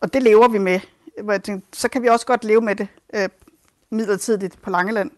Og 0.00 0.14
det 0.14 0.22
lever 0.22 0.48
vi 0.48 0.58
med. 0.58 0.80
Hvor 1.22 1.32
jeg 1.32 1.42
tænker, 1.42 1.66
så 1.72 1.88
kan 1.88 2.02
vi 2.02 2.08
også 2.08 2.26
godt 2.26 2.44
leve 2.44 2.60
med 2.60 2.76
det 2.76 2.88
øh, 3.14 3.28
midlertidigt 3.90 4.62
på 4.62 4.70
Langeland. 4.70 5.10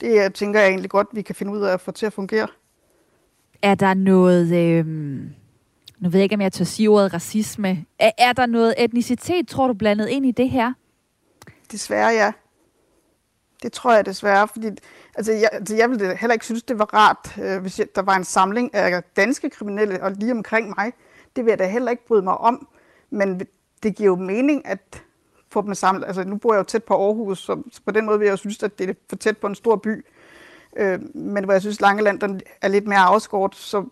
Det 0.00 0.14
jeg 0.14 0.34
tænker 0.34 0.60
jeg 0.60 0.68
egentlig 0.68 0.90
godt, 0.90 1.08
vi 1.12 1.22
kan 1.22 1.34
finde 1.34 1.52
ud 1.52 1.60
af 1.60 1.72
at 1.72 1.80
få 1.80 1.90
til 1.90 2.06
at 2.06 2.12
fungere. 2.12 2.48
Er 3.62 3.74
der 3.74 3.94
noget... 3.94 4.54
Øh... 4.54 4.86
Nu 5.98 6.08
ved 6.08 6.18
jeg 6.20 6.22
ikke, 6.22 6.34
om 6.34 6.40
jeg 6.40 6.52
tør 6.52 6.64
sige 6.64 6.88
ordet 6.88 7.14
racisme. 7.14 7.84
Er, 7.98 8.10
er 8.18 8.32
der 8.32 8.46
noget 8.46 8.74
etnicitet, 8.78 9.48
tror 9.48 9.66
du, 9.66 9.74
blandet 9.74 10.08
ind 10.08 10.26
i 10.26 10.30
det 10.30 10.50
her? 10.50 10.72
Desværre, 11.72 12.08
ja. 12.08 12.32
Det 13.62 13.72
tror 13.72 13.94
jeg 13.94 14.06
desværre, 14.06 14.48
fordi 14.48 14.70
altså, 15.14 15.32
jeg, 15.32 15.48
altså, 15.52 15.76
jeg 15.76 15.90
ville 15.90 16.16
heller 16.16 16.32
ikke 16.32 16.44
synes, 16.44 16.62
det 16.62 16.78
var 16.78 16.94
rart, 16.94 17.38
øh, 17.42 17.60
hvis 17.60 17.78
jeg, 17.78 17.86
der 17.94 18.02
var 18.02 18.16
en 18.16 18.24
samling 18.24 18.74
af 18.74 19.02
danske 19.16 19.50
kriminelle 19.50 20.02
og 20.02 20.10
lige 20.10 20.32
omkring 20.32 20.74
mig. 20.76 20.92
Det 21.36 21.44
vil 21.44 21.50
jeg 21.50 21.58
da 21.58 21.66
heller 21.66 21.90
ikke 21.90 22.06
bryde 22.06 22.22
mig 22.22 22.38
om. 22.38 22.68
Men 23.10 23.40
det 23.82 23.96
giver 23.96 24.06
jo 24.06 24.16
mening, 24.16 24.66
at 24.66 25.02
få 25.50 25.62
dem 25.62 25.74
samlet. 25.74 26.06
Altså, 26.06 26.24
nu 26.24 26.36
bor 26.36 26.54
jeg 26.54 26.58
jo 26.58 26.64
tæt 26.64 26.84
på 26.84 26.94
Aarhus, 26.94 27.38
så, 27.38 27.62
så 27.72 27.80
på 27.84 27.90
den 27.90 28.06
måde 28.06 28.18
vil 28.18 28.26
jeg 28.26 28.32
jo 28.32 28.36
synes, 28.36 28.62
at 28.62 28.78
det 28.78 28.90
er 28.90 28.94
for 29.08 29.16
tæt 29.16 29.38
på 29.38 29.46
en 29.46 29.54
stor 29.54 29.76
by. 29.76 30.06
Øh, 30.76 31.16
men 31.16 31.44
hvor 31.44 31.52
jeg 31.52 31.60
synes, 31.60 31.80
Langeland 31.80 32.20
den 32.20 32.40
er 32.62 32.68
lidt 32.68 32.86
mere 32.86 32.98
afskåret, 32.98 33.54
så 33.54 33.84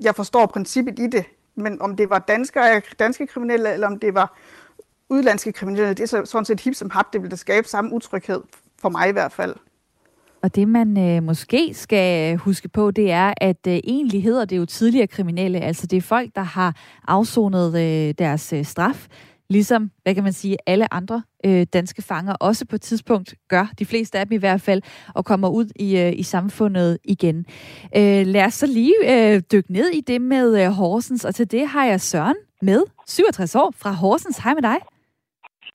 jeg 0.00 0.14
forstår 0.14 0.46
princippet 0.46 0.98
i 0.98 1.06
det. 1.06 1.24
Men 1.54 1.82
om 1.82 1.96
det 1.96 2.10
var 2.10 2.18
danskere, 2.18 2.82
danske 2.98 3.26
kriminelle, 3.26 3.72
eller 3.72 3.86
om 3.86 3.98
det 3.98 4.14
var 4.14 4.36
udlandske 5.10 5.52
kriminelle, 5.52 5.88
det 5.88 6.00
er 6.00 6.06
så, 6.06 6.22
sådan 6.24 6.44
set 6.44 6.60
hip 6.60 6.74
som 6.74 6.90
hap, 6.90 7.12
det 7.12 7.22
vil 7.22 7.30
da 7.30 7.36
skabe 7.36 7.68
samme 7.68 7.92
utryghed, 7.92 8.40
for 8.78 8.88
mig 8.88 9.08
i 9.08 9.12
hvert 9.12 9.32
fald. 9.32 9.54
Og 10.42 10.54
det 10.54 10.68
man 10.68 10.98
øh, 10.98 11.22
måske 11.22 11.74
skal 11.74 12.36
huske 12.36 12.68
på, 12.68 12.90
det 12.90 13.10
er, 13.10 13.34
at 13.36 13.66
øh, 13.68 13.74
egentlig 13.74 14.22
hedder 14.22 14.44
det 14.44 14.56
jo 14.56 14.66
tidligere 14.66 15.06
kriminelle. 15.06 15.60
Altså 15.60 15.86
det 15.86 15.96
er 15.96 16.00
folk, 16.00 16.30
der 16.34 16.42
har 16.42 16.76
afsonet 17.08 17.78
øh, 17.78 18.14
deres 18.18 18.52
øh, 18.52 18.64
straf, 18.64 19.06
ligesom, 19.48 19.90
hvad 20.02 20.14
kan 20.14 20.24
man 20.24 20.32
sige, 20.32 20.56
alle 20.66 20.94
andre 20.94 21.22
øh, 21.44 21.66
danske 21.72 22.02
fanger 22.02 22.34
også 22.34 22.64
på 22.64 22.76
et 22.76 22.82
tidspunkt 22.82 23.34
gør, 23.48 23.66
de 23.78 23.86
fleste 23.86 24.18
af 24.18 24.26
dem 24.26 24.32
i 24.32 24.36
hvert 24.36 24.60
fald, 24.60 24.82
og 25.14 25.24
kommer 25.24 25.48
ud 25.48 25.66
i, 25.76 25.98
øh, 25.98 26.12
i 26.16 26.22
samfundet 26.22 26.98
igen. 27.04 27.46
Øh, 27.96 28.26
lad 28.26 28.44
os 28.44 28.54
så 28.54 28.66
lige 28.66 28.94
øh, 29.04 29.42
dykke 29.52 29.72
ned 29.72 29.88
i 29.88 30.00
det 30.00 30.20
med 30.20 30.64
øh, 30.64 30.70
Horsens, 30.70 31.24
og 31.24 31.34
til 31.34 31.50
det 31.50 31.66
har 31.66 31.84
jeg 31.84 32.00
Søren 32.00 32.36
med, 32.62 32.82
67 33.06 33.54
år, 33.54 33.74
fra 33.76 33.92
Horsens. 33.92 34.38
Hej 34.38 34.54
med 34.54 34.62
dig. 34.62 34.95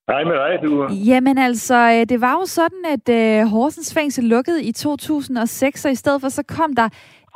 Hej 0.08 0.24
med 0.24 0.32
dig, 0.32 0.58
du. 0.62 0.88
Jamen 0.92 1.38
altså, 1.38 1.74
øh, 1.74 2.08
det 2.08 2.20
var 2.20 2.32
jo 2.32 2.44
sådan, 2.46 2.84
at 2.84 3.08
øh, 3.08 3.46
Horsens 3.46 3.94
fængsel 3.94 4.24
lukkede 4.24 4.64
i 4.64 4.72
2006, 4.72 5.84
og 5.84 5.92
i 5.92 5.94
stedet 5.94 6.20
for 6.20 6.28
så 6.28 6.42
kom 6.42 6.74
der 6.74 6.88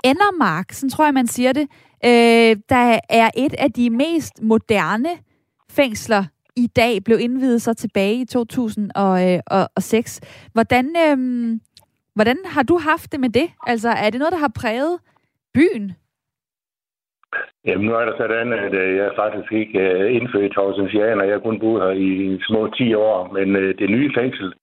Endermark, 0.04 0.72
sådan 0.72 0.90
tror 0.90 1.04
jeg, 1.04 1.14
man 1.14 1.26
siger 1.26 1.52
det, 1.52 1.68
øh, 2.04 2.56
der 2.68 2.98
er 3.08 3.30
et 3.36 3.54
af 3.58 3.72
de 3.72 3.90
mest 3.90 4.42
moderne 4.42 5.08
fængsler 5.70 6.24
i 6.56 6.66
dag, 6.66 7.04
blev 7.04 7.20
indvidet 7.20 7.62
så 7.62 7.74
tilbage 7.74 8.14
i 8.14 8.24
2006. 8.24 10.20
Øh, 10.22 10.28
hvordan, 10.52 10.96
øh, 11.06 11.18
hvordan 12.14 12.36
har 12.44 12.62
du 12.62 12.78
haft 12.78 13.12
det 13.12 13.20
med 13.20 13.28
det? 13.28 13.50
Altså, 13.66 13.88
er 13.88 14.10
det 14.10 14.18
noget, 14.18 14.32
der 14.32 14.38
har 14.38 14.52
præget 14.54 14.98
byen? 15.54 15.92
Jamen, 17.66 17.86
nu 17.86 17.94
er 17.94 18.04
det 18.04 18.14
sådan, 18.18 18.52
at 18.52 18.74
øh, 18.74 18.96
jeg 18.96 19.12
faktisk 19.16 19.52
ikke 19.52 19.78
øh, 19.80 20.00
er 20.00 20.04
indfødt 20.04 20.52
i 20.52 20.54
Horsensjaner. 20.56 21.24
Jeg 21.24 21.34
har 21.34 21.40
kun 21.40 21.60
boet 21.60 21.82
her 21.82 21.90
i 21.90 22.40
små 22.48 22.70
10 22.70 22.94
år. 22.94 23.32
Men 23.32 23.56
øh, 23.56 23.78
det 23.78 23.90
nye 23.90 24.10
fængsel, 24.14 24.54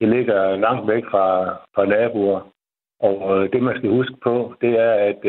det 0.00 0.08
ligger 0.08 0.56
langt 0.56 0.88
væk 0.88 1.04
fra, 1.10 1.26
fra 1.74 1.84
naboer. 1.86 2.40
Og 3.00 3.52
det, 3.52 3.62
man 3.62 3.76
skal 3.76 3.90
huske 3.90 4.14
på, 4.22 4.54
det 4.60 4.78
er, 4.78 4.92
at, 5.10 5.22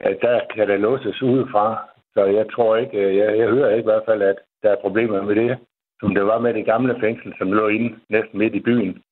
at 0.00 0.18
der 0.22 0.40
kan 0.54 0.68
der 0.68 0.76
låses 0.76 1.22
udefra. 1.22 1.88
Så 2.14 2.24
jeg 2.24 2.46
tror 2.52 2.76
ikke, 2.76 3.16
jeg, 3.16 3.38
jeg 3.38 3.48
hører 3.48 3.70
ikke 3.70 3.80
i 3.80 3.90
hvert 3.92 4.06
fald, 4.08 4.22
at 4.22 4.36
der 4.62 4.70
er 4.70 4.80
problemer 4.80 5.22
med 5.22 5.34
det, 5.34 5.58
som 6.00 6.14
det 6.14 6.26
var 6.26 6.38
med 6.38 6.54
det 6.54 6.64
gamle 6.64 6.96
fængsel, 7.00 7.34
som 7.38 7.52
lå 7.52 7.68
inde 7.68 7.96
næsten 8.10 8.38
midt 8.38 8.54
i 8.54 8.60
byen. 8.60 9.02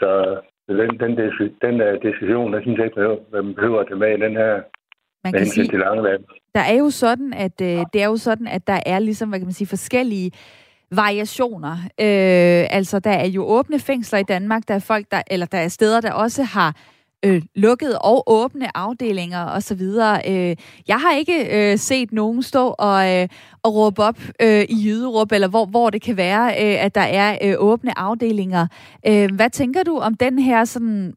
så 0.00 0.40
den, 0.68 1.00
den, 1.00 1.16
den 1.62 1.80
der 1.80 1.98
diskussion, 1.98 2.52
der 2.52 2.60
synes 2.60 2.78
jeg 2.78 2.86
ikke, 2.86 3.18
man 3.32 3.54
behøver 3.54 3.80
at 3.80 3.86
tage 3.86 3.98
med 3.98 4.18
i 4.18 4.20
den 4.20 4.36
her 4.36 4.62
man 5.24 5.32
kan 5.32 5.46
sige, 5.46 5.68
til 5.68 5.80
der 6.54 6.60
er 6.60 6.74
jo 6.74 6.90
sådan, 6.90 7.32
at 7.32 7.60
øh, 7.62 7.84
det 7.92 8.02
er 8.02 8.06
jo 8.06 8.16
sådan, 8.16 8.46
at 8.46 8.66
der 8.66 8.80
er 8.86 8.98
ligesom, 8.98 9.28
hvad 9.28 9.38
kan 9.38 9.46
man 9.46 9.52
sige, 9.52 9.68
forskellige 9.68 10.30
variationer. 10.90 11.72
Øh, 12.00 12.66
altså, 12.70 12.98
der 12.98 13.10
er 13.10 13.26
jo 13.26 13.44
åbne 13.44 13.78
fængsler 13.78 14.18
i 14.18 14.22
Danmark, 14.22 14.62
der 14.68 14.74
er 14.74 14.78
folk, 14.78 15.06
der, 15.10 15.22
eller 15.30 15.46
der 15.46 15.58
er 15.58 15.68
steder, 15.68 16.00
der 16.00 16.12
også 16.12 16.42
har 16.42 16.76
øh, 17.24 17.42
lukkede 17.54 17.98
og 17.98 18.22
åbne 18.26 18.76
afdelinger 18.76 19.44
osv. 19.44 19.82
Øh, 20.28 20.56
jeg 20.88 21.00
har 21.00 21.14
ikke 21.14 21.72
øh, 21.72 21.78
set 21.78 22.12
nogen 22.12 22.42
stå 22.42 22.74
og, 22.78 23.12
øh, 23.12 23.28
og 23.62 23.74
råbe 23.74 24.02
op 24.02 24.18
øh, 24.42 24.64
i 24.68 24.84
Jyderup, 24.84 25.32
eller 25.32 25.48
hvor, 25.48 25.66
hvor 25.66 25.90
det 25.90 26.02
kan 26.02 26.16
være, 26.16 26.46
øh, 26.46 26.84
at 26.84 26.94
der 26.94 27.00
er 27.00 27.38
øh, 27.42 27.54
åbne 27.58 27.98
afdelinger. 27.98 28.66
Øh, 29.06 29.34
hvad 29.34 29.50
tænker 29.50 29.82
du 29.82 29.98
om 29.98 30.14
den 30.14 30.38
her 30.38 30.64
sådan 30.64 31.14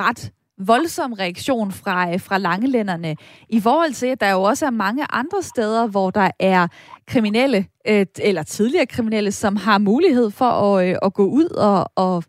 ret 0.00 0.32
voldsom 0.66 1.12
reaktion 1.12 1.72
fra, 1.72 2.12
øh, 2.12 2.20
fra 2.20 2.38
langelænderne, 2.38 3.16
i 3.48 3.60
forhold 3.60 3.92
til, 3.92 4.06
at 4.06 4.20
der 4.20 4.30
jo 4.32 4.42
også 4.42 4.66
er 4.66 4.70
mange 4.70 5.04
andre 5.10 5.42
steder, 5.42 5.90
hvor 5.90 6.10
der 6.10 6.30
er 6.40 6.68
kriminelle, 7.06 7.58
øh, 7.88 8.06
eller 8.22 8.42
tidligere 8.42 8.86
kriminelle, 8.86 9.32
som 9.32 9.56
har 9.56 9.78
mulighed 9.78 10.30
for 10.30 10.50
at, 10.66 10.88
øh, 10.88 10.96
at 11.02 11.14
gå 11.14 11.24
ud 11.24 11.50
og, 11.68 11.80
og 11.96 12.22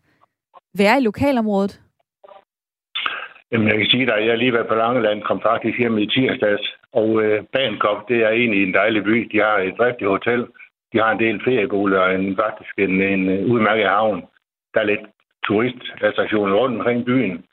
være 0.78 0.98
i 1.00 1.04
lokalområdet? 1.04 1.80
Jamen, 3.52 3.68
jeg 3.68 3.78
kan 3.78 3.86
sige 3.86 4.12
at 4.12 4.26
jeg 4.26 4.38
lige 4.38 4.52
været 4.52 4.68
på 4.68 4.74
Langeland, 4.74 5.22
kom 5.22 5.40
faktisk 5.42 5.78
hjem 5.78 5.98
i 5.98 6.06
tirsdags, 6.06 6.66
og 6.92 7.22
øh, 7.22 7.44
Bankop, 7.52 8.08
det 8.08 8.16
er 8.16 8.28
egentlig 8.30 8.62
en 8.62 8.74
dejlig 8.74 9.04
by. 9.04 9.28
De 9.32 9.38
har 9.38 9.56
et 9.58 9.80
rigtigt 9.80 10.10
hotel, 10.10 10.46
de 10.92 10.98
har 10.98 11.10
en 11.12 11.18
del 11.18 11.40
ferieboliger 11.44 12.00
og 12.00 12.14
en, 12.14 12.36
faktisk 12.36 12.72
en, 12.78 13.02
en 13.02 13.44
udmærket 13.52 13.86
havn. 13.86 14.22
Der 14.74 14.80
er 14.80 14.84
lidt 14.84 15.06
turistattraktioner 15.46 16.54
rundt 16.54 16.78
omkring 16.78 17.04
byen. 17.04 17.44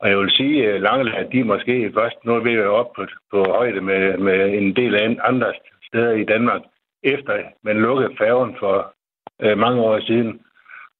Og 0.00 0.08
jeg 0.08 0.18
vil 0.18 0.30
sige, 0.30 0.66
øh, 0.66 0.74
at 0.74 0.80
Langeland, 0.80 1.30
de 1.30 1.40
er 1.40 1.44
måske 1.44 1.92
først 1.94 2.24
nu 2.24 2.40
ved 2.40 2.52
at 2.52 2.66
op 2.66 2.92
på, 2.96 3.06
på 3.30 3.44
højde 3.48 3.80
med, 3.80 4.18
med 4.18 4.58
en 4.58 4.76
del 4.76 4.94
af 4.94 5.16
andre 5.20 5.52
steder 5.88 6.12
i 6.12 6.24
Danmark, 6.24 6.62
efter 7.02 7.42
man 7.62 7.76
lukkede 7.76 8.16
færgen 8.18 8.56
for 8.58 8.94
øh, 9.42 9.58
mange 9.58 9.82
år 9.82 10.00
siden. 10.00 10.40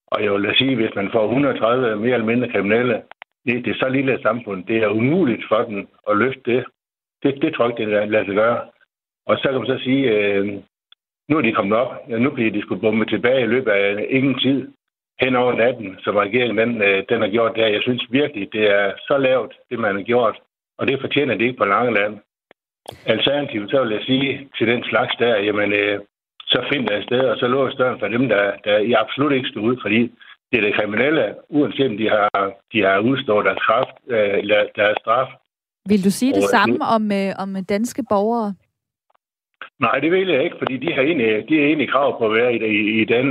Og 0.06 0.24
jeg 0.24 0.32
vil 0.32 0.54
sige, 0.58 0.76
hvis 0.76 0.94
man 0.94 1.10
får 1.12 1.24
130 1.24 1.96
mere 1.96 2.14
eller 2.14 2.26
mindre 2.26 2.52
kriminelle 2.52 3.02
i 3.44 3.52
det 3.52 3.70
er 3.70 3.78
så 3.78 3.88
lille 3.88 4.14
et 4.14 4.22
samfund, 4.22 4.64
det 4.64 4.76
er 4.76 4.88
umuligt 4.88 5.44
for 5.48 5.62
dem 5.62 5.88
at 6.10 6.16
løfte 6.16 6.40
det. 6.44 6.64
Det, 7.22 7.42
det 7.42 7.54
tror 7.54 7.64
jeg 7.64 7.80
ikke, 7.80 7.92
det 7.92 8.10
lader 8.10 8.24
sig 8.24 8.34
gøre. 8.34 8.60
Og 9.26 9.38
så 9.38 9.48
kan 9.48 9.60
man 9.60 9.66
så 9.66 9.78
sige, 9.84 10.04
øh, 10.10 10.46
nu 11.28 11.36
er 11.36 11.42
de 11.42 11.52
kommet 11.52 11.78
op. 11.78 11.92
Ja, 12.08 12.18
nu 12.18 12.30
bliver 12.30 12.50
de 12.50 12.62
skulle 12.62 12.80
bombe 12.80 13.04
tilbage 13.04 13.42
i 13.42 13.46
løbet 13.46 13.70
af 13.70 14.06
ingen 14.10 14.38
tid 14.38 14.68
hen 15.20 15.36
over 15.36 15.52
natten, 15.54 15.96
som 16.04 16.16
regeringen 16.16 16.58
den, 16.58 16.82
øh, 16.82 17.04
den 17.08 17.20
har 17.20 17.28
gjort 17.28 17.56
der. 17.56 17.66
Jeg 17.66 17.82
synes 17.82 18.06
virkelig, 18.10 18.52
det 18.52 18.64
er 18.78 18.92
så 19.08 19.18
lavt, 19.18 19.52
det 19.70 19.78
man 19.78 19.96
har 19.96 20.02
gjort, 20.02 20.36
og 20.78 20.88
det 20.88 21.00
fortjener 21.00 21.34
det 21.34 21.44
ikke 21.44 21.58
på 21.58 21.64
lange 21.64 21.94
land. 21.94 22.14
Alternativt, 23.06 23.70
så 23.70 23.82
vil 23.82 23.92
jeg 23.92 24.04
sige 24.06 24.48
til 24.58 24.66
den 24.66 24.84
slags 24.84 25.14
der, 25.18 25.36
jamen, 25.36 25.72
øh, 25.72 26.00
så 26.46 26.58
find 26.72 26.86
der 26.86 26.96
et 26.96 27.04
sted, 27.04 27.20
og 27.20 27.36
så 27.36 27.46
lås 27.46 27.74
døren 27.74 27.98
for 27.98 28.08
dem, 28.08 28.28
der, 28.28 28.52
der 28.64 28.78
I 28.78 28.92
absolut 28.92 29.32
ikke 29.32 29.48
skal 29.48 29.60
ud, 29.60 29.76
fordi 29.82 30.00
det 30.50 30.58
er 30.58 30.64
det 30.66 30.74
kriminelle, 30.74 31.34
uanset 31.48 31.90
om 31.90 31.96
de 31.96 32.08
har, 32.08 32.52
de 32.72 32.82
har 32.82 32.98
udstået 32.98 33.44
deres, 33.44 33.62
kraft, 33.66 33.94
øh, 34.08 34.48
deres 34.76 34.96
straf. 35.00 35.28
Vil 35.88 36.04
du 36.04 36.10
sige 36.10 36.32
det 36.32 36.44
og, 36.44 36.50
samme 36.56 36.78
om, 36.96 37.12
øh, 37.12 37.30
om 37.42 37.64
danske 37.64 38.02
borgere? 38.10 38.54
Nej, 39.80 39.98
det 40.02 40.10
vil 40.12 40.28
jeg 40.28 40.44
ikke, 40.44 40.56
fordi 40.58 40.76
de 40.76 40.92
har 40.94 41.02
egentlig, 41.02 41.48
de 41.48 41.54
har 41.58 41.66
egentlig 41.66 41.90
krav 41.90 42.18
på 42.18 42.26
at 42.26 42.34
være 42.34 42.54
i, 42.54 42.58
i, 42.64 43.00
i, 43.00 43.04
den, 43.04 43.26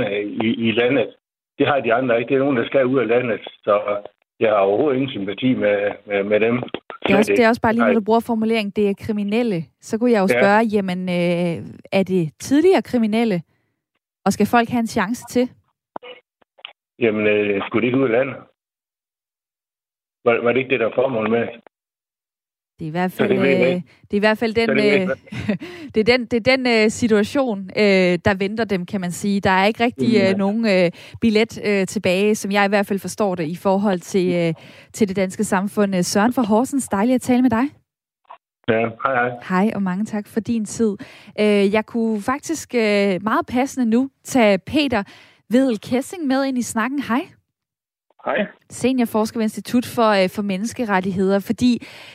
i, 0.46 0.68
i 0.68 0.70
landet. 0.72 1.08
Det 1.58 1.66
har 1.66 1.80
de 1.80 1.94
andre 1.94 2.18
ikke. 2.18 2.28
Det 2.28 2.34
er 2.34 2.44
nogen, 2.44 2.56
der 2.56 2.66
skal 2.66 2.86
ud 2.86 2.98
af 2.98 3.08
landet, 3.08 3.40
så 3.64 4.02
jeg 4.40 4.50
har 4.50 4.56
overhovedet 4.56 4.96
ingen 4.96 5.10
sympati 5.10 5.54
med, 5.54 5.92
med, 6.06 6.24
med 6.24 6.40
dem. 6.40 6.62
Det 7.02 7.12
er, 7.14 7.16
også, 7.16 7.32
det 7.32 7.44
er 7.44 7.48
også 7.48 7.60
bare 7.60 7.72
lige, 7.72 7.86
når 7.86 7.92
du 7.92 8.00
bruger 8.00 8.20
formuleringen, 8.20 8.72
det 8.76 8.90
er 8.90 8.94
kriminelle. 9.06 9.64
Så 9.80 9.98
kunne 9.98 10.12
jeg 10.12 10.20
jo 10.20 10.28
spørge, 10.28 10.58
ja. 10.58 10.70
jamen, 10.72 11.00
øh, 11.08 11.56
er 11.92 12.02
det 12.02 12.32
tidligere 12.38 12.82
kriminelle? 12.82 13.42
Og 14.24 14.32
skal 14.32 14.46
folk 14.46 14.68
have 14.68 14.80
en 14.80 14.86
chance 14.86 15.24
til? 15.30 15.50
Jamen, 16.98 17.26
øh, 17.26 17.62
skulle 17.66 17.82
de 17.82 17.86
ikke 17.86 17.98
ud 17.98 18.04
af 18.04 18.10
landet? 18.10 18.36
Var, 20.24 20.42
var 20.42 20.52
det 20.52 20.58
ikke 20.58 20.70
det, 20.70 20.80
der 20.80 20.86
var 20.86 20.94
formålet 20.94 21.30
med? 21.30 21.46
Det 22.78 22.84
er 22.84 22.88
i 22.88 22.90
hvert 22.90 23.12
fald, 23.12 23.28
det, 23.28 23.38
øh, 23.38 23.46
det 23.46 24.12
er 24.12 24.16
i 24.16 24.18
hvert 24.18 24.38
fald 24.38 24.54
den, 24.54 24.68
det, 24.68 25.00
øh, 25.00 25.08
det 25.94 26.00
er 26.00 26.16
den, 26.16 26.26
det 26.26 26.48
er 26.48 26.56
den 26.56 26.66
øh, 26.66 26.90
situation, 26.90 27.70
øh, 27.76 28.18
der 28.24 28.34
venter 28.34 28.64
dem, 28.64 28.86
kan 28.86 29.00
man 29.00 29.12
sige. 29.12 29.40
Der 29.40 29.50
er 29.50 29.66
ikke 29.66 29.84
rigtig 29.84 30.20
øh, 30.22 30.36
nogen 30.36 30.66
øh, 30.66 30.90
billet 31.20 31.60
øh, 31.64 31.86
tilbage, 31.86 32.34
som 32.34 32.52
jeg 32.52 32.64
i 32.64 32.68
hvert 32.68 32.86
fald 32.86 32.98
forstår 32.98 33.34
det, 33.34 33.46
i 33.46 33.56
forhold 33.56 34.00
til, 34.00 34.34
øh, 34.34 34.54
til 34.92 35.08
det 35.08 35.16
danske 35.16 35.44
samfund. 35.44 36.02
Søren 36.02 36.32
for 36.32 36.42
Horsens, 36.42 36.88
dejligt 36.88 37.14
at 37.14 37.22
tale 37.22 37.42
med 37.42 37.50
dig. 37.50 37.64
Ja, 38.68 38.80
hej 39.04 39.14
hej. 39.14 39.30
Hej, 39.48 39.72
og 39.74 39.82
mange 39.82 40.04
tak 40.04 40.26
for 40.26 40.40
din 40.40 40.64
tid. 40.64 40.96
Øh, 41.40 41.72
jeg 41.72 41.86
kunne 41.86 42.22
faktisk 42.22 42.74
øh, 42.74 43.22
meget 43.22 43.46
passende 43.48 43.86
nu 43.86 44.10
tage 44.24 44.58
Peter 44.58 45.02
Vedel 45.50 45.80
Kessing 45.80 46.26
med 46.26 46.44
ind 46.44 46.58
i 46.58 46.62
snakken. 46.62 47.02
Hej. 47.02 47.20
Hej. 48.24 48.46
Seniorforsker 48.70 49.38
ved 49.38 49.44
Institut 49.44 49.86
for, 49.96 50.10
øh, 50.22 50.28
for 50.36 50.42
Menneskerettigheder, 50.42 51.38
fordi 51.46 51.72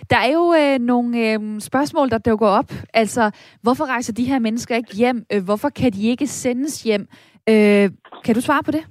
der 0.10 0.18
er 0.28 0.32
jo 0.40 0.46
øh, 0.62 0.80
nogle 0.80 1.10
øh, 1.28 1.60
spørgsmål, 1.60 2.10
der 2.10 2.18
dukker 2.18 2.48
op. 2.48 2.70
Altså, 2.94 3.32
hvorfor 3.64 3.86
rejser 3.94 4.14
de 4.14 4.30
her 4.32 4.40
mennesker 4.40 4.76
ikke 4.76 4.96
hjem? 4.96 5.26
Øh, 5.34 5.42
hvorfor 5.46 5.70
kan 5.70 5.92
de 5.92 6.10
ikke 6.10 6.28
sendes 6.28 6.84
hjem? 6.84 7.08
Øh, 7.50 7.90
kan 8.26 8.36
du 8.36 8.42
svare 8.42 8.64
på 8.64 8.72
det? 8.72 8.84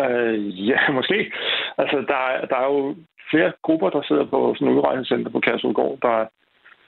Øh, 0.00 0.68
ja, 0.68 0.80
måske. 0.98 1.32
Altså, 1.78 1.96
der, 1.96 2.46
der 2.50 2.56
er 2.56 2.68
jo 2.74 2.94
flere 3.30 3.52
grupper, 3.62 3.90
der 3.90 4.02
sidder 4.02 4.24
på 4.24 4.54
sådan 4.54 4.68
et 4.68 4.76
udrejsecenter 4.76 5.30
på 5.30 5.40
Kærsudgård. 5.40 5.98
Der, 6.02 6.16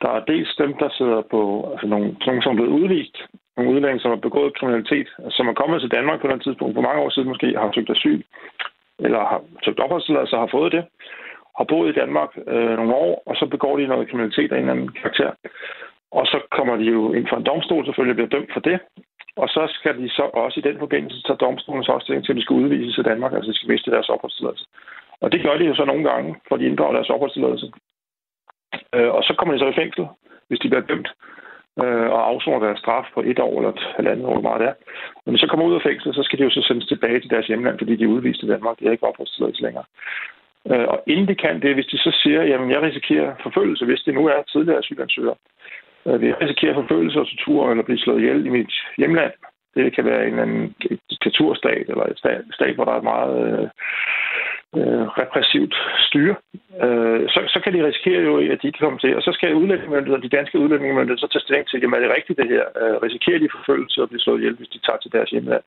der 0.02 0.10
er 0.16 0.24
dels 0.24 0.54
dem, 0.58 0.72
der 0.82 0.88
sidder 0.98 1.22
på 1.30 1.40
altså 1.72 1.86
nogle, 1.86 2.16
nogle 2.26 2.42
som 2.42 2.52
er 2.52 2.56
blevet 2.56 2.76
udvist 2.80 3.16
nogle 3.60 3.74
udlændinge, 3.74 4.02
som 4.02 4.10
har 4.14 4.26
begået 4.28 4.56
kriminalitet, 4.58 5.08
som 5.36 5.48
er 5.48 5.60
kommet 5.60 5.80
til 5.80 5.94
Danmark 5.96 6.20
på 6.20 6.28
den 6.28 6.40
tidspunkt, 6.40 6.74
for 6.74 6.86
mange 6.88 7.02
år 7.02 7.10
siden 7.10 7.28
måske, 7.28 7.46
har 7.58 7.72
søgt 7.74 7.90
asyl, 7.90 8.22
eller 9.04 9.20
har 9.30 9.40
søgt 9.64 9.80
opholdstilladelse 9.80 10.36
og 10.36 10.42
har 10.42 10.54
fået 10.56 10.72
det, 10.72 10.84
har 11.58 11.64
boet 11.64 11.88
i 11.90 11.98
Danmark 12.00 12.30
øh, 12.54 12.74
nogle 12.78 12.94
år, 12.94 13.22
og 13.26 13.34
så 13.36 13.46
begår 13.46 13.76
de 13.76 13.86
noget 13.86 14.08
kriminalitet 14.10 14.52
af 14.52 14.56
en 14.56 14.62
eller 14.62 14.72
anden 14.72 14.92
karakter. 15.00 15.30
Og 16.18 16.26
så 16.26 16.38
kommer 16.56 16.76
de 16.76 16.84
jo 16.84 17.12
ind 17.12 17.26
for 17.28 17.36
en 17.36 17.48
domstol, 17.50 17.84
selvfølgelig 17.84 18.16
bliver 18.16 18.34
dømt 18.36 18.52
for 18.52 18.60
det, 18.60 18.78
Og 19.36 19.48
så 19.48 19.62
skal 19.78 19.94
de 20.02 20.08
så 20.08 20.22
også 20.22 20.60
i 20.60 20.66
den 20.68 20.78
forbindelse 20.78 21.22
tage 21.22 21.42
domstolen 21.46 21.84
så 21.84 21.92
også 21.92 22.04
stilling 22.04 22.24
til, 22.24 22.32
at 22.32 22.36
de 22.36 22.42
skal 22.42 22.56
udvises 22.56 22.94
til 22.94 23.04
Danmark, 23.04 23.32
altså 23.32 23.50
de 23.50 23.56
skal 23.56 23.70
miste 23.70 23.90
deres 23.90 24.08
opholdstilladelse. 24.08 24.66
Og 25.20 25.32
det 25.32 25.42
gør 25.42 25.56
de 25.58 25.64
jo 25.64 25.74
så 25.74 25.84
nogle 25.84 26.04
gange, 26.10 26.36
for 26.48 26.56
de 26.56 26.66
inddrager 26.66 26.92
deres 26.92 27.10
opholdstilladelse. 27.10 27.72
Øh, 28.94 29.10
og 29.16 29.22
så 29.24 29.34
kommer 29.34 29.54
de 29.54 29.60
så 29.60 29.68
i 29.68 29.80
fængsel, 29.82 30.06
hvis 30.48 30.60
de 30.60 30.68
bliver 30.68 30.86
dømt 30.90 31.08
øh, 31.82 32.08
og 32.14 32.20
afsoner 32.28 32.66
deres 32.66 32.78
straf 32.78 33.06
på 33.14 33.20
et 33.20 33.38
år 33.38 33.56
eller 33.58 33.72
et 33.72 33.84
halvandet 33.96 34.26
år, 34.26 34.32
hvor 34.32 34.48
meget 34.48 34.60
det 34.60 34.68
er. 34.68 34.74
Når 35.26 35.36
så 35.36 35.46
kommer 35.46 35.66
ud 35.66 35.74
af 35.74 35.82
fængsel, 35.82 36.14
så 36.14 36.22
skal 36.22 36.38
de 36.38 36.44
jo 36.44 36.50
så 36.50 36.62
sendes 36.62 36.86
tilbage 36.86 37.20
til 37.20 37.30
deres 37.30 37.46
hjemland, 37.46 37.78
fordi 37.78 37.96
de 37.96 38.04
er 38.04 38.14
udvist 38.14 38.42
i 38.42 38.48
Danmark. 38.48 38.78
De 38.78 38.84
har 38.84 38.92
ikke 38.92 39.06
opholdstilladelse 39.06 39.62
længere. 39.62 39.84
Øh, 40.70 40.86
og 40.92 41.02
inden 41.06 41.28
de 41.28 41.34
kan 41.34 41.62
det, 41.62 41.74
hvis 41.74 41.90
de 41.92 41.98
så 41.98 42.10
siger, 42.22 42.42
jamen 42.42 42.70
jeg 42.70 42.82
risikerer 42.82 43.34
forfølgelse, 43.42 43.84
hvis 43.84 44.02
det 44.06 44.14
nu 44.14 44.26
er 44.26 44.42
tidligere 44.42 44.78
asylansøgere, 44.78 45.36
øh, 46.06 46.26
jeg 46.28 46.40
risikerer 46.42 46.74
forfølgelse 46.74 47.20
og 47.20 47.26
tortur 47.26 47.70
eller 47.70 47.84
blive 47.84 47.98
slået 47.98 48.20
ihjel 48.20 48.46
i 48.46 48.48
mit 48.48 48.72
hjemland. 48.98 49.32
Det 49.74 49.94
kan 49.94 50.04
være 50.04 50.28
en, 50.28 50.38
en 50.38 50.74
diktaturstat 51.10 51.86
eller 51.88 52.04
et 52.04 52.18
stat, 52.18 52.42
stat 52.52 52.74
hvor 52.74 52.84
der 52.84 52.92
er 52.92 53.02
meget 53.02 53.36
øh, 53.46 53.68
øh, 54.78 55.04
repressivt 55.20 55.74
styre, 56.06 56.36
øh, 56.84 57.22
så, 57.34 57.40
så 57.54 57.58
kan 57.64 57.72
de 57.74 57.86
risikere 57.88 58.22
jo, 58.28 58.32
at 58.52 58.58
de 58.62 58.66
ikke 58.66 58.82
kommer 58.84 58.98
til. 59.00 59.16
Og 59.16 59.22
så 59.22 59.30
skal 59.32 59.54
udlændingemyndigheder, 59.54 60.26
de 60.26 60.36
danske 60.36 60.58
udlændingemyndigheder, 60.58 61.20
så 61.20 61.28
tage 61.32 61.44
stilling 61.44 61.66
til, 61.68 61.80
jamen 61.80 61.94
er 61.96 62.02
det 62.02 62.16
rigtigt 62.16 62.38
det 62.40 62.48
her? 62.54 62.64
Øh, 62.82 62.96
risikerer 63.06 63.38
de 63.38 63.54
forfølgelse 63.56 64.02
og 64.02 64.08
blive 64.08 64.20
slået 64.20 64.38
ihjel, 64.38 64.56
hvis 64.56 64.74
de 64.74 64.78
tager 64.86 65.00
til 65.00 65.12
deres 65.12 65.30
hjemland? 65.30 65.64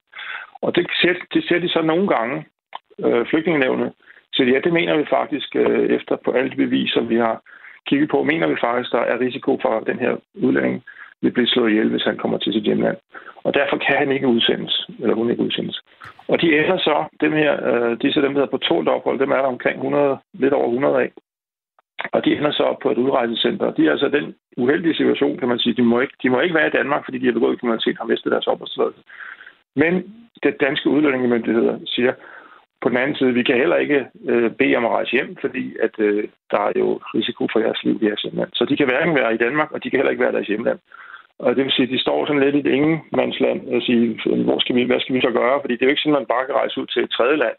Og 0.66 0.76
det 0.76 0.84
ser, 1.02 1.14
det 1.34 1.44
ser 1.48 1.60
de 1.60 1.70
så 1.70 1.82
nogle 1.82 2.08
gange, 2.16 2.38
øh, 3.06 3.26
flygtningenevnet, 3.30 3.92
så 4.34 4.44
ja, 4.44 4.60
det 4.66 4.74
mener 4.74 4.98
vi 4.98 5.06
faktisk, 5.10 5.56
øh, 5.56 5.86
efter 5.98 6.16
på 6.26 6.32
alle 6.32 6.50
de 6.52 6.56
beviser, 6.66 7.02
vi 7.02 7.18
har 7.18 7.42
kigget 7.88 8.10
på, 8.10 8.24
mener 8.24 8.48
vi 8.48 8.58
faktisk, 8.68 8.92
der 8.92 9.04
er 9.12 9.20
risiko 9.20 9.60
for, 9.62 9.80
den 9.80 10.00
her 10.00 10.14
udlænding 10.34 10.84
vil 11.24 11.32
blive 11.32 11.48
slået 11.48 11.72
ihjel, 11.72 11.90
hvis 11.90 12.04
han 12.10 12.18
kommer 12.18 12.38
til 12.38 12.54
sit 12.54 12.64
hjemland. 12.64 12.98
Og 13.46 13.54
derfor 13.54 13.78
kan 13.78 13.96
han 13.98 14.12
ikke 14.12 14.28
udsendes, 14.28 14.88
eller 15.00 15.16
hun 15.16 15.30
ikke 15.30 15.44
udsendes. 15.44 15.82
Og 16.28 16.42
de 16.42 16.48
ender 16.60 16.78
så, 16.78 16.96
dem 17.22 17.32
her, 17.32 17.54
øh, 17.70 18.14
så 18.14 18.22
dem, 18.22 18.34
der 18.34 18.40
hedder 18.40 18.56
på 18.56 18.66
tålt 18.68 18.90
ophold, 18.90 19.20
dem 19.20 19.32
er 19.32 19.42
der 19.42 19.54
omkring 19.56 19.76
100, 19.76 20.18
lidt 20.34 20.54
over 20.54 20.68
100 20.68 21.02
af. 21.04 21.12
Og 22.12 22.26
de 22.26 22.36
ender 22.38 22.52
så 22.52 22.76
på 22.84 22.92
et 22.92 22.98
udrejsecenter. 22.98 23.72
De 23.72 23.88
er 23.88 23.92
altså 23.92 24.10
den 24.10 24.36
uheldige 24.58 24.96
situation, 24.96 25.38
kan 25.38 25.48
man 25.48 25.60
sige. 25.60 25.74
De 25.74 25.82
må 25.82 26.00
ikke, 26.00 26.14
de 26.24 26.30
må 26.30 26.40
ikke 26.40 26.56
være 26.56 26.68
i 26.68 26.78
Danmark, 26.80 27.06
fordi 27.06 27.18
de 27.18 27.26
har 27.26 27.34
begået 27.34 27.60
kriminalitet 27.60 28.00
og 28.00 28.06
har 28.06 28.12
mistet 28.12 28.32
deres 28.32 28.48
opholdstilladelse. 28.48 29.02
Men 29.76 29.94
det 30.44 30.62
danske 30.62 30.90
udlændingemyndigheder 30.90 31.80
siger, 31.86 32.14
på 32.84 32.90
den 32.90 32.98
anden 32.98 33.16
side, 33.16 33.34
vi 33.34 33.44
kan 33.44 33.58
heller 33.58 33.76
ikke 33.76 34.06
øh, 34.30 34.52
bede 34.52 34.76
om 34.76 34.86
at 34.86 34.92
rejse 34.92 35.12
hjem, 35.12 35.38
fordi 35.42 35.76
at 35.86 35.96
øh, 36.00 36.24
der 36.52 36.60
er 36.68 36.72
jo 36.76 37.00
risiko 37.18 37.48
for 37.52 37.60
jeres 37.60 37.84
liv 37.84 38.00
i 38.02 38.06
jeres 38.06 38.22
hjemland. 38.22 38.50
Så 38.54 38.66
de 38.66 38.78
kan 38.78 38.88
hverken 38.88 39.16
være 39.16 39.34
i 39.34 39.44
Danmark, 39.46 39.72
og 39.72 39.84
de 39.84 39.90
kan 39.90 39.98
heller 40.00 40.12
ikke 40.12 40.24
være 40.24 40.34
i 40.34 40.38
deres 40.38 40.48
hjemland. 40.48 40.80
Og 41.40 41.56
det 41.56 41.64
vil 41.64 41.72
sige, 41.72 41.88
at 41.88 41.94
de 41.96 42.06
står 42.06 42.26
sådan 42.26 42.44
lidt 42.44 42.56
i 42.56 42.60
et 42.60 42.76
ingenmandsland 42.78 43.60
og 43.76 43.82
sige, 43.82 44.04
hvor 44.46 44.60
skal 44.60 44.76
vi, 44.76 44.84
hvad 44.84 45.00
skal 45.00 45.16
vi 45.16 45.22
så 45.22 45.32
gøre? 45.32 45.62
Fordi 45.62 45.74
det 45.74 45.82
er 45.82 45.86
jo 45.86 45.96
ikke 45.96 46.02
sådan, 46.02 46.16
at 46.16 46.20
man 46.20 46.34
bare 46.34 46.46
kan 46.46 46.56
rejse 46.56 46.82
ud 46.82 46.88
til 46.88 47.04
et 47.04 47.12
tredje 47.12 47.38
land 47.44 47.58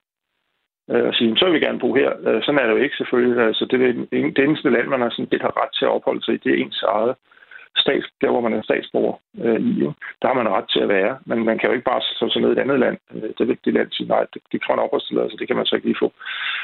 øh, 0.91 1.05
og 1.09 1.14
sige, 1.14 1.37
så 1.37 1.45
vil 1.45 1.55
vi 1.55 1.66
gerne 1.66 1.83
bo 1.85 1.95
her. 1.95 2.11
Øh, 2.27 2.43
sådan 2.43 2.61
er 2.61 2.66
det 2.66 2.75
jo 2.77 2.85
ikke 2.85 2.97
selvfølgelig. 2.97 3.47
Altså, 3.47 3.64
det, 3.70 3.77
er 3.81 3.93
det 4.37 4.45
eneste 4.45 4.70
land, 4.70 4.89
man 4.89 5.01
har, 5.01 5.11
sådan, 5.11 5.33
det 5.33 5.41
har 5.43 5.62
ret 5.62 5.72
til 5.75 5.85
at 5.85 5.95
opholde 5.97 6.25
sig 6.25 6.35
i, 6.35 6.43
det 6.45 6.53
er 6.53 6.62
ens 6.64 6.83
eget 6.83 7.14
stats, 7.77 8.07
der 8.20 8.31
hvor 8.31 8.41
man 8.41 8.53
er 8.53 8.62
statsborger 8.62 9.16
øh, 9.45 9.61
i. 9.61 9.81
Der 10.20 10.27
har 10.29 10.35
man 10.41 10.49
ret 10.57 10.68
til 10.72 10.81
at 10.81 10.89
være, 10.89 11.18
men 11.27 11.45
man 11.45 11.59
kan 11.59 11.68
jo 11.68 11.75
ikke 11.75 11.91
bare 11.93 12.03
slå 12.18 12.29
sig 12.31 12.43
ned 12.43 12.51
i 12.51 12.53
et 12.53 12.64
andet 12.64 12.79
land. 12.85 12.97
Øh, 13.14 13.22
det 13.22 13.41
er 13.41 13.55
det 13.64 13.75
land 13.75 13.91
sige, 13.93 14.09
nej, 14.09 14.27
det, 14.35 14.43
det 14.53 14.62
kræver 14.62 14.79
en 14.79 14.85
opholdstilladelse, 14.85 15.37
det 15.37 15.47
kan 15.47 15.57
man 15.57 15.66
så 15.66 15.75
ikke 15.77 15.89
lige 15.89 16.03
få. 16.03 16.12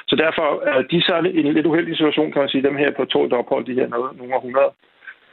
Så 0.08 0.16
derfor 0.16 0.46
er 0.72 0.82
de 0.92 1.00
så 1.02 1.14
i 1.34 1.40
en 1.40 1.54
lidt 1.54 1.66
uheldig 1.66 1.96
situation, 1.96 2.32
kan 2.32 2.42
man 2.42 2.48
sige, 2.48 2.62
dem 2.68 2.76
her 2.76 2.90
på 2.90 3.04
tålt 3.04 3.32
ophold, 3.32 3.64
de 3.64 3.78
her 3.80 3.88
noget, 3.88 4.16
nogle 4.18 4.34
af 4.34 4.38
100, 4.38 4.70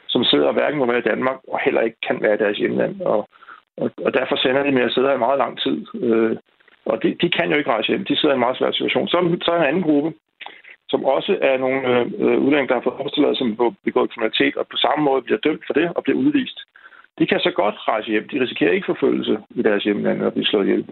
som 0.08 0.24
sidder 0.24 0.52
hverken 0.52 0.78
må 0.78 0.86
være 0.86 1.04
i 1.04 1.10
Danmark, 1.12 1.38
og 1.48 1.60
heller 1.64 1.80
ikke 1.80 2.00
kan 2.08 2.22
være 2.22 2.34
i 2.34 2.42
deres 2.44 2.58
hjemland. 2.58 3.00
Og, 3.00 3.28
og, 3.76 3.90
og 4.04 4.14
derfor 4.14 4.36
sender 4.36 4.62
de 4.62 4.72
med 4.72 4.82
at 4.82 4.92
sidde 4.92 5.08
her 5.08 5.14
i 5.14 5.26
meget 5.26 5.38
lang 5.38 5.60
tid. 5.60 5.86
Øh, 5.94 6.36
og 6.90 7.02
de, 7.02 7.08
de 7.22 7.28
kan 7.30 7.50
jo 7.50 7.56
ikke 7.58 7.70
rejse 7.70 7.88
hjem. 7.88 8.04
De 8.04 8.16
sidder 8.16 8.34
i 8.34 8.38
en 8.38 8.46
meget 8.46 8.58
svær 8.58 8.70
situation. 8.70 9.08
Så, 9.08 9.36
så 9.44 9.50
er 9.52 9.58
en 9.58 9.70
anden 9.70 9.82
gruppe, 9.82 10.12
som 10.88 11.04
også 11.04 11.38
er 11.42 11.56
nogle 11.58 11.80
øh, 12.22 12.38
udlændinge, 12.44 12.68
der 12.68 12.74
har 12.74 12.86
fået 12.86 13.00
opstillet, 13.02 13.38
som 13.38 13.74
begår 13.84 14.06
kriminalitet, 14.06 14.56
og 14.56 14.66
på 14.66 14.76
samme 14.76 15.04
måde 15.04 15.22
bliver 15.22 15.38
dømt 15.46 15.62
for 15.66 15.74
det 15.74 15.86
og 15.96 16.02
bliver 16.02 16.18
udvist. 16.18 16.58
De 17.18 17.26
kan 17.26 17.40
så 17.40 17.50
godt 17.50 17.76
rejse 17.88 18.10
hjem. 18.10 18.28
De 18.28 18.40
risikerer 18.40 18.72
ikke 18.72 18.90
forfølgelse 18.92 19.38
i 19.50 19.62
deres 19.62 19.84
hjemland 19.84 20.22
og 20.22 20.32
blive 20.32 20.46
slået 20.46 20.66
ihjel. 20.66 20.86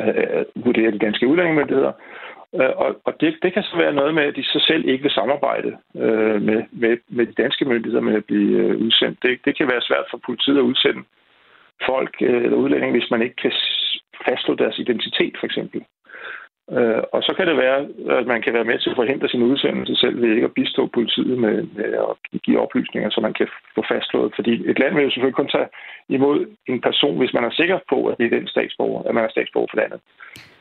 Øh, 0.00 0.64
vurderer 0.64 0.90
de 0.90 0.98
danske 0.98 1.26
udlændingemyndigheder. 1.26 1.92
Øh, 2.54 2.72
og, 2.84 3.00
og 3.04 3.12
det, 3.20 3.36
det 3.42 3.52
kan 3.52 3.62
så 3.62 3.76
være 3.76 3.92
noget 3.92 4.14
med, 4.14 4.22
at 4.22 4.36
de 4.36 4.44
så 4.44 4.64
selv 4.66 4.88
ikke 4.88 5.02
vil 5.02 5.10
samarbejde 5.10 5.76
øh, 5.96 6.42
med, 6.42 6.62
med, 6.72 6.96
med 7.08 7.26
de 7.26 7.42
danske 7.42 7.64
myndigheder 7.64 8.00
med 8.00 8.14
at 8.14 8.24
blive 8.24 8.58
øh, 8.58 8.76
udsendt. 8.76 9.18
Det, 9.22 9.40
det 9.44 9.56
kan 9.56 9.68
være 9.68 9.86
svært 9.88 10.06
for 10.10 10.20
politiet 10.26 10.58
at 10.58 10.68
udsende 10.70 11.02
folk 11.86 12.14
øh, 12.20 12.44
eller 12.44 12.56
udlændinge, 12.56 12.98
hvis 12.98 13.10
man 13.10 13.22
ikke 13.22 13.36
kan 13.36 13.52
fastslå 14.26 14.54
deres 14.54 14.78
identitet, 14.78 15.34
for 15.40 15.46
eksempel. 15.46 15.84
Øh, 16.70 17.02
og 17.12 17.22
så 17.22 17.34
kan 17.36 17.46
det 17.46 17.56
være, 17.56 17.78
at 18.18 18.26
man 18.26 18.42
kan 18.42 18.54
være 18.54 18.64
med 18.64 18.78
til 18.78 18.90
at 18.90 18.96
forhindre 18.96 19.28
sin 19.28 19.42
udsendelse 19.42 19.96
selv 19.96 20.22
ved 20.22 20.34
ikke 20.34 20.44
at 20.44 20.54
bistå 20.54 20.86
politiet 20.86 21.38
med, 21.38 21.56
med 21.76 21.90
at 22.10 22.42
give 22.42 22.60
oplysninger, 22.60 23.10
så 23.10 23.20
man 23.20 23.34
kan 23.34 23.48
få 23.74 23.84
fastslået. 23.92 24.32
Fordi 24.34 24.70
et 24.70 24.78
land 24.78 24.94
vil 24.94 25.04
jo 25.04 25.10
selvfølgelig 25.10 25.40
kun 25.40 25.48
tage 25.48 25.68
imod 26.08 26.46
en 26.66 26.80
person, 26.80 27.18
hvis 27.18 27.34
man 27.34 27.44
er 27.44 27.50
sikker 27.50 27.78
på, 27.88 28.06
at 28.06 28.18
det 28.18 28.26
er 28.26 28.38
den 28.38 28.48
statsborger, 28.48 29.02
at 29.02 29.14
man 29.14 29.24
er 29.24 29.30
statsborger 29.30 29.68
for 29.70 29.76
landet. 29.76 30.00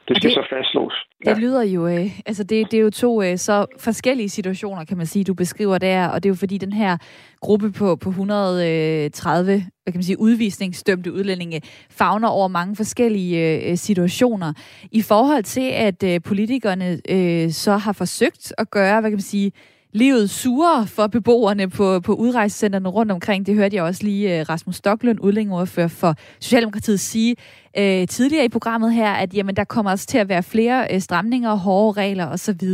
Det 0.07 0.17
skal 0.17 0.29
det, 0.29 0.35
så 0.35 0.47
fastslås. 0.49 0.93
Ja. 1.25 1.29
Det 1.29 1.39
lyder 1.39 1.63
jo, 1.63 1.87
øh, 1.87 2.19
altså 2.25 2.43
det, 2.43 2.71
det 2.71 2.77
er 2.77 2.81
jo 2.81 2.89
to 2.89 3.21
øh, 3.23 3.37
så 3.37 3.65
forskellige 3.79 4.29
situationer, 4.29 4.85
kan 4.85 4.97
man 4.97 5.05
sige, 5.05 5.23
du 5.23 5.33
beskriver 5.33 5.77
der, 5.77 6.07
og 6.07 6.23
det 6.23 6.29
er 6.29 6.31
jo 6.31 6.35
fordi 6.35 6.57
den 6.57 6.73
her 6.73 6.97
gruppe 7.41 7.71
på, 7.71 7.95
på 7.95 8.09
130 8.09 9.63
hvad 9.83 9.93
kan 9.93 9.97
man 9.97 10.03
sige, 10.03 10.19
udvisningsdømte 10.19 11.13
udlændinge 11.13 11.61
fagner 11.89 12.27
over 12.27 12.47
mange 12.47 12.75
forskellige 12.75 13.69
øh, 13.69 13.77
situationer. 13.77 14.53
I 14.91 15.01
forhold 15.01 15.43
til, 15.43 15.69
at 15.71 16.03
øh, 16.03 16.21
politikerne 16.21 17.01
øh, 17.09 17.51
så 17.51 17.77
har 17.77 17.93
forsøgt 17.93 18.53
at 18.57 18.71
gøre, 18.71 19.01
hvad 19.01 19.11
kan 19.11 19.17
man 19.17 19.21
sige, 19.21 19.51
livet 19.93 20.29
surere 20.29 20.87
for 20.87 21.07
beboerne 21.07 21.69
på, 21.69 21.99
på 21.99 22.13
udrejsecentrene 22.13 22.89
rundt 22.89 23.11
omkring. 23.11 23.45
Det 23.45 23.55
hørte 23.55 23.75
jeg 23.75 23.83
også 23.83 24.03
lige 24.03 24.39
øh, 24.39 24.45
Rasmus 24.49 24.75
Stocklund, 24.75 25.19
udlændingeordfører 25.21 25.87
for 25.87 26.15
Socialdemokratiet, 26.39 26.99
sige 26.99 27.35
øh, 27.77 28.07
tidligere 28.07 28.45
i 28.45 28.49
programmet 28.49 28.93
her, 28.93 29.11
at 29.11 29.33
jamen, 29.33 29.55
der 29.55 29.63
kommer 29.63 29.91
også 29.91 30.07
til 30.07 30.17
at 30.17 30.29
være 30.29 30.43
flere 30.43 30.87
øh, 30.91 31.01
stramninger, 31.01 31.55
hårde 31.55 32.01
regler 32.01 32.27
osv. 32.27 32.67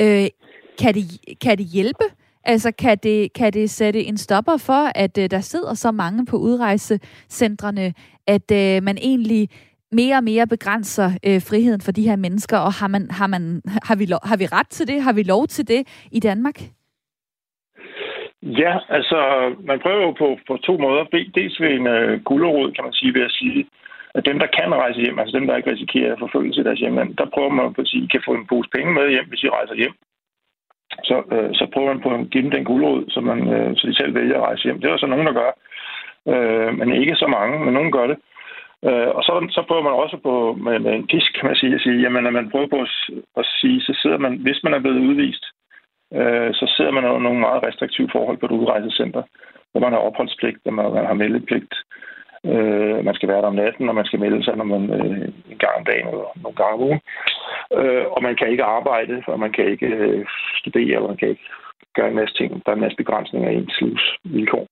Øh, 0.00 0.26
kan, 0.78 0.94
det, 0.94 1.20
kan 1.40 1.58
det 1.58 1.66
hjælpe? 1.66 2.04
Altså, 2.44 2.72
kan 2.78 2.98
det, 3.02 3.32
kan 3.32 3.52
det 3.52 3.70
sætte 3.70 4.04
en 4.04 4.18
stopper 4.18 4.56
for, 4.56 4.92
at 4.94 5.18
øh, 5.18 5.30
der 5.30 5.40
sidder 5.40 5.74
så 5.74 5.90
mange 5.90 6.26
på 6.26 6.36
udrejsecentrene, 6.36 7.94
at 8.26 8.50
øh, 8.50 8.82
man 8.82 8.98
egentlig 8.98 9.48
mere 9.92 10.16
og 10.16 10.24
mere 10.24 10.46
begrænser 10.46 11.08
øh, 11.26 11.40
friheden 11.48 11.80
for 11.80 11.92
de 11.92 12.08
her 12.08 12.16
mennesker, 12.16 12.58
og 12.58 12.72
har, 12.72 12.88
man, 12.88 13.10
har, 13.10 13.26
man, 13.26 13.62
har, 13.88 13.96
vi 13.96 14.06
lov, 14.06 14.20
har 14.30 14.36
vi 14.36 14.46
ret 14.46 14.68
til 14.68 14.88
det? 14.88 15.02
Har 15.02 15.12
vi 15.12 15.22
lov 15.22 15.46
til 15.46 15.68
det 15.68 16.08
i 16.12 16.20
Danmark? 16.20 16.58
Ja, 18.42 18.78
altså 18.88 19.18
man 19.60 19.78
prøver 19.80 20.02
jo 20.02 20.12
på, 20.12 20.38
på 20.48 20.56
to 20.56 20.78
måder. 20.78 21.04
Dels 21.34 21.60
ved 21.60 21.70
en 21.70 21.86
øh, 21.86 22.22
gulderod, 22.22 22.72
kan 22.72 22.84
man 22.84 22.92
sige, 22.92 23.14
ved 23.14 23.24
at 23.24 23.36
sige, 23.40 23.66
at 24.14 24.26
dem, 24.26 24.38
der 24.38 24.46
kan 24.46 24.74
rejse 24.74 25.00
hjem, 25.00 25.18
altså 25.18 25.38
dem, 25.38 25.46
der 25.46 25.56
ikke 25.56 25.70
risikerer 25.70 26.16
forfølgelse 26.18 26.60
i 26.60 26.64
deres 26.64 26.78
hjemland, 26.78 27.16
der 27.16 27.32
prøver 27.34 27.48
man 27.48 27.74
på 27.74 27.80
at 27.80 27.88
sige, 27.88 28.02
at 28.02 28.04
I 28.04 28.12
kan 28.12 28.22
få 28.26 28.32
en 28.34 28.46
pose 28.46 28.68
penge 28.76 28.92
med 28.94 29.10
hjem, 29.10 29.28
hvis 29.28 29.42
I 29.42 29.48
rejser 29.48 29.74
hjem. 29.74 29.94
Så, 31.08 31.16
øh, 31.34 31.50
så 31.58 31.64
prøver 31.72 31.92
man 31.92 32.02
på 32.02 32.10
at 32.14 32.30
give 32.30 32.42
dem 32.42 32.50
den 32.50 32.64
gulderod, 32.64 33.04
så, 33.08 33.20
man, 33.20 33.38
øh, 33.54 33.76
så 33.76 33.86
de 33.86 33.96
selv 33.96 34.14
vælger 34.14 34.36
at 34.36 34.46
rejse 34.48 34.62
hjem. 34.62 34.80
Det 34.80 34.86
er 34.86 34.90
der 34.90 34.98
så 34.98 35.06
nogen, 35.06 35.26
der 35.26 35.38
gør, 35.40 35.50
øh, 36.32 36.78
men 36.78 36.92
ikke 36.92 37.16
så 37.16 37.26
mange, 37.26 37.64
men 37.64 37.74
nogen 37.74 37.92
gør 37.92 38.06
det. 38.06 38.16
Øh, 38.16 38.35
Øh, 38.84 39.08
og 39.16 39.22
så, 39.22 39.32
så 39.50 39.62
prøver 39.68 39.82
man 39.82 39.92
også 39.92 40.16
på 40.16 40.52
med, 40.64 40.78
med 40.78 40.92
en 40.94 41.06
pisk, 41.06 41.32
kan 41.34 41.46
man 41.46 41.56
sige, 41.56 41.74
at 41.74 41.80
sige, 41.80 42.02
jamen 42.02 42.22
når 42.22 42.30
man 42.30 42.50
prøver 42.50 42.66
på 42.66 42.80
at, 42.86 42.92
at 43.36 43.46
sige, 43.60 43.80
så 43.80 43.92
sidder 44.02 44.18
man, 44.18 44.32
hvis 44.44 44.60
man 44.64 44.74
er 44.74 44.78
blevet 44.78 45.06
udvist, 45.08 45.44
øh, 46.14 46.54
så 46.54 46.72
sidder 46.76 46.90
man 46.90 47.04
under 47.04 47.18
nogle 47.18 47.40
meget 47.40 47.66
restriktive 47.66 48.08
forhold 48.12 48.38
på 48.38 48.46
et 48.46 48.58
udrejsecenter, 48.58 49.22
hvor 49.70 49.80
man 49.80 49.92
har 49.92 49.98
opholdspligt, 49.98 50.58
og 50.64 50.74
man, 50.74 50.92
man 50.92 51.06
har 51.06 51.14
meldepligt. 51.14 51.74
Øh, 52.44 53.04
man 53.04 53.14
skal 53.14 53.28
være 53.28 53.42
der 53.42 53.52
om 53.52 53.54
natten, 53.54 53.88
og 53.88 53.94
man 53.94 54.04
skal 54.04 54.20
melde 54.20 54.44
sig 54.44 54.56
når 54.56 54.64
man, 54.64 54.82
øh, 55.00 55.28
en 55.52 55.58
gang 55.58 55.74
om 55.78 55.84
dagen 55.84 56.08
eller 56.08 56.28
nogle 56.42 56.56
gange 56.56 56.74
om 56.74 56.82
ugen. 56.82 57.00
Øh, 57.78 58.04
og 58.14 58.22
man 58.22 58.36
kan 58.36 58.48
ikke 58.48 58.64
arbejde, 58.64 59.22
og 59.26 59.40
man 59.40 59.52
kan 59.52 59.64
ikke 59.64 59.86
øh, 59.86 60.26
studere, 60.60 60.98
og 60.98 61.08
man 61.08 61.16
kan 61.16 61.28
ikke 61.28 61.46
gøre 61.98 62.08
en 62.08 62.20
masse 62.20 62.34
ting. 62.34 62.50
Der 62.64 62.70
er 62.70 62.76
en 62.76 62.84
masse 62.86 63.00
begrænsninger 63.02 63.50
i 63.50 63.56
ens 63.56 63.80
livsvilkår. 63.80 64.66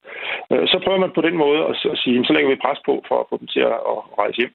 Øh, 0.52 0.66
så 0.72 0.76
prøver 0.84 1.00
man 1.04 1.12
på 1.14 1.22
den 1.28 1.36
måde 1.44 1.60
at 1.70 1.74
sige, 2.02 2.24
så 2.24 2.32
lægger 2.32 2.50
vi 2.50 2.64
pres 2.64 2.80
på 2.86 2.94
for 3.08 3.16
at 3.20 3.26
få 3.30 3.36
dem 3.40 3.48
til 3.54 3.60
at 3.60 3.78
rejse 4.22 4.38
hjem. 4.40 4.54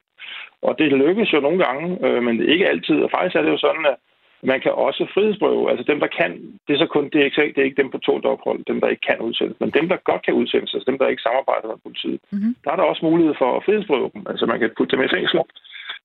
Og 0.67 0.71
det 0.79 0.87
lykkes 1.03 1.33
jo 1.33 1.39
nogle 1.39 1.59
gange, 1.65 1.85
øh, 2.05 2.23
men 2.23 2.49
ikke 2.53 2.69
altid. 2.71 2.97
Og 3.05 3.09
faktisk 3.11 3.35
er 3.35 3.41
det 3.41 3.51
jo 3.55 3.65
sådan, 3.67 3.85
at 3.85 3.97
man 4.43 4.59
kan 4.61 4.71
også 4.71 5.07
frihedsberøve. 5.13 5.69
Altså 5.71 5.83
dem, 5.91 5.99
der 5.99 6.07
kan, 6.19 6.31
det 6.67 6.73
er 6.73 6.79
så 6.79 6.87
kun, 6.95 7.05
det 7.11 7.19
er 7.19 7.25
ikke, 7.25 7.53
det 7.55 7.61
er 7.61 7.69
ikke 7.69 7.81
dem 7.81 7.91
på 7.91 7.97
tålt 7.97 8.25
ophold, 8.25 8.59
dem, 8.67 8.81
der 8.81 8.87
ikke 8.87 9.07
kan 9.09 9.19
udsendes. 9.27 9.59
Men 9.59 9.69
dem, 9.77 9.89
der 9.89 9.97
godt 10.09 10.25
kan 10.25 10.33
udsendes, 10.33 10.73
altså 10.73 10.91
dem, 10.91 10.97
der 10.97 11.07
ikke 11.07 11.27
samarbejder 11.27 11.67
med 11.67 11.83
politiet, 11.85 12.19
mm-hmm. 12.31 12.55
der 12.63 12.71
er 12.71 12.75
der 12.75 12.83
også 12.83 13.05
mulighed 13.05 13.35
for 13.37 13.49
at 13.57 13.63
frihedsberøve 13.65 14.11
dem. 14.13 14.23
Altså 14.29 14.45
man 14.45 14.59
kan 14.59 14.69
putte 14.77 14.95
dem 14.95 15.05
i 15.05 15.13
fængsel 15.15 15.39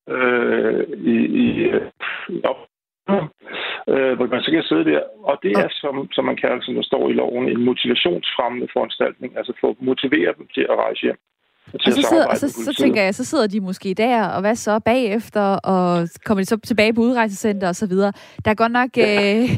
øh, 0.08 0.84
i, 1.12 1.16
i, 1.42 1.46
i 2.28 2.40
op, 2.44 2.60
øh, 3.92 4.12
hvor 4.16 4.26
man 4.34 4.42
så 4.42 4.50
kan 4.50 4.62
sidde 4.70 4.84
der. 4.92 5.02
Og 5.30 5.34
det 5.42 5.52
er, 5.64 5.68
som, 5.82 5.94
som 6.12 6.24
man 6.24 6.36
kalder, 6.36 6.59
som 6.62 6.74
der 6.74 6.82
står 6.82 7.11
i 7.11 7.12
loven, 7.12 7.48
en 7.48 7.64
motivationsfremmende 7.64 8.68
foranstaltning. 8.72 9.36
Altså 9.38 9.52
for 9.61 9.68
at 9.70 9.76
motivere 9.90 10.32
dem 10.38 10.46
til 10.55 10.64
at 10.70 10.76
rejse 10.84 11.02
hjem. 11.02 11.20
Og 11.74 11.80
så, 11.80 12.02
sidder, 12.11 12.26
og 12.26 12.36
så, 12.36 12.48
så 12.48 12.74
tænker 12.82 13.02
jeg, 13.02 13.14
så 13.14 13.24
sidder 13.24 13.46
de 13.46 13.61
måske 13.61 13.94
der, 13.94 14.28
og 14.28 14.40
hvad 14.40 14.55
så 14.55 14.80
bagefter, 14.80 15.40
og 15.40 16.09
kommer 16.24 16.40
de 16.42 16.46
så 16.46 16.57
tilbage 16.57 16.94
på 16.94 17.00
udrejsecenter 17.00 17.68
og 17.68 17.76
så 17.76 17.86
videre. 17.86 18.12
Der 18.44 18.50
er 18.50 18.55
godt 18.55 18.72
nok, 18.72 18.96
ja. 18.96 19.42
øh, 19.42 19.48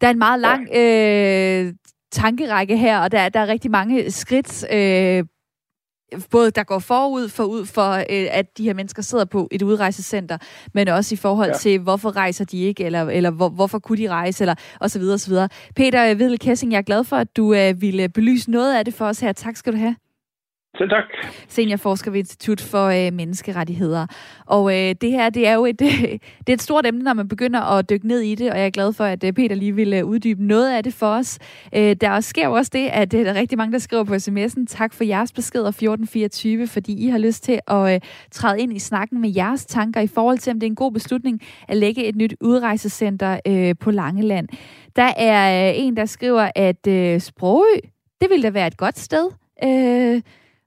der 0.00 0.06
er 0.06 0.10
en 0.10 0.18
meget 0.18 0.40
lang 0.40 0.68
øh, 0.76 1.72
tankerække 2.12 2.76
her, 2.76 2.98
og 3.00 3.12
der, 3.12 3.28
der 3.28 3.40
er 3.40 3.48
rigtig 3.48 3.70
mange 3.70 4.10
skridt, 4.10 4.64
øh, 4.72 5.24
både 6.30 6.50
der 6.50 6.64
går 6.64 6.78
forud 6.78 7.28
for, 7.28 7.44
ud 7.44 7.66
for 7.66 7.92
øh, 7.92 8.04
at 8.30 8.58
de 8.58 8.64
her 8.64 8.74
mennesker 8.74 9.02
sidder 9.02 9.24
på 9.24 9.48
et 9.50 9.62
udrejsecenter, 9.62 10.38
men 10.74 10.88
også 10.88 11.14
i 11.14 11.16
forhold 11.16 11.50
ja. 11.50 11.56
til, 11.56 11.78
hvorfor 11.78 12.16
rejser 12.16 12.44
de 12.44 12.58
ikke, 12.58 12.84
eller, 12.84 13.02
eller 13.02 13.30
hvor, 13.30 13.48
hvorfor 13.48 13.78
kunne 13.78 13.98
de 13.98 14.08
rejse, 14.08 14.44
eller 14.44 14.54
og 14.80 14.90
så 14.90 14.98
videre, 14.98 15.14
og 15.14 15.20
så 15.20 15.30
videre. 15.30 15.48
Peter 15.76 16.14
Vedel 16.14 16.38
Kessing, 16.38 16.72
jeg 16.72 16.78
er 16.78 16.82
glad 16.82 17.04
for, 17.04 17.16
at 17.16 17.36
du 17.36 17.54
øh, 17.54 17.80
ville 17.80 18.08
belyse 18.08 18.50
noget 18.50 18.76
af 18.76 18.84
det 18.84 18.94
for 18.94 19.06
os 19.06 19.20
her. 19.20 19.32
Tak 19.32 19.56
skal 19.56 19.72
du 19.72 19.78
have. 19.78 19.96
Selv 20.78 20.90
tak. 20.90 21.04
Seniorforsker 21.48 22.10
ved 22.10 22.18
Institut 22.18 22.60
for 22.60 22.86
øh, 22.86 23.12
Menneskerettigheder. 23.12 24.06
Og 24.46 24.72
øh, 24.72 24.94
det 25.00 25.10
her, 25.10 25.30
det 25.30 25.48
er 25.48 25.54
jo 25.54 25.66
et, 25.66 25.80
øh, 26.02 26.18
det 26.38 26.48
er 26.48 26.52
et 26.52 26.62
stort 26.62 26.86
emne, 26.86 27.02
når 27.02 27.12
man 27.12 27.28
begynder 27.28 27.60
at 27.60 27.90
dykke 27.90 28.06
ned 28.08 28.20
i 28.20 28.34
det, 28.34 28.50
og 28.50 28.58
jeg 28.58 28.66
er 28.66 28.70
glad 28.70 28.92
for, 28.92 29.04
at 29.04 29.24
øh, 29.24 29.32
Peter 29.32 29.56
lige 29.56 29.74
ville 29.74 29.98
øh, 29.98 30.04
uddybe 30.04 30.44
noget 30.44 30.76
af 30.76 30.84
det 30.84 30.94
for 30.94 31.06
os. 31.06 31.38
Øh, 31.74 31.96
der 32.00 32.20
sker 32.20 32.46
jo 32.46 32.52
også 32.52 32.70
det, 32.74 32.88
at 32.88 33.14
øh, 33.14 33.24
der 33.24 33.30
er 33.30 33.34
rigtig 33.34 33.58
mange, 33.58 33.72
der 33.72 33.78
skriver 33.78 34.04
på 34.04 34.14
sms'en, 34.14 34.64
tak 34.68 34.92
for 34.92 35.04
jeres 35.04 35.32
beskeder 35.32 35.68
1424, 35.68 36.66
fordi 36.66 37.06
I 37.06 37.08
har 37.08 37.18
lyst 37.18 37.44
til 37.44 37.60
at 37.68 37.94
øh, 37.94 38.00
træde 38.30 38.60
ind 38.60 38.72
i 38.72 38.78
snakken 38.78 39.20
med 39.20 39.30
jeres 39.36 39.66
tanker 39.66 40.00
i 40.00 40.06
forhold 40.06 40.38
til, 40.38 40.50
om 40.50 40.60
det 40.60 40.66
er 40.66 40.70
en 40.70 40.76
god 40.76 40.92
beslutning 40.92 41.40
at 41.68 41.76
lægge 41.76 42.04
et 42.04 42.16
nyt 42.16 42.34
udrejsecenter 42.40 43.40
øh, 43.46 43.74
på 43.80 43.90
Langeland. 43.90 44.48
Der 44.96 45.12
er 45.16 45.68
øh, 45.68 45.74
en, 45.76 45.96
der 45.96 46.04
skriver, 46.04 46.50
at 46.54 46.86
øh, 46.86 47.20
Sprogø, 47.20 47.74
det 48.20 48.30
ville 48.30 48.42
da 48.42 48.50
være 48.50 48.66
et 48.66 48.76
godt 48.76 48.98
sted. 48.98 49.30
Øh, 49.64 50.22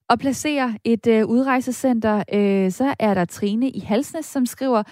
at 0.09 0.19
placere 0.19 0.77
et 0.83 1.07
øh, 1.07 1.25
udrejsecenter. 1.25 2.23
Øh, 2.33 2.71
så 2.71 2.93
er 2.99 3.13
der 3.13 3.25
Trine 3.25 3.69
i 3.69 3.79
Halsnes, 3.79 4.25
som 4.25 4.45
skriver, 4.45 4.83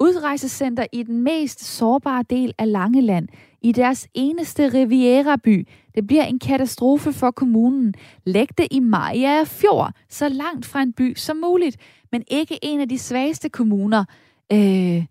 udrejsecenter 0.00 0.86
i 0.92 1.02
den 1.02 1.22
mest 1.22 1.64
sårbare 1.64 2.24
del 2.30 2.54
af 2.58 2.72
Langeland, 2.72 3.28
i 3.62 3.72
deres 3.72 4.08
eneste 4.14 4.68
Riviera-by. 4.68 5.68
Det 5.94 6.06
bliver 6.06 6.24
en 6.24 6.38
katastrofe 6.38 7.12
for 7.12 7.30
kommunen. 7.30 7.94
Læg 8.24 8.48
det 8.58 8.68
i 8.70 8.80
Maja 8.80 9.44
Fjord, 9.44 9.92
så 10.08 10.28
langt 10.28 10.66
fra 10.66 10.82
en 10.82 10.92
by 10.92 11.14
som 11.16 11.36
muligt, 11.36 11.76
men 12.12 12.24
ikke 12.28 12.58
en 12.62 12.80
af 12.80 12.88
de 12.88 12.98
svageste 12.98 13.48
kommuner. 13.48 14.04
Øh, 14.52 15.04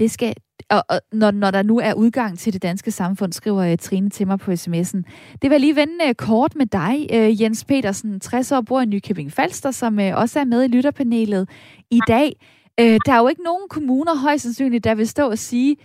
det 0.00 0.10
skal, 0.10 0.34
og, 0.70 0.84
og 0.88 1.00
når, 1.12 1.30
når 1.30 1.50
der 1.50 1.62
nu 1.62 1.78
er 1.78 1.94
udgang 1.94 2.38
til 2.38 2.52
det 2.52 2.62
danske 2.62 2.90
samfund, 2.90 3.32
skriver 3.32 3.72
uh, 3.72 3.78
Trine 3.78 4.10
til 4.10 4.26
mig 4.26 4.38
på 4.38 4.50
sms'en. 4.50 5.02
Det 5.42 5.50
vil 5.50 5.60
lige 5.60 5.76
vende 5.76 5.94
uh, 6.08 6.12
kort 6.14 6.56
med 6.56 6.66
dig, 6.66 7.06
uh, 7.12 7.42
Jens 7.42 7.64
Petersen, 7.64 8.20
60 8.20 8.52
år, 8.52 8.60
bor 8.60 8.80
i 8.80 8.84
Nykøbing 8.84 9.32
Falster, 9.32 9.70
som 9.70 9.98
uh, 9.98 10.04
også 10.14 10.40
er 10.40 10.44
med 10.44 10.64
i 10.64 10.68
lytterpanelet 10.68 11.48
i 11.90 12.00
dag. 12.08 12.36
Uh, 12.80 12.96
der 13.06 13.12
er 13.12 13.18
jo 13.18 13.28
ikke 13.28 13.42
nogen 13.42 13.68
kommuner 13.70 14.16
højst 14.16 14.42
sandsynligt, 14.42 14.84
der 14.84 14.94
vil 14.94 15.08
stå 15.08 15.30
og 15.30 15.38
sige, 15.38 15.76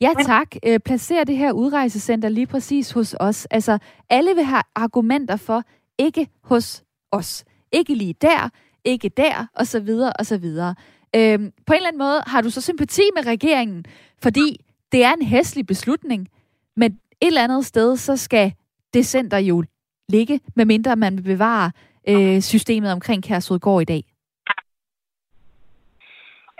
ja 0.00 0.10
tak, 0.22 0.56
uh, 0.68 0.76
placer 0.84 1.24
det 1.24 1.36
her 1.36 1.52
udrejsecenter 1.52 2.28
lige 2.28 2.46
præcis 2.46 2.92
hos 2.92 3.16
os. 3.20 3.44
Altså, 3.50 3.78
alle 4.10 4.34
vil 4.34 4.44
have 4.44 4.62
argumenter 4.74 5.36
for, 5.36 5.62
ikke 5.98 6.28
hos 6.44 6.82
os. 7.12 7.44
Ikke 7.72 7.94
lige 7.94 8.14
der, 8.20 8.48
ikke 8.84 9.08
der, 9.08 9.46
og 9.54 9.66
så 9.66 9.80
videre, 9.80 10.12
og 10.12 10.26
så 10.26 10.38
videre. 10.38 10.74
Øhm, 11.16 11.52
på 11.66 11.72
en 11.72 11.76
eller 11.76 11.88
anden 11.88 11.98
måde 11.98 12.22
har 12.26 12.40
du 12.40 12.50
så 12.50 12.60
sympati 12.60 13.02
med 13.16 13.26
regeringen, 13.26 13.84
fordi 14.22 14.64
det 14.92 15.04
er 15.04 15.12
en 15.12 15.26
hæslig 15.26 15.66
beslutning, 15.66 16.28
men 16.76 16.92
et 16.92 17.26
eller 17.26 17.44
andet 17.44 17.66
sted, 17.66 17.96
så 17.96 18.16
skal 18.16 18.52
det 18.94 19.06
center 19.06 19.38
jo 19.38 19.64
ligge, 20.08 20.40
medmindre 20.56 20.96
man 20.96 21.16
vil 21.16 21.22
bevare 21.22 21.70
øh, 22.08 22.40
systemet 22.40 22.92
omkring 22.92 23.24
Kærsudgård 23.24 23.82
i 23.82 23.84
dag. 23.84 24.02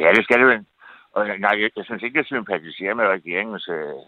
Ja, 0.00 0.12
det 0.16 0.24
skal 0.24 0.40
det 0.40 0.46
jo. 0.46 0.64
Og, 1.12 1.26
nej, 1.26 1.54
jeg, 1.62 1.70
jeg 1.76 1.84
synes 1.84 2.02
ikke, 2.02 2.18
jeg 2.18 2.26
sympatiserer 2.26 2.94
med 2.94 3.04
regeringens... 3.04 3.68
Øh, 3.68 4.00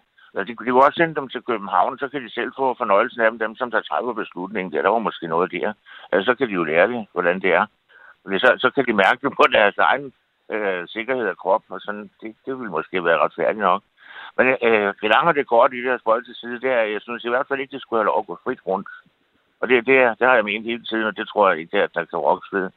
de, 0.47 0.47
de 0.47 0.55
kunne 0.55 0.84
også 0.84 0.97
sende 0.97 1.14
dem 1.14 1.28
til 1.28 1.42
København, 1.42 1.99
så 1.99 2.09
kan 2.09 2.22
de 2.22 2.30
selv 2.30 2.53
få 2.59 2.74
fornøjelsen 2.78 3.20
af 3.20 3.30
dem, 3.30 3.38
dem 3.38 3.57
som 3.57 3.70
der 3.70 3.80
træffer 3.80 4.12
beslutningen. 4.12 4.72
Det 4.72 4.78
er 4.78 4.82
der 4.82 4.90
jo 4.90 4.99
måske 4.99 5.26
noget 5.26 5.53
der. 5.53 5.72
Altså, 6.12 6.24
så 6.26 6.34
kan 6.34 6.49
de 6.49 6.53
jo 6.53 6.64
lære 6.64 6.88
det, 6.88 7.07
hvordan 7.12 7.40
det 7.40 7.51
er. 7.53 7.66
Så, 8.45 8.51
så 8.59 8.70
kan 8.74 8.84
de 8.86 8.92
mærke 8.92 9.20
det 9.22 9.32
på 9.36 9.47
deres 9.53 9.78
egen 9.78 10.12
øh, 10.53 10.88
sikkerhed 10.88 11.26
af 11.26 11.36
krop, 11.36 11.62
og 11.68 11.80
sådan, 11.80 12.11
det, 12.20 12.36
det 12.47 12.59
vil 12.59 12.70
måske 12.70 13.05
være 13.05 13.22
retfærdigt 13.24 13.66
nok. 13.70 13.82
Men 14.36 14.47
øh, 14.47 14.95
det 15.01 15.09
lange 15.14 15.34
det 15.34 15.47
godt 15.47 15.72
i 15.72 15.76
det 15.82 15.90
her 15.90 15.99
spøjt 15.99 16.24
til 16.24 16.34
side, 16.34 16.61
det 16.61 16.70
er, 16.70 16.82
jeg 16.95 17.01
synes 17.01 17.24
i 17.24 17.28
hvert 17.28 17.49
fald 17.49 17.61
ikke, 17.61 17.72
det 17.72 17.82
skulle 17.82 18.01
have 18.01 18.11
lov 18.11 18.18
at 18.20 18.26
gå 18.26 18.38
frit 18.45 18.66
rundt. 18.66 18.88
Og 19.61 19.68
det, 19.68 19.86
det, 19.86 19.97
det 20.18 20.26
har 20.28 20.34
jeg 20.34 20.45
ment 20.45 20.66
hele 20.66 20.84
tiden, 20.84 21.05
og 21.05 21.16
det 21.16 21.28
tror 21.28 21.51
jeg 21.51 21.61
ikke, 21.61 21.82
at 21.82 21.95
der 21.95 22.05
kan 22.05 22.18
rokkes 22.18 22.53
ved. 22.53 22.70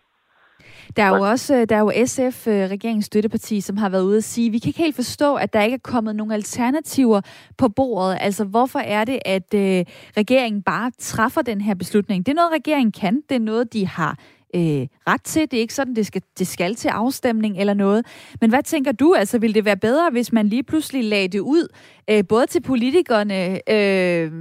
Der 0.97 1.03
er 1.03 1.18
jo 1.18 1.24
også 1.24 1.55
øh, 1.55 1.70
der 1.70 1.76
er 1.76 1.80
jo 1.80 1.91
SF, 2.05 2.47
øh, 2.47 2.53
regeringens 2.53 3.05
støtteparti, 3.05 3.61
som 3.61 3.78
har 3.78 3.89
været 3.89 4.03
ude 4.03 4.18
at 4.18 4.24
sige, 4.24 4.51
vi 4.51 4.59
kan 4.59 4.70
ikke 4.70 4.80
helt 4.80 4.95
forstå, 4.95 5.36
at 5.36 5.53
der 5.53 5.61
ikke 5.61 5.76
er 5.76 5.91
kommet 5.91 6.15
nogen 6.15 6.32
alternativer 6.32 7.22
på 7.57 7.70
bordet. 7.70 8.18
Altså, 8.22 8.45
hvorfor 8.45 8.80
er 8.80 9.05
det, 9.05 9.20
at 9.26 9.53
øh, 9.53 9.86
regeringen 10.18 10.63
bare 10.63 10.91
træffer 10.99 11.41
den 11.41 11.61
her 11.61 11.76
beslutning? 11.76 12.26
Det 12.26 12.32
er 12.32 12.36
noget, 12.36 12.51
regeringen 12.51 12.91
kan. 12.91 13.22
Det 13.30 13.36
er 13.36 13.39
noget, 13.39 13.74
de 13.74 13.88
har 13.88 14.18
øh, 14.56 14.88
ret 15.08 15.24
til. 15.24 15.41
Det 15.41 15.58
er 15.58 15.62
ikke 15.62 15.74
sådan, 15.74 15.95
det 15.95 16.06
skal, 16.06 16.22
det 16.39 16.48
skal 16.48 16.76
til 16.76 16.88
afstemning 16.88 17.60
eller 17.60 17.74
noget. 17.74 18.06
Men 18.41 18.50
hvad 18.50 18.64
tænker 18.64 18.91
du? 18.91 19.14
Altså, 19.14 19.39
vil 19.39 19.56
det 19.56 19.66
være 19.66 19.78
bedre, 19.78 20.10
hvis 20.10 20.34
man 20.34 20.48
lige 20.48 20.64
pludselig 20.64 21.04
lagde 21.04 21.28
det 21.28 21.39
ud, 21.39 21.68
øh, 22.10 22.24
både 22.30 22.45
til 22.45 22.62
politikerne, 22.62 23.72
øh, 23.72 24.32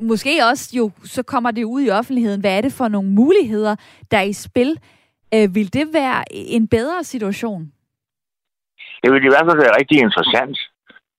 måske 0.00 0.30
også 0.50 0.76
jo, 0.76 0.90
så 1.04 1.22
kommer 1.22 1.50
det 1.50 1.64
ud 1.64 1.82
i 1.82 1.90
offentligheden. 1.90 2.40
Hvad 2.40 2.56
er 2.56 2.60
det 2.60 2.72
for 2.72 2.88
nogle 2.88 3.10
muligheder, 3.10 3.76
der 4.10 4.18
er 4.18 4.22
i 4.22 4.32
spil? 4.32 4.78
Øh, 5.34 5.54
vil 5.54 5.72
det 5.72 5.94
være 5.94 6.24
en 6.30 6.68
bedre 6.68 7.04
situation? 7.04 7.72
Det 9.02 9.12
vil 9.12 9.24
i 9.24 9.28
hvert 9.28 9.46
fald 9.48 9.58
være 9.64 9.78
rigtig 9.80 9.98
interessant. 9.98 10.58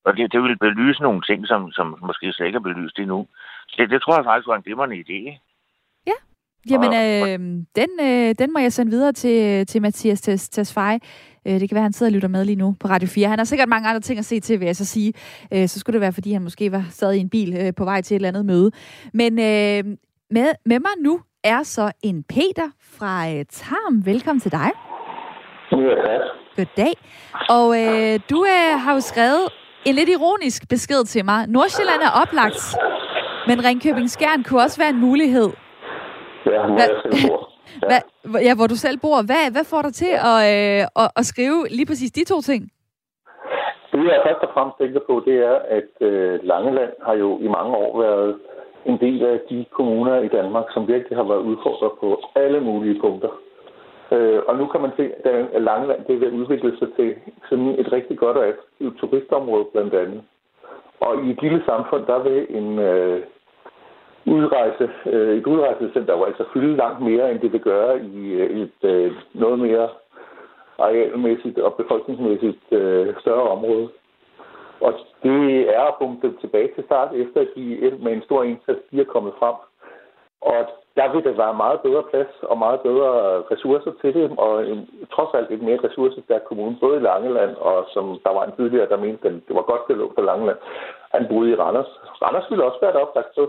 Og 0.06 0.18
det, 0.18 0.32
det 0.32 0.42
vil 0.44 0.58
belyse 0.58 1.02
nogle 1.02 1.22
ting, 1.22 1.48
som, 1.48 1.72
som 1.72 1.98
måske 2.02 2.34
slet 2.34 2.46
ikke 2.46 2.56
er 2.56 2.68
belyst 2.70 3.00
endnu. 3.00 3.28
Det, 3.78 3.90
det 3.90 4.02
tror 4.02 4.16
jeg 4.16 4.26
faktisk 4.26 4.48
var 4.48 4.56
en 4.56 4.64
glimrende 4.68 5.04
idé. 5.04 5.20
Jamen, 6.70 6.94
øh, 6.94 7.40
den, 7.76 7.90
øh, 8.02 8.36
den 8.40 8.54
må 8.54 8.60
jeg 8.60 8.74
sende 8.74 8.92
videre 8.92 9.12
til, 9.12 9.68
til 9.68 9.82
Mathias 9.82 10.22
Tesfaye. 10.22 11.00
Øh, 11.48 11.60
det 11.60 11.70
kan 11.70 11.76
være, 11.76 11.84
han 11.84 11.94
sidder 11.94 12.10
og 12.10 12.14
lytter 12.14 12.28
med 12.28 12.46
lige 12.46 12.56
nu 12.56 12.76
på 12.80 12.88
Radio 12.88 13.08
4. 13.08 13.28
Han 13.28 13.40
har 13.40 13.46
sikkert 13.46 13.70
mange 13.70 13.90
andre 13.90 14.02
ting 14.02 14.20
at 14.20 14.26
se 14.26 14.40
til, 14.40 14.60
vil 14.60 14.66
jeg 14.66 14.76
så 14.76 14.86
sige. 14.86 15.14
Øh, 15.54 15.68
så 15.68 15.80
skulle 15.80 15.94
det 15.94 16.02
være, 16.02 16.14
fordi 16.14 16.34
han 16.34 16.42
måske 16.42 16.72
var 16.72 16.86
sad 16.90 17.14
i 17.14 17.20
en 17.20 17.30
bil 17.30 17.58
øh, 17.58 17.74
på 17.78 17.84
vej 17.84 18.02
til 18.02 18.16
et 18.16 18.16
eller 18.16 18.28
andet 18.28 18.46
møde. 18.46 18.72
Men 19.14 19.40
øh, 19.40 19.98
med, 20.32 20.52
med 20.66 20.80
mig 20.80 20.92
nu 21.02 21.20
er 21.44 21.64
så 21.64 21.92
en 22.04 22.24
Peter 22.24 22.70
fra 22.82 23.30
øh, 23.30 23.46
Tarm. 23.50 24.06
Velkommen 24.06 24.42
til 24.42 24.52
dig. 24.52 24.70
Ja. 25.72 26.18
Goddag. 26.56 26.94
Og 27.50 27.82
øh, 27.82 28.20
du 28.30 28.46
øh, 28.46 28.80
har 28.80 28.94
jo 28.94 29.00
skrevet 29.00 29.48
en 29.86 29.96
lidt 29.96 30.10
ironisk 30.10 30.70
besked 30.70 31.06
til 31.06 31.26
mig. 31.26 31.48
Nordsjælland 31.48 32.02
er 32.02 32.22
oplagt, 32.22 32.76
men 33.48 33.66
Ringkøbing 33.66 34.10
Skjern 34.10 34.44
kunne 34.44 34.62
også 34.62 34.78
være 34.82 34.90
en 34.90 35.00
mulighed. 35.00 35.50
Ja, 36.54 36.62
hvor 36.66 36.76
Hva? 36.78 36.86
jeg 36.92 37.00
selv 37.04 37.16
bor. 37.30 37.40
Ja. 37.82 37.88
Hva? 38.32 38.40
ja, 38.48 38.54
hvor 38.58 38.68
du 38.74 38.78
selv 38.86 38.98
bor. 39.06 39.18
Hvad, 39.30 39.44
hvad 39.56 39.66
får 39.72 39.82
dig 39.88 39.94
til 39.94 40.14
at, 40.32 40.38
øh, 40.54 40.82
at, 41.02 41.10
at 41.20 41.26
skrive 41.32 41.60
lige 41.78 41.90
præcis 41.90 42.12
de 42.12 42.24
to 42.34 42.42
ting? 42.42 42.62
Det, 43.92 44.00
jeg 44.14 44.22
først 44.28 44.44
og 44.48 44.52
fremmest 44.54 44.78
tænker 44.82 45.02
på, 45.10 45.14
det 45.28 45.36
er, 45.52 45.56
at 45.78 45.92
øh, 46.08 46.40
Langeland 46.44 46.94
har 47.08 47.16
jo 47.24 47.30
i 47.46 47.48
mange 47.58 47.74
år 47.84 48.02
været 48.06 48.40
en 48.86 48.98
del 49.06 49.26
af 49.26 49.40
de 49.50 49.66
kommuner 49.78 50.16
i 50.20 50.28
Danmark, 50.28 50.66
som 50.74 50.88
virkelig 50.88 51.18
har 51.18 51.28
været 51.32 51.48
udfordret 51.50 51.92
på 52.02 52.08
alle 52.36 52.60
mulige 52.62 53.00
punkter. 53.02 53.32
Øh, 54.12 54.42
og 54.48 54.58
nu 54.58 54.66
kan 54.68 54.82
man 54.82 54.92
se, 54.98 55.04
at 55.56 55.62
Langeland 55.62 56.06
det 56.06 56.16
er 56.16 56.20
ved 56.20 56.28
at 56.28 56.40
udvikle 56.42 56.78
sig 56.80 56.88
til 56.98 57.16
sådan 57.50 57.76
et 57.82 57.92
rigtig 57.92 58.18
godt 58.18 58.38
og 58.38 58.46
attraktivt 58.48 58.98
turistområde 59.00 59.66
blandt 59.74 59.94
andet. 59.94 60.22
Og 61.00 61.24
i 61.26 61.32
et 61.32 61.42
lille 61.42 61.62
samfund, 61.66 62.06
der 62.06 62.20
vil 62.28 62.40
en, 62.50 62.80
øh, 62.80 63.24
udrejse, 64.26 64.90
øh, 65.06 65.38
et 65.38 65.48
udrejsecenter 65.48 66.16
hvor 66.16 66.26
altså 66.26 66.44
fylde 66.54 66.76
langt 66.76 67.02
mere, 67.02 67.32
end 67.32 67.40
det 67.40 67.54
vil 67.54 67.62
gøre 67.62 68.00
i 68.00 68.34
øh, 68.34 68.60
et 68.62 68.90
øh, 68.90 69.12
noget 69.34 69.60
mere 69.60 69.90
arealmæssigt 70.80 71.60
og 71.60 71.74
befolkningsmæssigt 71.74 72.64
øh, 72.72 73.16
større 73.20 73.50
område. 73.50 73.90
Og 74.82 74.94
det 75.24 75.76
er 75.76 75.82
at 75.82 76.40
tilbage 76.42 76.70
til 76.76 76.84
start, 76.84 77.16
efter 77.16 77.42
at 77.42 77.48
de 77.56 77.98
med 78.00 78.14
en 78.14 78.24
stor 78.24 78.44
indsats 78.44 78.80
de 78.92 79.02
er 79.02 79.14
kommet 79.14 79.34
frem. 79.40 79.56
Og 80.42 80.68
der 80.96 81.14
vil 81.14 81.24
der 81.24 81.42
være 81.44 81.54
meget 81.54 81.80
bedre 81.82 82.04
plads 82.12 82.34
og 82.42 82.58
meget 82.58 82.80
bedre 82.82 83.12
ressourcer 83.52 83.92
til 84.02 84.14
det, 84.14 84.32
og 84.38 84.68
en, 84.72 84.90
trods 85.16 85.34
alt 85.34 85.52
et 85.52 85.62
mere 85.62 85.84
ressourcestærk 85.84 86.44
kommune, 86.44 86.78
både 86.82 86.98
i 86.98 87.06
Langeland, 87.10 87.56
og 87.56 87.86
som 87.94 88.20
der 88.26 88.34
var 88.38 88.44
en 88.46 88.56
tidligere, 88.58 88.90
der 88.90 88.98
mente, 89.06 89.28
at 89.28 89.34
det 89.48 89.56
var 89.56 89.62
godt, 89.62 89.88
det 89.88 89.98
lå 89.98 90.12
på 90.16 90.22
Langeland. 90.22 90.58
Han 91.14 91.26
boede 91.30 91.52
i 91.52 91.56
Randers. 91.56 91.92
Randers 92.22 92.50
ville 92.50 92.66
også 92.66 92.78
være 92.82 92.92
et 92.92 93.02
oplagt. 93.04 93.40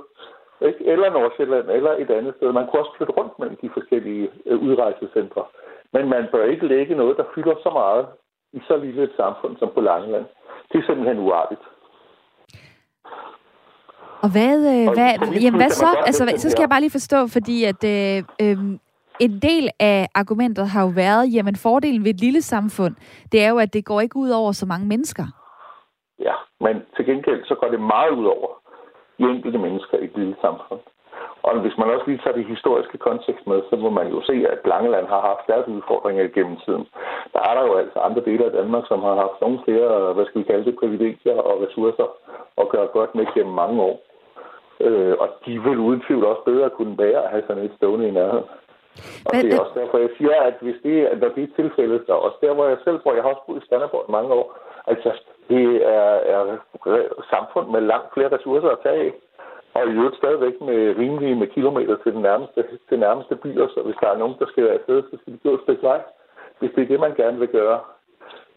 Ikke? 0.61 0.87
Eller 0.93 1.11
Nordsjælland, 1.11 1.71
eller 1.71 1.93
et 1.93 2.11
andet 2.11 2.35
sted. 2.37 2.53
Man 2.53 2.67
kunne 2.67 2.81
også 2.83 2.95
flytte 2.97 3.13
rundt 3.13 3.39
mellem 3.39 3.57
de 3.63 3.71
forskellige 3.77 4.31
øh, 4.47 4.59
udrejsecentre. 4.59 5.45
Men 5.93 6.09
man 6.09 6.25
bør 6.33 6.45
ikke 6.45 6.67
lægge 6.67 6.95
noget, 6.95 7.17
der 7.17 7.25
fylder 7.35 7.55
så 7.63 7.71
meget 7.71 8.07
i 8.53 8.61
så 8.69 8.77
lille 8.77 9.03
et 9.03 9.13
samfund 9.17 9.57
som 9.57 9.71
på 9.75 9.81
Langeland. 9.81 10.27
Det 10.73 10.79
er 10.79 10.87
simpelthen 10.87 11.19
uartigt. 11.19 11.61
Og 14.25 14.31
hvad, 14.33 14.57
øh, 14.75 14.87
hvad, 14.97 15.11
jamen, 15.45 15.61
hvad 15.61 15.71
så? 15.71 15.87
Altså, 16.07 16.33
så 16.37 16.51
skal 16.51 16.63
jeg 16.63 16.69
bare 16.69 16.81
lige 16.81 16.99
forstå, 16.99 17.27
fordi 17.27 17.65
at 17.65 17.85
øh, 17.85 18.25
øh, 18.43 18.59
en 19.21 19.39
del 19.43 19.71
af 19.81 20.09
argumentet 20.15 20.69
har 20.69 20.83
jo 20.83 20.93
været, 20.95 21.35
jamen 21.35 21.57
fordelen 21.57 22.05
ved 22.05 22.11
et 22.11 22.21
lille 22.21 22.43
samfund, 22.43 22.95
det 23.33 23.45
er 23.45 23.49
jo, 23.49 23.59
at 23.59 23.73
det 23.73 23.85
går 23.85 24.01
ikke 24.01 24.17
ud 24.17 24.31
over 24.31 24.53
så 24.53 24.67
mange 24.67 24.87
mennesker. 24.87 25.25
Ja, 26.19 26.35
men 26.61 26.83
til 26.97 27.05
gengæld 27.07 27.45
så 27.45 27.55
går 27.55 27.69
det 27.69 27.81
meget 27.81 28.11
ud 28.11 28.27
over 28.27 28.64
de 29.19 29.25
enkelte 29.25 29.59
mennesker 29.59 29.99
i 29.99 30.05
et 30.05 30.17
lille 30.17 30.37
samfund. 30.41 30.81
Og 31.43 31.61
hvis 31.61 31.79
man 31.79 31.91
også 31.91 32.07
lige 32.07 32.23
tager 32.23 32.37
det 32.37 32.53
historiske 32.55 32.99
kontekst 32.99 33.47
med, 33.47 33.59
så 33.71 33.77
må 33.77 33.91
man 33.91 34.09
jo 34.15 34.19
se, 34.29 34.37
at 34.53 34.61
Langeland 34.73 35.07
har 35.07 35.21
haft 35.31 35.45
deres 35.51 35.67
udfordringer 35.69 36.35
gennem 36.37 36.57
tiden. 36.65 36.87
Der 37.35 37.41
er 37.49 37.55
der 37.55 37.65
jo 37.69 37.75
altså 37.83 37.99
andre 37.99 38.23
dele 38.29 38.45
af 38.45 38.53
Danmark, 38.53 38.85
som 38.89 39.01
har 39.03 39.15
haft 39.25 39.39
nogle 39.41 39.59
flere, 39.65 40.13
hvad 40.13 40.25
skal 40.27 40.41
vi 40.41 40.51
kalde 40.51 40.65
det, 40.65 40.81
privilegier 40.81 41.39
og 41.49 41.63
ressourcer 41.63 42.09
at 42.61 42.69
gøre 42.69 42.89
godt 42.97 43.15
med 43.15 43.27
gennem 43.35 43.55
mange 43.55 43.83
år. 43.83 43.97
Øh, 44.81 45.15
og 45.23 45.29
de 45.47 45.53
vil 45.65 45.79
uden 45.79 46.01
tvivl 46.07 46.25
også 46.25 46.43
bedre 46.51 46.71
kunne 46.71 46.97
bære 46.97 47.25
at 47.25 47.31
have 47.31 47.45
sådan 47.47 47.65
et 47.65 47.77
stående 47.77 48.09
i 48.09 48.17
nærheden. 48.19 48.49
Og 49.27 49.33
det 49.33 49.55
er 49.55 49.61
også 49.61 49.77
derfor, 49.81 49.99
jeg 49.99 50.13
siger, 50.19 50.37
at 50.49 50.57
hvis 50.61 50.79
det, 50.83 51.07
at 51.13 51.21
der 51.21 51.31
bliver 51.35 51.49
tilfældet, 51.57 52.07
der 52.07 52.15
også 52.15 52.39
der, 52.41 52.55
hvor 52.55 52.67
jeg 52.69 52.79
selv 52.85 52.99
bor, 52.99 53.15
jeg 53.15 53.23
har 53.23 53.31
også 53.31 53.47
boet 53.47 53.63
i 53.63 53.67
Skanderborg 53.67 54.11
mange 54.11 54.33
år, 54.41 54.47
altså 54.87 55.11
det 55.49 55.65
er, 55.97 56.11
er 56.35 56.59
samfund 57.31 57.69
med 57.71 57.81
langt 57.81 58.15
flere 58.15 58.33
ressourcer 58.37 58.69
at 58.69 58.83
tage 58.83 59.01
af. 59.07 59.13
Og 59.75 59.83
i 59.89 59.93
øvrigt 59.93 60.17
stadigvæk 60.17 60.61
med 60.61 60.95
rimelige 60.99 61.35
med 61.35 61.47
kilometer 61.47 61.97
til 62.03 62.13
den 62.13 62.23
nærmeste, 62.23 62.65
til 62.89 62.99
nærmeste 62.99 63.37
byer, 63.37 63.67
så 63.69 63.83
hvis 63.83 63.97
der 64.01 64.09
er 64.09 64.19
nogen, 64.19 64.37
der 64.39 64.47
skal 64.47 64.65
være 64.65 64.79
afsted, 64.79 65.03
så 65.03 65.17
skal 65.21 65.33
de 65.33 65.39
gå 65.49 65.55
et 65.55 65.61
stykke 65.63 65.83
vej, 65.83 66.01
hvis 66.59 66.71
det 66.75 66.83
er 66.83 66.87
det, 66.87 67.01
man 67.01 67.15
gerne 67.15 67.39
vil 67.39 67.49
gøre. 67.49 67.81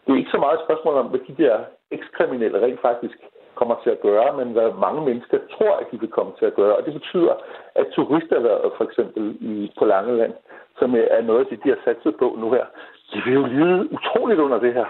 Det 0.04 0.12
er 0.12 0.16
ikke 0.16 0.36
så 0.36 0.40
meget 0.44 0.58
et 0.58 0.66
spørgsmål 0.66 0.94
om, 0.94 1.06
hvad 1.06 1.20
de 1.28 1.42
der 1.42 1.54
ekskriminelle 1.90 2.62
rent 2.62 2.80
faktisk 2.80 3.18
kommer 3.54 3.76
til 3.82 3.90
at 3.90 4.00
gøre, 4.00 4.36
men 4.36 4.48
hvad 4.52 4.68
mange 4.86 5.00
mennesker 5.08 5.38
tror, 5.54 5.74
at 5.80 5.86
de 5.92 6.00
vil 6.00 6.16
komme 6.16 6.32
til 6.38 6.46
at 6.46 6.54
gøre. 6.54 6.76
Og 6.76 6.84
det 6.86 6.92
betyder, 6.92 7.34
at 7.74 7.86
turisterhvervet 7.86 8.72
for 8.76 8.84
eksempel 8.84 9.36
i, 9.40 9.72
på 9.78 9.84
Langeland, 9.84 10.34
som 10.78 10.94
er 10.94 11.22
noget 11.22 11.40
af 11.40 11.46
det, 11.46 11.64
de 11.64 11.68
har 11.68 11.80
satset 11.84 12.16
på 12.16 12.36
nu 12.38 12.50
her, 12.50 12.66
de 13.12 13.18
vil 13.24 13.34
jo 13.34 13.44
lide 13.46 13.92
utroligt 13.92 14.40
under 14.40 14.58
det 14.58 14.74
her. 14.74 14.88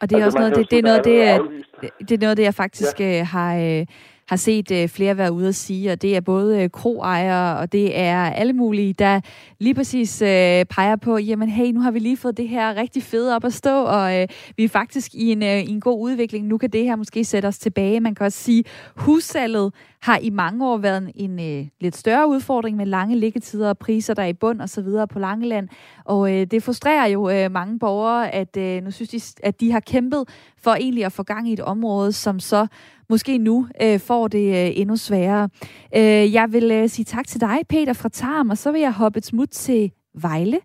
Og 0.00 0.10
det 0.10 0.18
er 0.18 0.24
altså, 0.24 0.38
også 0.38 0.38
noget, 0.38 0.56
det, 0.56 0.70
det, 0.70 0.78
er 0.78 0.82
noget, 0.82 1.04
det, 1.04 1.90
det 2.08 2.12
er 2.12 2.18
noget, 2.20 2.36
det 2.36 2.42
jeg 2.42 2.54
faktisk 2.54 3.00
ja. 3.00 3.20
Øh, 3.20 3.26
har, 3.26 3.56
øh, 3.56 3.86
har 4.28 4.36
set 4.36 4.70
øh, 4.70 4.88
flere 4.88 5.16
være 5.16 5.32
ude 5.32 5.48
at 5.48 5.54
sige, 5.54 5.92
og 5.92 6.02
det 6.02 6.16
er 6.16 6.20
både 6.20 6.68
kroejere, 6.68 7.58
og 7.58 7.72
det 7.72 7.98
er 7.98 8.16
alle 8.16 8.52
mulige, 8.52 8.92
der 8.92 9.20
lige 9.58 9.74
præcis 9.74 10.22
øh, 10.22 10.64
peger 10.64 10.96
på, 10.96 11.18
jamen 11.18 11.48
hey, 11.48 11.66
nu 11.72 11.80
har 11.80 11.90
vi 11.90 11.98
lige 11.98 12.16
fået 12.16 12.36
det 12.36 12.48
her 12.48 12.76
rigtig 12.76 13.02
fede 13.02 13.36
op 13.36 13.44
at 13.44 13.52
stå, 13.52 13.84
og 13.84 14.20
øh, 14.20 14.28
vi 14.56 14.64
er 14.64 14.68
faktisk 14.68 15.14
i 15.14 15.32
en, 15.32 15.42
øh, 15.42 15.60
i 15.60 15.70
en 15.70 15.80
god 15.80 16.00
udvikling. 16.00 16.46
Nu 16.46 16.58
kan 16.58 16.70
det 16.70 16.84
her 16.84 16.96
måske 16.96 17.24
sætte 17.24 17.46
os 17.46 17.58
tilbage. 17.58 18.00
Man 18.00 18.14
kan 18.14 18.26
også 18.26 18.38
sige, 18.38 18.64
hussalget 18.96 19.72
har 20.02 20.18
i 20.18 20.30
mange 20.30 20.68
år 20.68 20.76
været 20.76 21.12
en, 21.14 21.40
øh, 21.40 21.66
lidt 21.80 21.96
større 21.96 22.28
udfordring 22.28 22.76
med 22.76 22.86
lange 22.86 23.16
liggetider 23.16 23.68
og 23.68 23.78
priser, 23.78 24.14
der 24.14 24.22
er 24.22 24.26
i 24.26 24.32
bund 24.32 24.60
og 24.60 24.68
så 24.68 24.82
videre 24.82 25.08
på 25.08 25.18
Langeland. 25.18 25.68
Og 26.04 26.32
øh, 26.32 26.46
det 26.46 26.62
frustrerer 26.62 27.06
jo 27.06 27.30
øh, 27.30 27.50
mange 27.50 27.78
borgere, 27.78 28.34
at 28.34 28.56
øh, 28.56 28.82
nu 28.82 28.90
synes 28.90 29.10
de, 29.10 29.46
at 29.46 29.60
de 29.60 29.72
har 29.72 29.80
kæmpet 29.80 30.28
for 30.62 30.70
egentlig 30.70 31.04
at 31.04 31.12
få 31.12 31.22
gang 31.22 31.48
i 31.48 31.52
et 31.52 31.60
område, 31.60 32.12
som 32.12 32.40
så 32.40 32.66
måske 33.08 33.38
nu 33.38 33.68
øh, 33.82 34.00
får 34.00 34.28
det 34.28 34.48
øh, 34.48 34.80
endnu 34.80 34.96
sværere. 34.96 35.48
Øh, 35.96 36.32
jeg 36.32 36.52
vil 36.52 36.70
øh, 36.70 36.88
sige 36.88 37.04
tak 37.04 37.26
til 37.26 37.40
dig, 37.40 37.58
Peter 37.68 37.92
fra 37.92 38.08
Tarm, 38.08 38.50
og 38.50 38.58
så 38.58 38.72
vil 38.72 38.80
jeg 38.80 38.92
hoppe 38.92 39.18
et 39.18 39.26
smut 39.26 39.48
til 39.48 39.92
Vejle, 40.14 40.58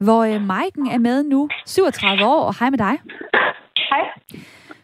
hvor 0.00 0.24
øh, 0.24 0.40
Maiken 0.40 0.86
er 0.86 0.98
med 0.98 1.22
nu, 1.22 1.48
37 1.66 2.24
år, 2.24 2.44
og 2.44 2.58
hej 2.58 2.70
med 2.70 2.78
dig. 2.78 2.98
Hej. 3.90 4.42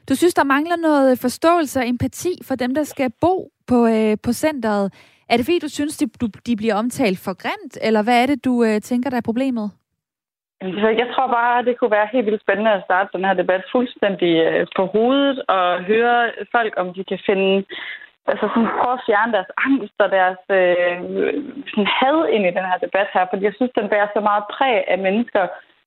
Du 0.08 0.14
synes, 0.14 0.34
der 0.34 0.44
mangler 0.44 0.76
noget 0.76 1.18
forståelse 1.18 1.80
og 1.80 1.88
empati 1.88 2.38
for 2.42 2.54
dem, 2.54 2.74
der 2.74 2.84
skal 2.84 3.10
bo 3.20 3.52
på, 3.68 3.78
øh, 3.86 4.16
på 4.22 4.32
centret. 4.32 4.84
Er 5.30 5.36
det 5.36 5.46
fordi, 5.46 5.58
du 5.58 5.68
synes, 5.68 5.96
de, 5.96 6.06
du, 6.20 6.26
de 6.46 6.56
bliver 6.56 6.74
omtalt 6.74 7.18
for 7.24 7.34
grimt, 7.42 7.74
eller 7.86 8.02
hvad 8.02 8.22
er 8.22 8.26
det, 8.26 8.44
du 8.44 8.64
øh, 8.64 8.80
tænker, 8.80 9.10
der 9.10 9.16
er 9.16 9.30
problemet? 9.30 9.70
Altså, 10.60 10.88
jeg 11.00 11.08
tror 11.14 11.26
bare, 11.38 11.64
det 11.64 11.78
kunne 11.78 11.96
være 11.98 12.12
helt 12.12 12.26
vildt 12.26 12.44
spændende 12.44 12.72
at 12.72 12.84
starte 12.84 13.10
den 13.14 13.24
her 13.24 13.34
debat 13.34 13.62
fuldstændig 13.72 14.32
øh, 14.46 14.66
på 14.76 14.82
hovedet 14.94 15.38
og 15.56 15.84
høre 15.90 16.30
folk, 16.54 16.72
om 16.76 16.94
de 16.94 17.04
kan 17.04 17.20
finde 17.26 17.64
altså 18.30 18.46
sådan 18.52 18.74
prøve 18.78 18.96
at 18.98 19.06
fjerne 19.08 19.32
deres 19.36 19.50
angst 19.66 19.98
og 20.04 20.10
deres 20.18 20.40
øh, 20.60 20.96
sådan 21.70 21.88
had 21.98 22.18
ind 22.34 22.44
i 22.46 22.56
den 22.56 22.66
her 22.70 22.78
debat 22.86 23.08
her, 23.14 23.24
fordi 23.30 23.42
jeg 23.44 23.54
synes, 23.56 23.72
den 23.78 23.90
bærer 23.92 24.08
så 24.16 24.20
meget 24.28 24.44
præg 24.54 24.76
af 24.92 24.98
mennesker, 25.06 25.44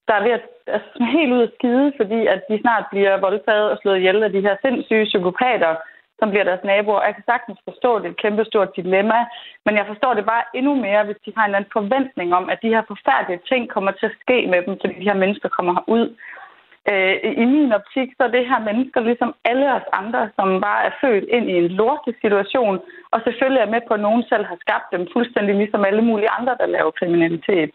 der 0.08 0.14
er 0.16 0.24
ved 0.26 0.34
at 0.40 0.46
altså, 0.76 0.90
helt 1.16 1.34
ud 1.36 1.42
af 1.48 1.52
skide, 1.58 1.88
fordi 2.00 2.20
at 2.34 2.42
de 2.50 2.62
snart 2.64 2.86
bliver 2.92 3.16
voldtaget 3.28 3.68
og 3.72 3.78
slået 3.82 3.98
ihjel 3.98 4.24
af 4.24 4.32
de 4.32 4.46
her 4.48 4.56
sindssyge 4.62 5.10
psykopater, 5.12 5.74
som 6.22 6.30
bliver 6.30 6.50
deres 6.50 6.64
naboer. 6.70 7.08
Jeg 7.08 7.16
kan 7.16 7.30
sagtens 7.32 7.60
forstå, 7.70 7.90
at 7.96 8.02
det 8.02 8.08
er 8.08 8.16
et 8.16 8.24
kæmpestort 8.24 8.76
dilemma, 8.80 9.20
men 9.66 9.74
jeg 9.80 9.86
forstår 9.92 10.14
det 10.14 10.26
bare 10.34 10.44
endnu 10.58 10.74
mere, 10.86 11.04
hvis 11.08 11.24
de 11.26 11.34
har 11.36 11.44
en 11.44 11.50
eller 11.50 11.60
anden 11.60 11.78
forventning 11.80 12.30
om, 12.40 12.46
at 12.54 12.62
de 12.64 12.74
her 12.76 12.84
forfærdelige 12.92 13.46
ting 13.52 13.64
kommer 13.76 13.92
til 13.92 14.06
at 14.10 14.18
ske 14.24 14.38
med 14.52 14.60
dem, 14.66 14.74
fordi 14.82 14.94
de 15.00 15.10
her 15.10 15.22
mennesker 15.24 15.50
kommer 15.50 15.74
herud. 15.78 16.06
Øh, 16.92 17.16
I 17.44 17.46
min 17.54 17.74
optik, 17.80 18.10
så 18.18 18.22
er 18.24 18.32
det 18.36 18.50
her 18.52 18.60
mennesker 18.70 19.00
ligesom 19.02 19.32
alle 19.50 19.68
os 19.78 19.88
andre, 20.02 20.22
som 20.38 20.48
bare 20.68 20.82
er 20.88 20.94
født 21.02 21.26
ind 21.36 21.50
i 21.50 21.56
en 21.64 21.68
lortig 21.80 22.14
situation, 22.22 22.76
og 23.14 23.22
selvfølgelig 23.26 23.62
er 23.62 23.74
med 23.74 23.82
på, 23.88 23.94
at 23.94 24.06
nogen 24.08 24.24
selv 24.32 24.46
har 24.46 24.58
skabt 24.66 24.88
dem, 24.94 25.08
fuldstændig 25.14 25.56
ligesom 25.56 25.86
alle 25.86 26.04
mulige 26.10 26.36
andre, 26.40 26.56
der 26.62 26.66
laver 26.76 26.92
kriminalitet. 27.00 27.72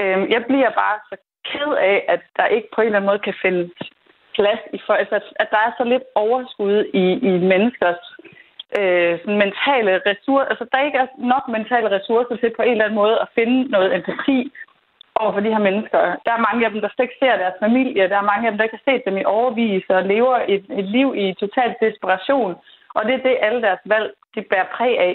Øh, 0.00 0.20
jeg 0.34 0.42
bliver 0.48 0.70
bare 0.82 0.96
så 1.10 1.16
ked 1.50 1.70
af, 1.92 2.04
at 2.14 2.22
der 2.36 2.46
ikke 2.46 2.68
på 2.74 2.80
en 2.80 2.86
eller 2.86 2.98
anden 2.98 3.10
måde 3.10 3.26
kan 3.26 3.34
findes 3.42 3.70
plads 4.38 4.62
i 4.76 4.78
for, 4.86 4.94
altså, 5.02 5.16
at 5.42 5.48
der 5.54 5.60
er 5.66 5.72
så 5.78 5.84
lidt 5.92 6.06
overskud 6.24 6.76
i, 7.02 7.04
i 7.28 7.32
menneskers 7.52 8.02
øh, 8.78 9.12
sådan 9.20 9.42
mentale 9.44 9.92
ressourcer. 10.10 10.50
Altså, 10.52 10.64
der 10.72 10.86
ikke 10.86 10.98
er 11.02 11.08
nok 11.34 11.44
mentale 11.56 11.88
ressourcer 11.96 12.36
til 12.36 12.50
på 12.56 12.62
en 12.62 12.74
eller 12.74 12.84
anden 12.84 13.00
måde 13.02 13.16
at 13.24 13.28
finde 13.38 13.58
noget 13.74 13.90
empati 13.98 14.40
over 15.22 15.32
for 15.34 15.42
de 15.44 15.54
her 15.54 15.62
mennesker. 15.68 16.00
Der 16.26 16.32
er 16.34 16.46
mange 16.48 16.60
af 16.66 16.70
dem, 16.72 16.80
der 16.82 16.90
slet 16.90 17.06
ikke 17.06 17.22
ser 17.22 17.42
deres 17.42 17.58
familie. 17.64 18.10
Der 18.12 18.18
er 18.18 18.30
mange 18.32 18.44
af 18.44 18.50
dem, 18.50 18.58
der 18.58 18.66
ikke 18.66 18.78
har 18.80 18.88
set 18.90 19.02
dem 19.08 19.16
i 19.18 19.24
overvis 19.36 19.84
og 19.96 20.02
lever 20.12 20.36
et, 20.54 20.64
et 20.80 20.86
liv 20.96 21.08
i 21.24 21.26
total 21.42 21.70
desperation. 21.84 22.52
Og 22.96 23.00
det 23.06 23.14
er 23.14 23.22
det, 23.28 23.44
alle 23.46 23.60
deres 23.66 23.82
valg 23.92 24.08
de 24.34 24.40
bærer 24.50 24.68
præg 24.76 24.94
af. 25.08 25.14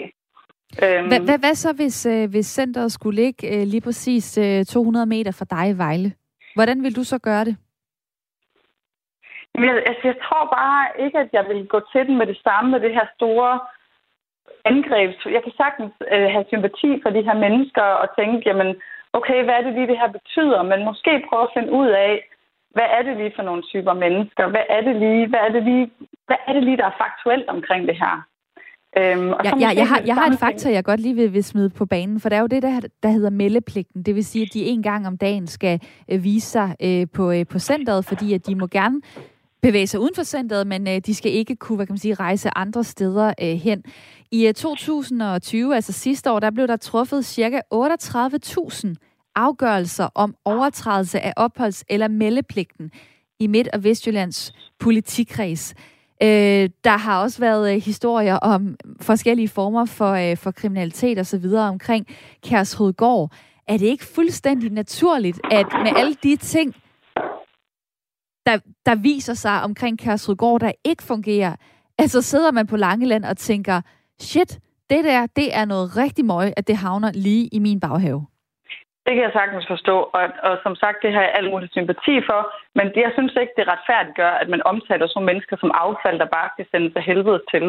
Øhm. 0.84 1.06
Hvad, 1.08 1.20
hvad, 1.20 1.38
hvad 1.38 1.54
så, 1.54 1.72
hvis, 1.72 2.06
øh, 2.06 2.30
hvis 2.30 2.46
centret 2.46 2.92
skulle 2.92 3.22
ligge 3.22 3.40
øh, 3.52 3.62
lige 3.66 3.80
præcis 3.80 4.38
øh, 4.38 4.64
200 4.64 5.06
meter 5.06 5.32
fra 5.32 5.46
dig 5.50 5.70
i 5.70 5.78
Vejle? 5.78 6.12
Hvordan 6.54 6.82
vil 6.82 6.96
du 6.96 7.04
så 7.04 7.18
gøre 7.18 7.44
det? 7.44 7.56
Jeg, 9.58 9.74
altså, 9.90 10.04
jeg 10.10 10.18
tror 10.24 10.44
bare 10.58 10.80
ikke, 11.04 11.18
at 11.24 11.30
jeg 11.32 11.44
vil 11.50 11.66
gå 11.74 11.80
til 11.92 12.06
den 12.06 12.16
med 12.18 12.26
det 12.26 12.38
samme, 12.46 12.70
med 12.70 12.80
det 12.80 12.92
her 12.98 13.06
store 13.16 13.52
angreb. 14.64 15.10
Jeg 15.36 15.42
kan 15.42 15.54
sagtens 15.62 15.92
øh, 16.14 16.28
have 16.34 16.44
sympati 16.52 16.90
for 17.02 17.10
de 17.16 17.26
her 17.28 17.36
mennesker 17.44 17.86
og 18.02 18.08
tænke, 18.18 18.42
jamen, 18.48 18.70
okay, 19.18 19.38
hvad 19.44 19.54
er 19.54 19.62
det 19.64 19.74
lige, 19.74 19.90
det 19.92 20.02
her 20.02 20.12
betyder? 20.18 20.62
Men 20.70 20.84
måske 20.84 21.12
prøve 21.28 21.42
at 21.48 21.54
finde 21.56 21.72
ud 21.80 21.88
af, 21.88 22.12
hvad 22.74 22.88
er 22.96 23.02
det 23.02 23.16
lige 23.16 23.32
for 23.36 23.42
nogle 23.42 23.62
typer 23.72 23.94
mennesker? 24.04 24.44
Hvad 24.54 24.66
er 24.76 24.80
det 24.86 24.96
lige, 24.96 25.26
hvad 25.30 25.40
er 25.46 25.52
det 25.56 25.62
lige, 25.62 25.90
hvad 26.26 26.36
er 26.46 26.52
det 26.52 26.62
lige 26.64 26.76
der 26.76 26.86
er 26.86 27.00
faktuelt 27.04 27.48
omkring 27.48 27.88
det 27.88 27.96
her? 28.04 28.14
Øhm, 28.98 29.30
og 29.32 29.40
ja, 29.44 29.50
ja, 29.60 29.70
jeg, 29.80 29.88
har, 29.88 30.00
jeg 30.06 30.14
har 30.14 30.26
et 30.26 30.38
faktor, 30.38 30.70
jeg 30.70 30.84
godt 30.84 31.00
lige 31.00 31.14
vil, 31.14 31.32
vil 31.32 31.44
smide 31.44 31.70
på 31.70 31.86
banen, 31.86 32.20
for 32.20 32.28
der 32.28 32.36
er 32.36 32.40
jo 32.40 32.46
det, 32.46 32.62
der, 32.62 32.80
der 33.02 33.08
hedder 33.08 33.30
meldepligten. 33.30 34.02
Det 34.02 34.14
vil 34.14 34.24
sige, 34.24 34.42
at 34.42 34.54
de 34.54 34.64
en 34.64 34.82
gang 34.82 35.06
om 35.06 35.18
dagen 35.18 35.46
skal 35.46 35.80
øh, 36.10 36.24
vise 36.24 36.48
sig 36.48 36.76
øh, 36.82 37.06
på, 37.14 37.30
øh, 37.30 37.46
på 37.46 37.58
centret, 37.58 38.04
fordi 38.04 38.34
at 38.34 38.46
de 38.46 38.54
må 38.54 38.66
gerne 38.66 39.00
bevæge 39.64 39.86
sig 39.86 40.00
uden 40.00 40.14
for 40.14 40.22
centret, 40.22 40.66
men 40.66 40.88
øh, 40.88 41.00
de 41.06 41.14
skal 41.14 41.32
ikke 41.32 41.56
kunne 41.56 41.76
hvad 41.76 41.86
kan 41.86 41.92
man 41.92 41.98
sige, 41.98 42.14
rejse 42.14 42.50
andre 42.56 42.84
steder 42.84 43.32
øh, 43.42 43.48
hen. 43.48 43.82
I 44.30 44.46
øh, 44.46 44.54
2020, 44.54 45.74
altså 45.74 45.92
sidste 45.92 46.30
år, 46.30 46.40
der 46.40 46.50
blev 46.50 46.68
der 46.68 46.76
truffet 46.76 47.24
ca. 47.24 47.60
38.000 47.74 48.94
afgørelser 49.34 50.08
om 50.14 50.34
overtrædelse 50.44 51.20
af 51.20 51.32
opholds- 51.36 51.82
eller 51.88 52.08
meldepligten 52.08 52.90
i 53.40 53.46
Midt- 53.46 53.68
og 53.72 53.84
Vestjyllands 53.84 54.52
politikreds. 54.80 55.74
Øh, 56.22 56.70
der 56.84 56.96
har 56.96 57.22
også 57.22 57.38
været 57.38 57.74
øh, 57.74 57.82
historier 57.82 58.36
om 58.36 58.76
forskellige 59.00 59.48
former 59.48 59.84
for, 59.84 60.12
øh, 60.12 60.36
for 60.36 60.50
kriminalitet 60.50 61.18
og 61.18 61.26
så 61.26 61.38
videre 61.38 61.68
omkring 61.68 62.06
Kærshovedgård. 62.42 63.32
Er 63.68 63.76
det 63.76 63.86
ikke 63.86 64.04
fuldstændig 64.04 64.72
naturligt, 64.72 65.40
at 65.50 65.66
med 65.84 65.92
alle 65.96 66.16
de 66.22 66.36
ting, 66.36 66.74
der, 68.46 68.56
der 68.86 69.02
viser 69.02 69.34
sig 69.34 69.62
omkring 69.62 69.98
Kærshovedgård, 69.98 70.60
der 70.60 70.72
ikke 70.84 71.02
fungerer, 71.02 71.56
altså 71.98 72.22
sidder 72.22 72.50
man 72.50 72.66
på 72.66 72.76
Langeland 72.76 73.24
og 73.24 73.36
tænker, 73.36 73.80
shit, 74.20 74.60
det 74.90 75.04
der, 75.04 75.26
det 75.36 75.48
er 75.60 75.64
noget 75.64 75.96
rigtig 75.96 76.24
møg, 76.24 76.52
at 76.56 76.68
det 76.68 76.76
havner 76.76 77.10
lige 77.14 77.48
i 77.52 77.58
min 77.58 77.80
baghave. 77.80 78.26
Det 79.06 79.12
kan 79.14 79.22
jeg 79.26 79.38
sagtens 79.40 79.66
forstå, 79.74 79.96
og, 80.18 80.24
og 80.48 80.54
som 80.62 80.74
sagt, 80.82 81.02
det 81.02 81.12
har 81.12 81.22
jeg 81.22 81.34
alt 81.38 81.50
muligt 81.52 81.72
sympati 81.72 82.14
for, 82.28 82.40
men 82.78 82.86
jeg 82.96 83.12
synes 83.16 83.34
ikke, 83.40 83.54
det 83.56 83.70
retfærdiggør, 83.72 84.32
at 84.42 84.48
man 84.48 84.62
omtaler 84.72 85.06
sådan 85.06 85.28
mennesker 85.30 85.56
som 85.60 85.70
affald, 85.84 86.18
der 86.18 86.34
bare 86.36 86.50
kan 86.56 86.66
sendes 86.70 86.96
af 86.96 87.02
helvede 87.02 87.42
til. 87.52 87.64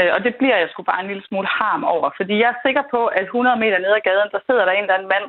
Øh, 0.00 0.10
og 0.16 0.20
det 0.24 0.32
bliver 0.40 0.56
jeg 0.58 0.68
sgu 0.68 0.82
bare 0.82 1.02
en 1.02 1.10
lille 1.12 1.26
smule 1.28 1.48
harm 1.60 1.84
over, 1.94 2.08
fordi 2.18 2.34
jeg 2.42 2.48
er 2.50 2.64
sikker 2.66 2.84
på, 2.94 3.00
at 3.06 3.24
100 3.24 3.56
meter 3.62 3.78
nede 3.78 3.96
ad 3.98 4.06
gaden, 4.08 4.30
der 4.34 4.40
sidder 4.46 4.64
der 4.64 4.72
en 4.72 4.84
eller 4.84 4.94
anden 4.96 5.12
mand 5.14 5.26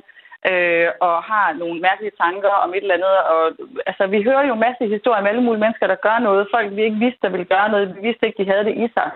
øh, 0.52 0.88
og 1.08 1.16
har 1.32 1.48
nogle 1.62 1.78
mærkelige 1.88 2.18
tanker 2.24 2.54
om 2.64 2.70
et 2.74 2.84
eller 2.84 2.98
andet. 3.00 3.16
Og, 3.34 3.42
altså, 3.90 4.04
vi 4.14 4.20
hører 4.28 4.46
jo 4.48 4.56
masser 4.56 4.86
masse 4.86 4.96
historier 4.96 5.22
om 5.22 5.30
alle 5.30 5.44
mulige 5.46 5.64
mennesker, 5.64 5.88
der 5.88 6.06
gør 6.08 6.18
noget. 6.20 6.52
Folk, 6.54 6.76
vi 6.76 6.84
ikke 6.84 7.04
vidste, 7.06 7.24
der 7.24 7.30
ville 7.36 7.52
gøre 7.56 7.70
noget. 7.70 7.96
Vi 7.96 8.00
vidste 8.08 8.26
ikke, 8.26 8.44
de 8.44 8.52
havde 8.52 8.66
det 8.70 8.76
i 8.84 8.88
sig. 8.96 9.10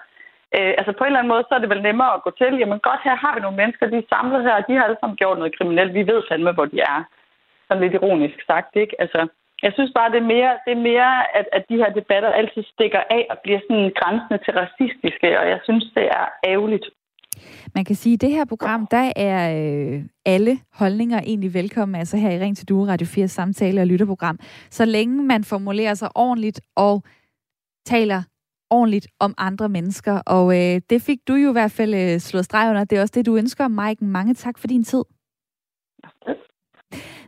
Øh, 0.57 0.73
altså 0.79 0.91
på 0.93 1.03
en 1.03 1.09
eller 1.09 1.19
anden 1.19 1.33
måde, 1.33 1.45
så 1.47 1.53
er 1.55 1.61
det 1.61 1.73
vel 1.73 1.87
nemmere 1.89 2.13
at 2.13 2.23
gå 2.25 2.31
til. 2.41 2.53
Jamen 2.61 2.79
godt, 2.89 3.01
her 3.07 3.15
har 3.23 3.33
vi 3.35 3.41
nogle 3.41 3.61
mennesker, 3.61 3.85
de 3.87 3.97
er 3.97 4.11
samlet 4.13 4.43
her, 4.43 4.55
og 4.59 4.65
de 4.67 4.75
har 4.75 4.83
alle 4.83 4.99
sammen 4.99 5.17
gjort 5.21 5.37
noget 5.37 5.57
kriminelt. 5.57 5.93
Vi 5.93 6.07
ved 6.11 6.21
fandme, 6.29 6.51
hvor 6.51 6.65
de 6.65 6.79
er. 6.79 6.99
Sådan 7.67 7.83
lidt 7.83 7.93
ironisk 7.93 8.37
sagt, 8.49 8.75
ikke? 8.75 8.95
Altså, 9.01 9.27
jeg 9.63 9.71
synes 9.73 9.91
bare, 9.95 10.11
det 10.11 10.17
er 10.17 10.31
mere, 10.35 10.53
det 10.65 10.71
er 10.73 10.83
mere 10.91 11.37
at, 11.37 11.45
at 11.51 11.63
de 11.69 11.77
her 11.81 11.89
debatter 11.99 12.29
altid 12.29 12.63
stikker 12.73 13.01
af 13.09 13.27
og 13.29 13.37
bliver 13.43 13.59
sådan 13.59 13.91
grænsende 13.99 14.39
til 14.45 14.53
racistiske, 14.61 15.39
og 15.39 15.45
jeg 15.49 15.59
synes, 15.63 15.85
det 15.95 16.05
er 16.19 16.25
ærgerligt. 16.47 16.85
Man 17.75 17.85
kan 17.85 17.95
sige, 17.95 18.13
at 18.13 18.21
det 18.21 18.31
her 18.31 18.45
program, 18.45 18.87
der 18.87 19.11
er 19.15 19.57
øh, 19.57 20.03
alle 20.25 20.59
holdninger 20.73 21.19
egentlig 21.19 21.53
velkommen, 21.53 21.95
altså 21.95 22.17
her 22.17 22.31
i 22.31 22.39
Ring 22.39 22.57
til 22.57 22.69
Due 22.69 22.87
Radio 22.87 23.07
4 23.07 23.27
samtale- 23.27 23.81
og 23.81 23.87
lytterprogram, 23.87 24.39
så 24.69 24.85
længe 24.85 25.23
man 25.23 25.43
formulerer 25.43 25.93
sig 25.93 26.09
ordentligt 26.15 26.61
og 26.75 27.03
taler 27.85 28.23
ordentligt 28.69 29.07
om 29.19 29.33
andre 29.37 29.69
mennesker. 29.69 30.13
Og 30.25 30.59
øh, 30.59 30.81
det 30.89 31.01
fik 31.01 31.19
du 31.27 31.33
jo 31.33 31.49
i 31.49 31.51
hvert 31.51 31.71
fald 31.71 31.93
øh, 31.93 32.19
slået 32.19 32.45
streg 32.45 32.69
under. 32.69 32.83
Det 32.83 32.97
er 32.97 33.01
også 33.01 33.13
det, 33.15 33.25
du 33.25 33.37
ønsker, 33.37 33.67
Maiken. 33.67 34.07
Mange 34.07 34.33
tak 34.33 34.57
for 34.57 34.67
din 34.67 34.83
tid. 34.83 35.03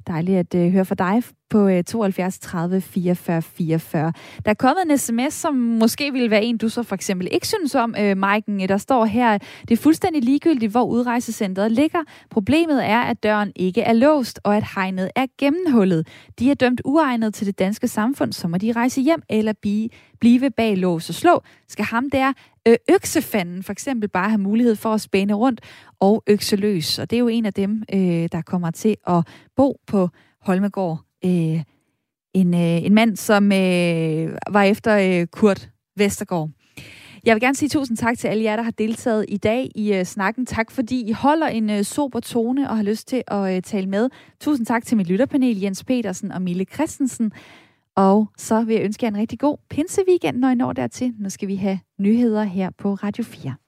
Dejligt 0.07 0.37
at 0.37 0.55
øh, 0.55 0.71
høre 0.71 0.85
fra 0.85 0.95
dig 0.95 1.23
på 1.49 1.67
øh, 1.67 1.83
72 1.83 2.39
30 2.39 2.81
44 2.81 3.41
44. 3.41 4.13
Der 4.45 4.51
er 4.51 4.55
kommet 4.55 4.91
en 4.91 4.97
sms, 4.97 5.33
som 5.33 5.55
måske 5.55 6.11
ville 6.11 6.29
være 6.29 6.43
en, 6.43 6.57
du 6.57 6.69
så 6.69 6.83
for 6.83 6.95
eksempel 6.95 7.27
ikke 7.31 7.47
synes 7.47 7.75
om, 7.75 7.95
øh, 7.99 8.17
Maiken. 8.17 8.59
Der 8.59 8.77
står 8.77 9.05
her, 9.05 9.37
det 9.61 9.71
er 9.71 9.81
fuldstændig 9.81 10.23
ligegyldigt, 10.23 10.71
hvor 10.71 10.83
udrejsecentret 10.83 11.71
ligger. 11.71 11.99
Problemet 12.29 12.89
er, 12.89 12.99
at 12.99 13.23
døren 13.23 13.51
ikke 13.55 13.81
er 13.81 13.93
låst, 13.93 14.39
og 14.43 14.57
at 14.57 14.63
hegnet 14.75 15.09
er 15.15 15.25
gennemhullet. 15.37 16.07
De 16.39 16.51
er 16.51 16.55
dømt 16.55 16.81
uegnet 16.85 17.33
til 17.33 17.47
det 17.47 17.59
danske 17.59 17.87
samfund, 17.87 18.33
så 18.33 18.47
må 18.47 18.57
de 18.57 18.71
rejse 18.71 19.01
hjem 19.01 19.21
eller 19.29 19.53
blive, 19.61 19.89
blive 20.19 20.49
bag 20.49 20.77
lås 20.77 21.09
og 21.09 21.15
slå. 21.15 21.41
Skal 21.67 21.85
ham 21.85 22.09
der 22.09 22.33
øh, 22.67 22.75
øksefanden 22.89 23.63
for 23.63 23.71
eksempel 23.71 24.09
bare 24.09 24.29
have 24.29 24.41
mulighed 24.41 24.75
for 24.75 24.93
at 24.93 25.01
spænde 25.01 25.33
rundt 25.33 25.61
og 26.03 26.23
økseløs. 26.27 26.99
Og 26.99 27.09
det 27.09 27.15
er 27.15 27.19
jo 27.19 27.27
en 27.27 27.45
af 27.45 27.53
dem, 27.53 27.83
øh, 27.93 28.29
der 28.31 28.41
kommer 28.41 28.71
til 28.71 28.95
at 29.07 29.27
bo 29.55 29.79
på 29.87 30.09
Holmegård. 30.41 30.99
Øh, 31.25 31.63
en, 32.33 32.53
øh, 32.53 32.85
en 32.85 32.93
mand, 32.93 33.15
som 33.15 33.51
øh, 33.51 34.37
var 34.49 34.63
efter 34.63 34.97
øh, 34.97 35.27
Kurt 35.27 35.69
Vestergaard. 35.97 36.49
Jeg 37.25 37.35
vil 37.35 37.41
gerne 37.41 37.55
sige 37.55 37.69
tusind 37.69 37.97
tak 37.97 38.17
til 38.17 38.27
alle 38.27 38.43
jer, 38.43 38.55
der 38.55 38.63
har 38.63 38.71
deltaget 38.71 39.25
i 39.27 39.37
dag 39.37 39.71
i 39.75 39.93
øh, 39.93 40.05
snakken. 40.05 40.45
Tak 40.45 40.71
fordi 40.71 41.09
I 41.09 41.11
holder 41.11 41.47
en 41.47 41.69
øh, 41.69 41.83
sober 41.83 42.19
tone 42.19 42.69
og 42.69 42.75
har 42.75 42.83
lyst 42.83 43.07
til 43.07 43.23
at 43.27 43.55
øh, 43.55 43.61
tale 43.61 43.87
med. 43.87 44.09
Tusind 44.41 44.65
tak 44.65 44.85
til 44.85 44.97
mit 44.97 45.07
lytterpanel, 45.07 45.61
Jens 45.61 45.83
Petersen 45.83 46.31
og 46.31 46.41
Mille 46.41 46.65
Christensen. 46.73 47.31
Og 47.95 48.27
så 48.37 48.63
vil 48.63 48.75
jeg 48.75 48.83
ønske 48.83 49.05
jer 49.05 49.11
en 49.11 49.17
rigtig 49.17 49.39
god 49.39 49.57
pinseweekend, 49.69 50.37
når 50.37 50.49
I 50.49 50.55
når 50.55 50.73
dertil. 50.73 51.13
Nu 51.19 51.29
skal 51.29 51.47
vi 51.47 51.55
have 51.55 51.79
nyheder 51.99 52.43
her 52.43 52.69
på 52.77 52.93
Radio 52.93 53.23
4. 53.23 53.62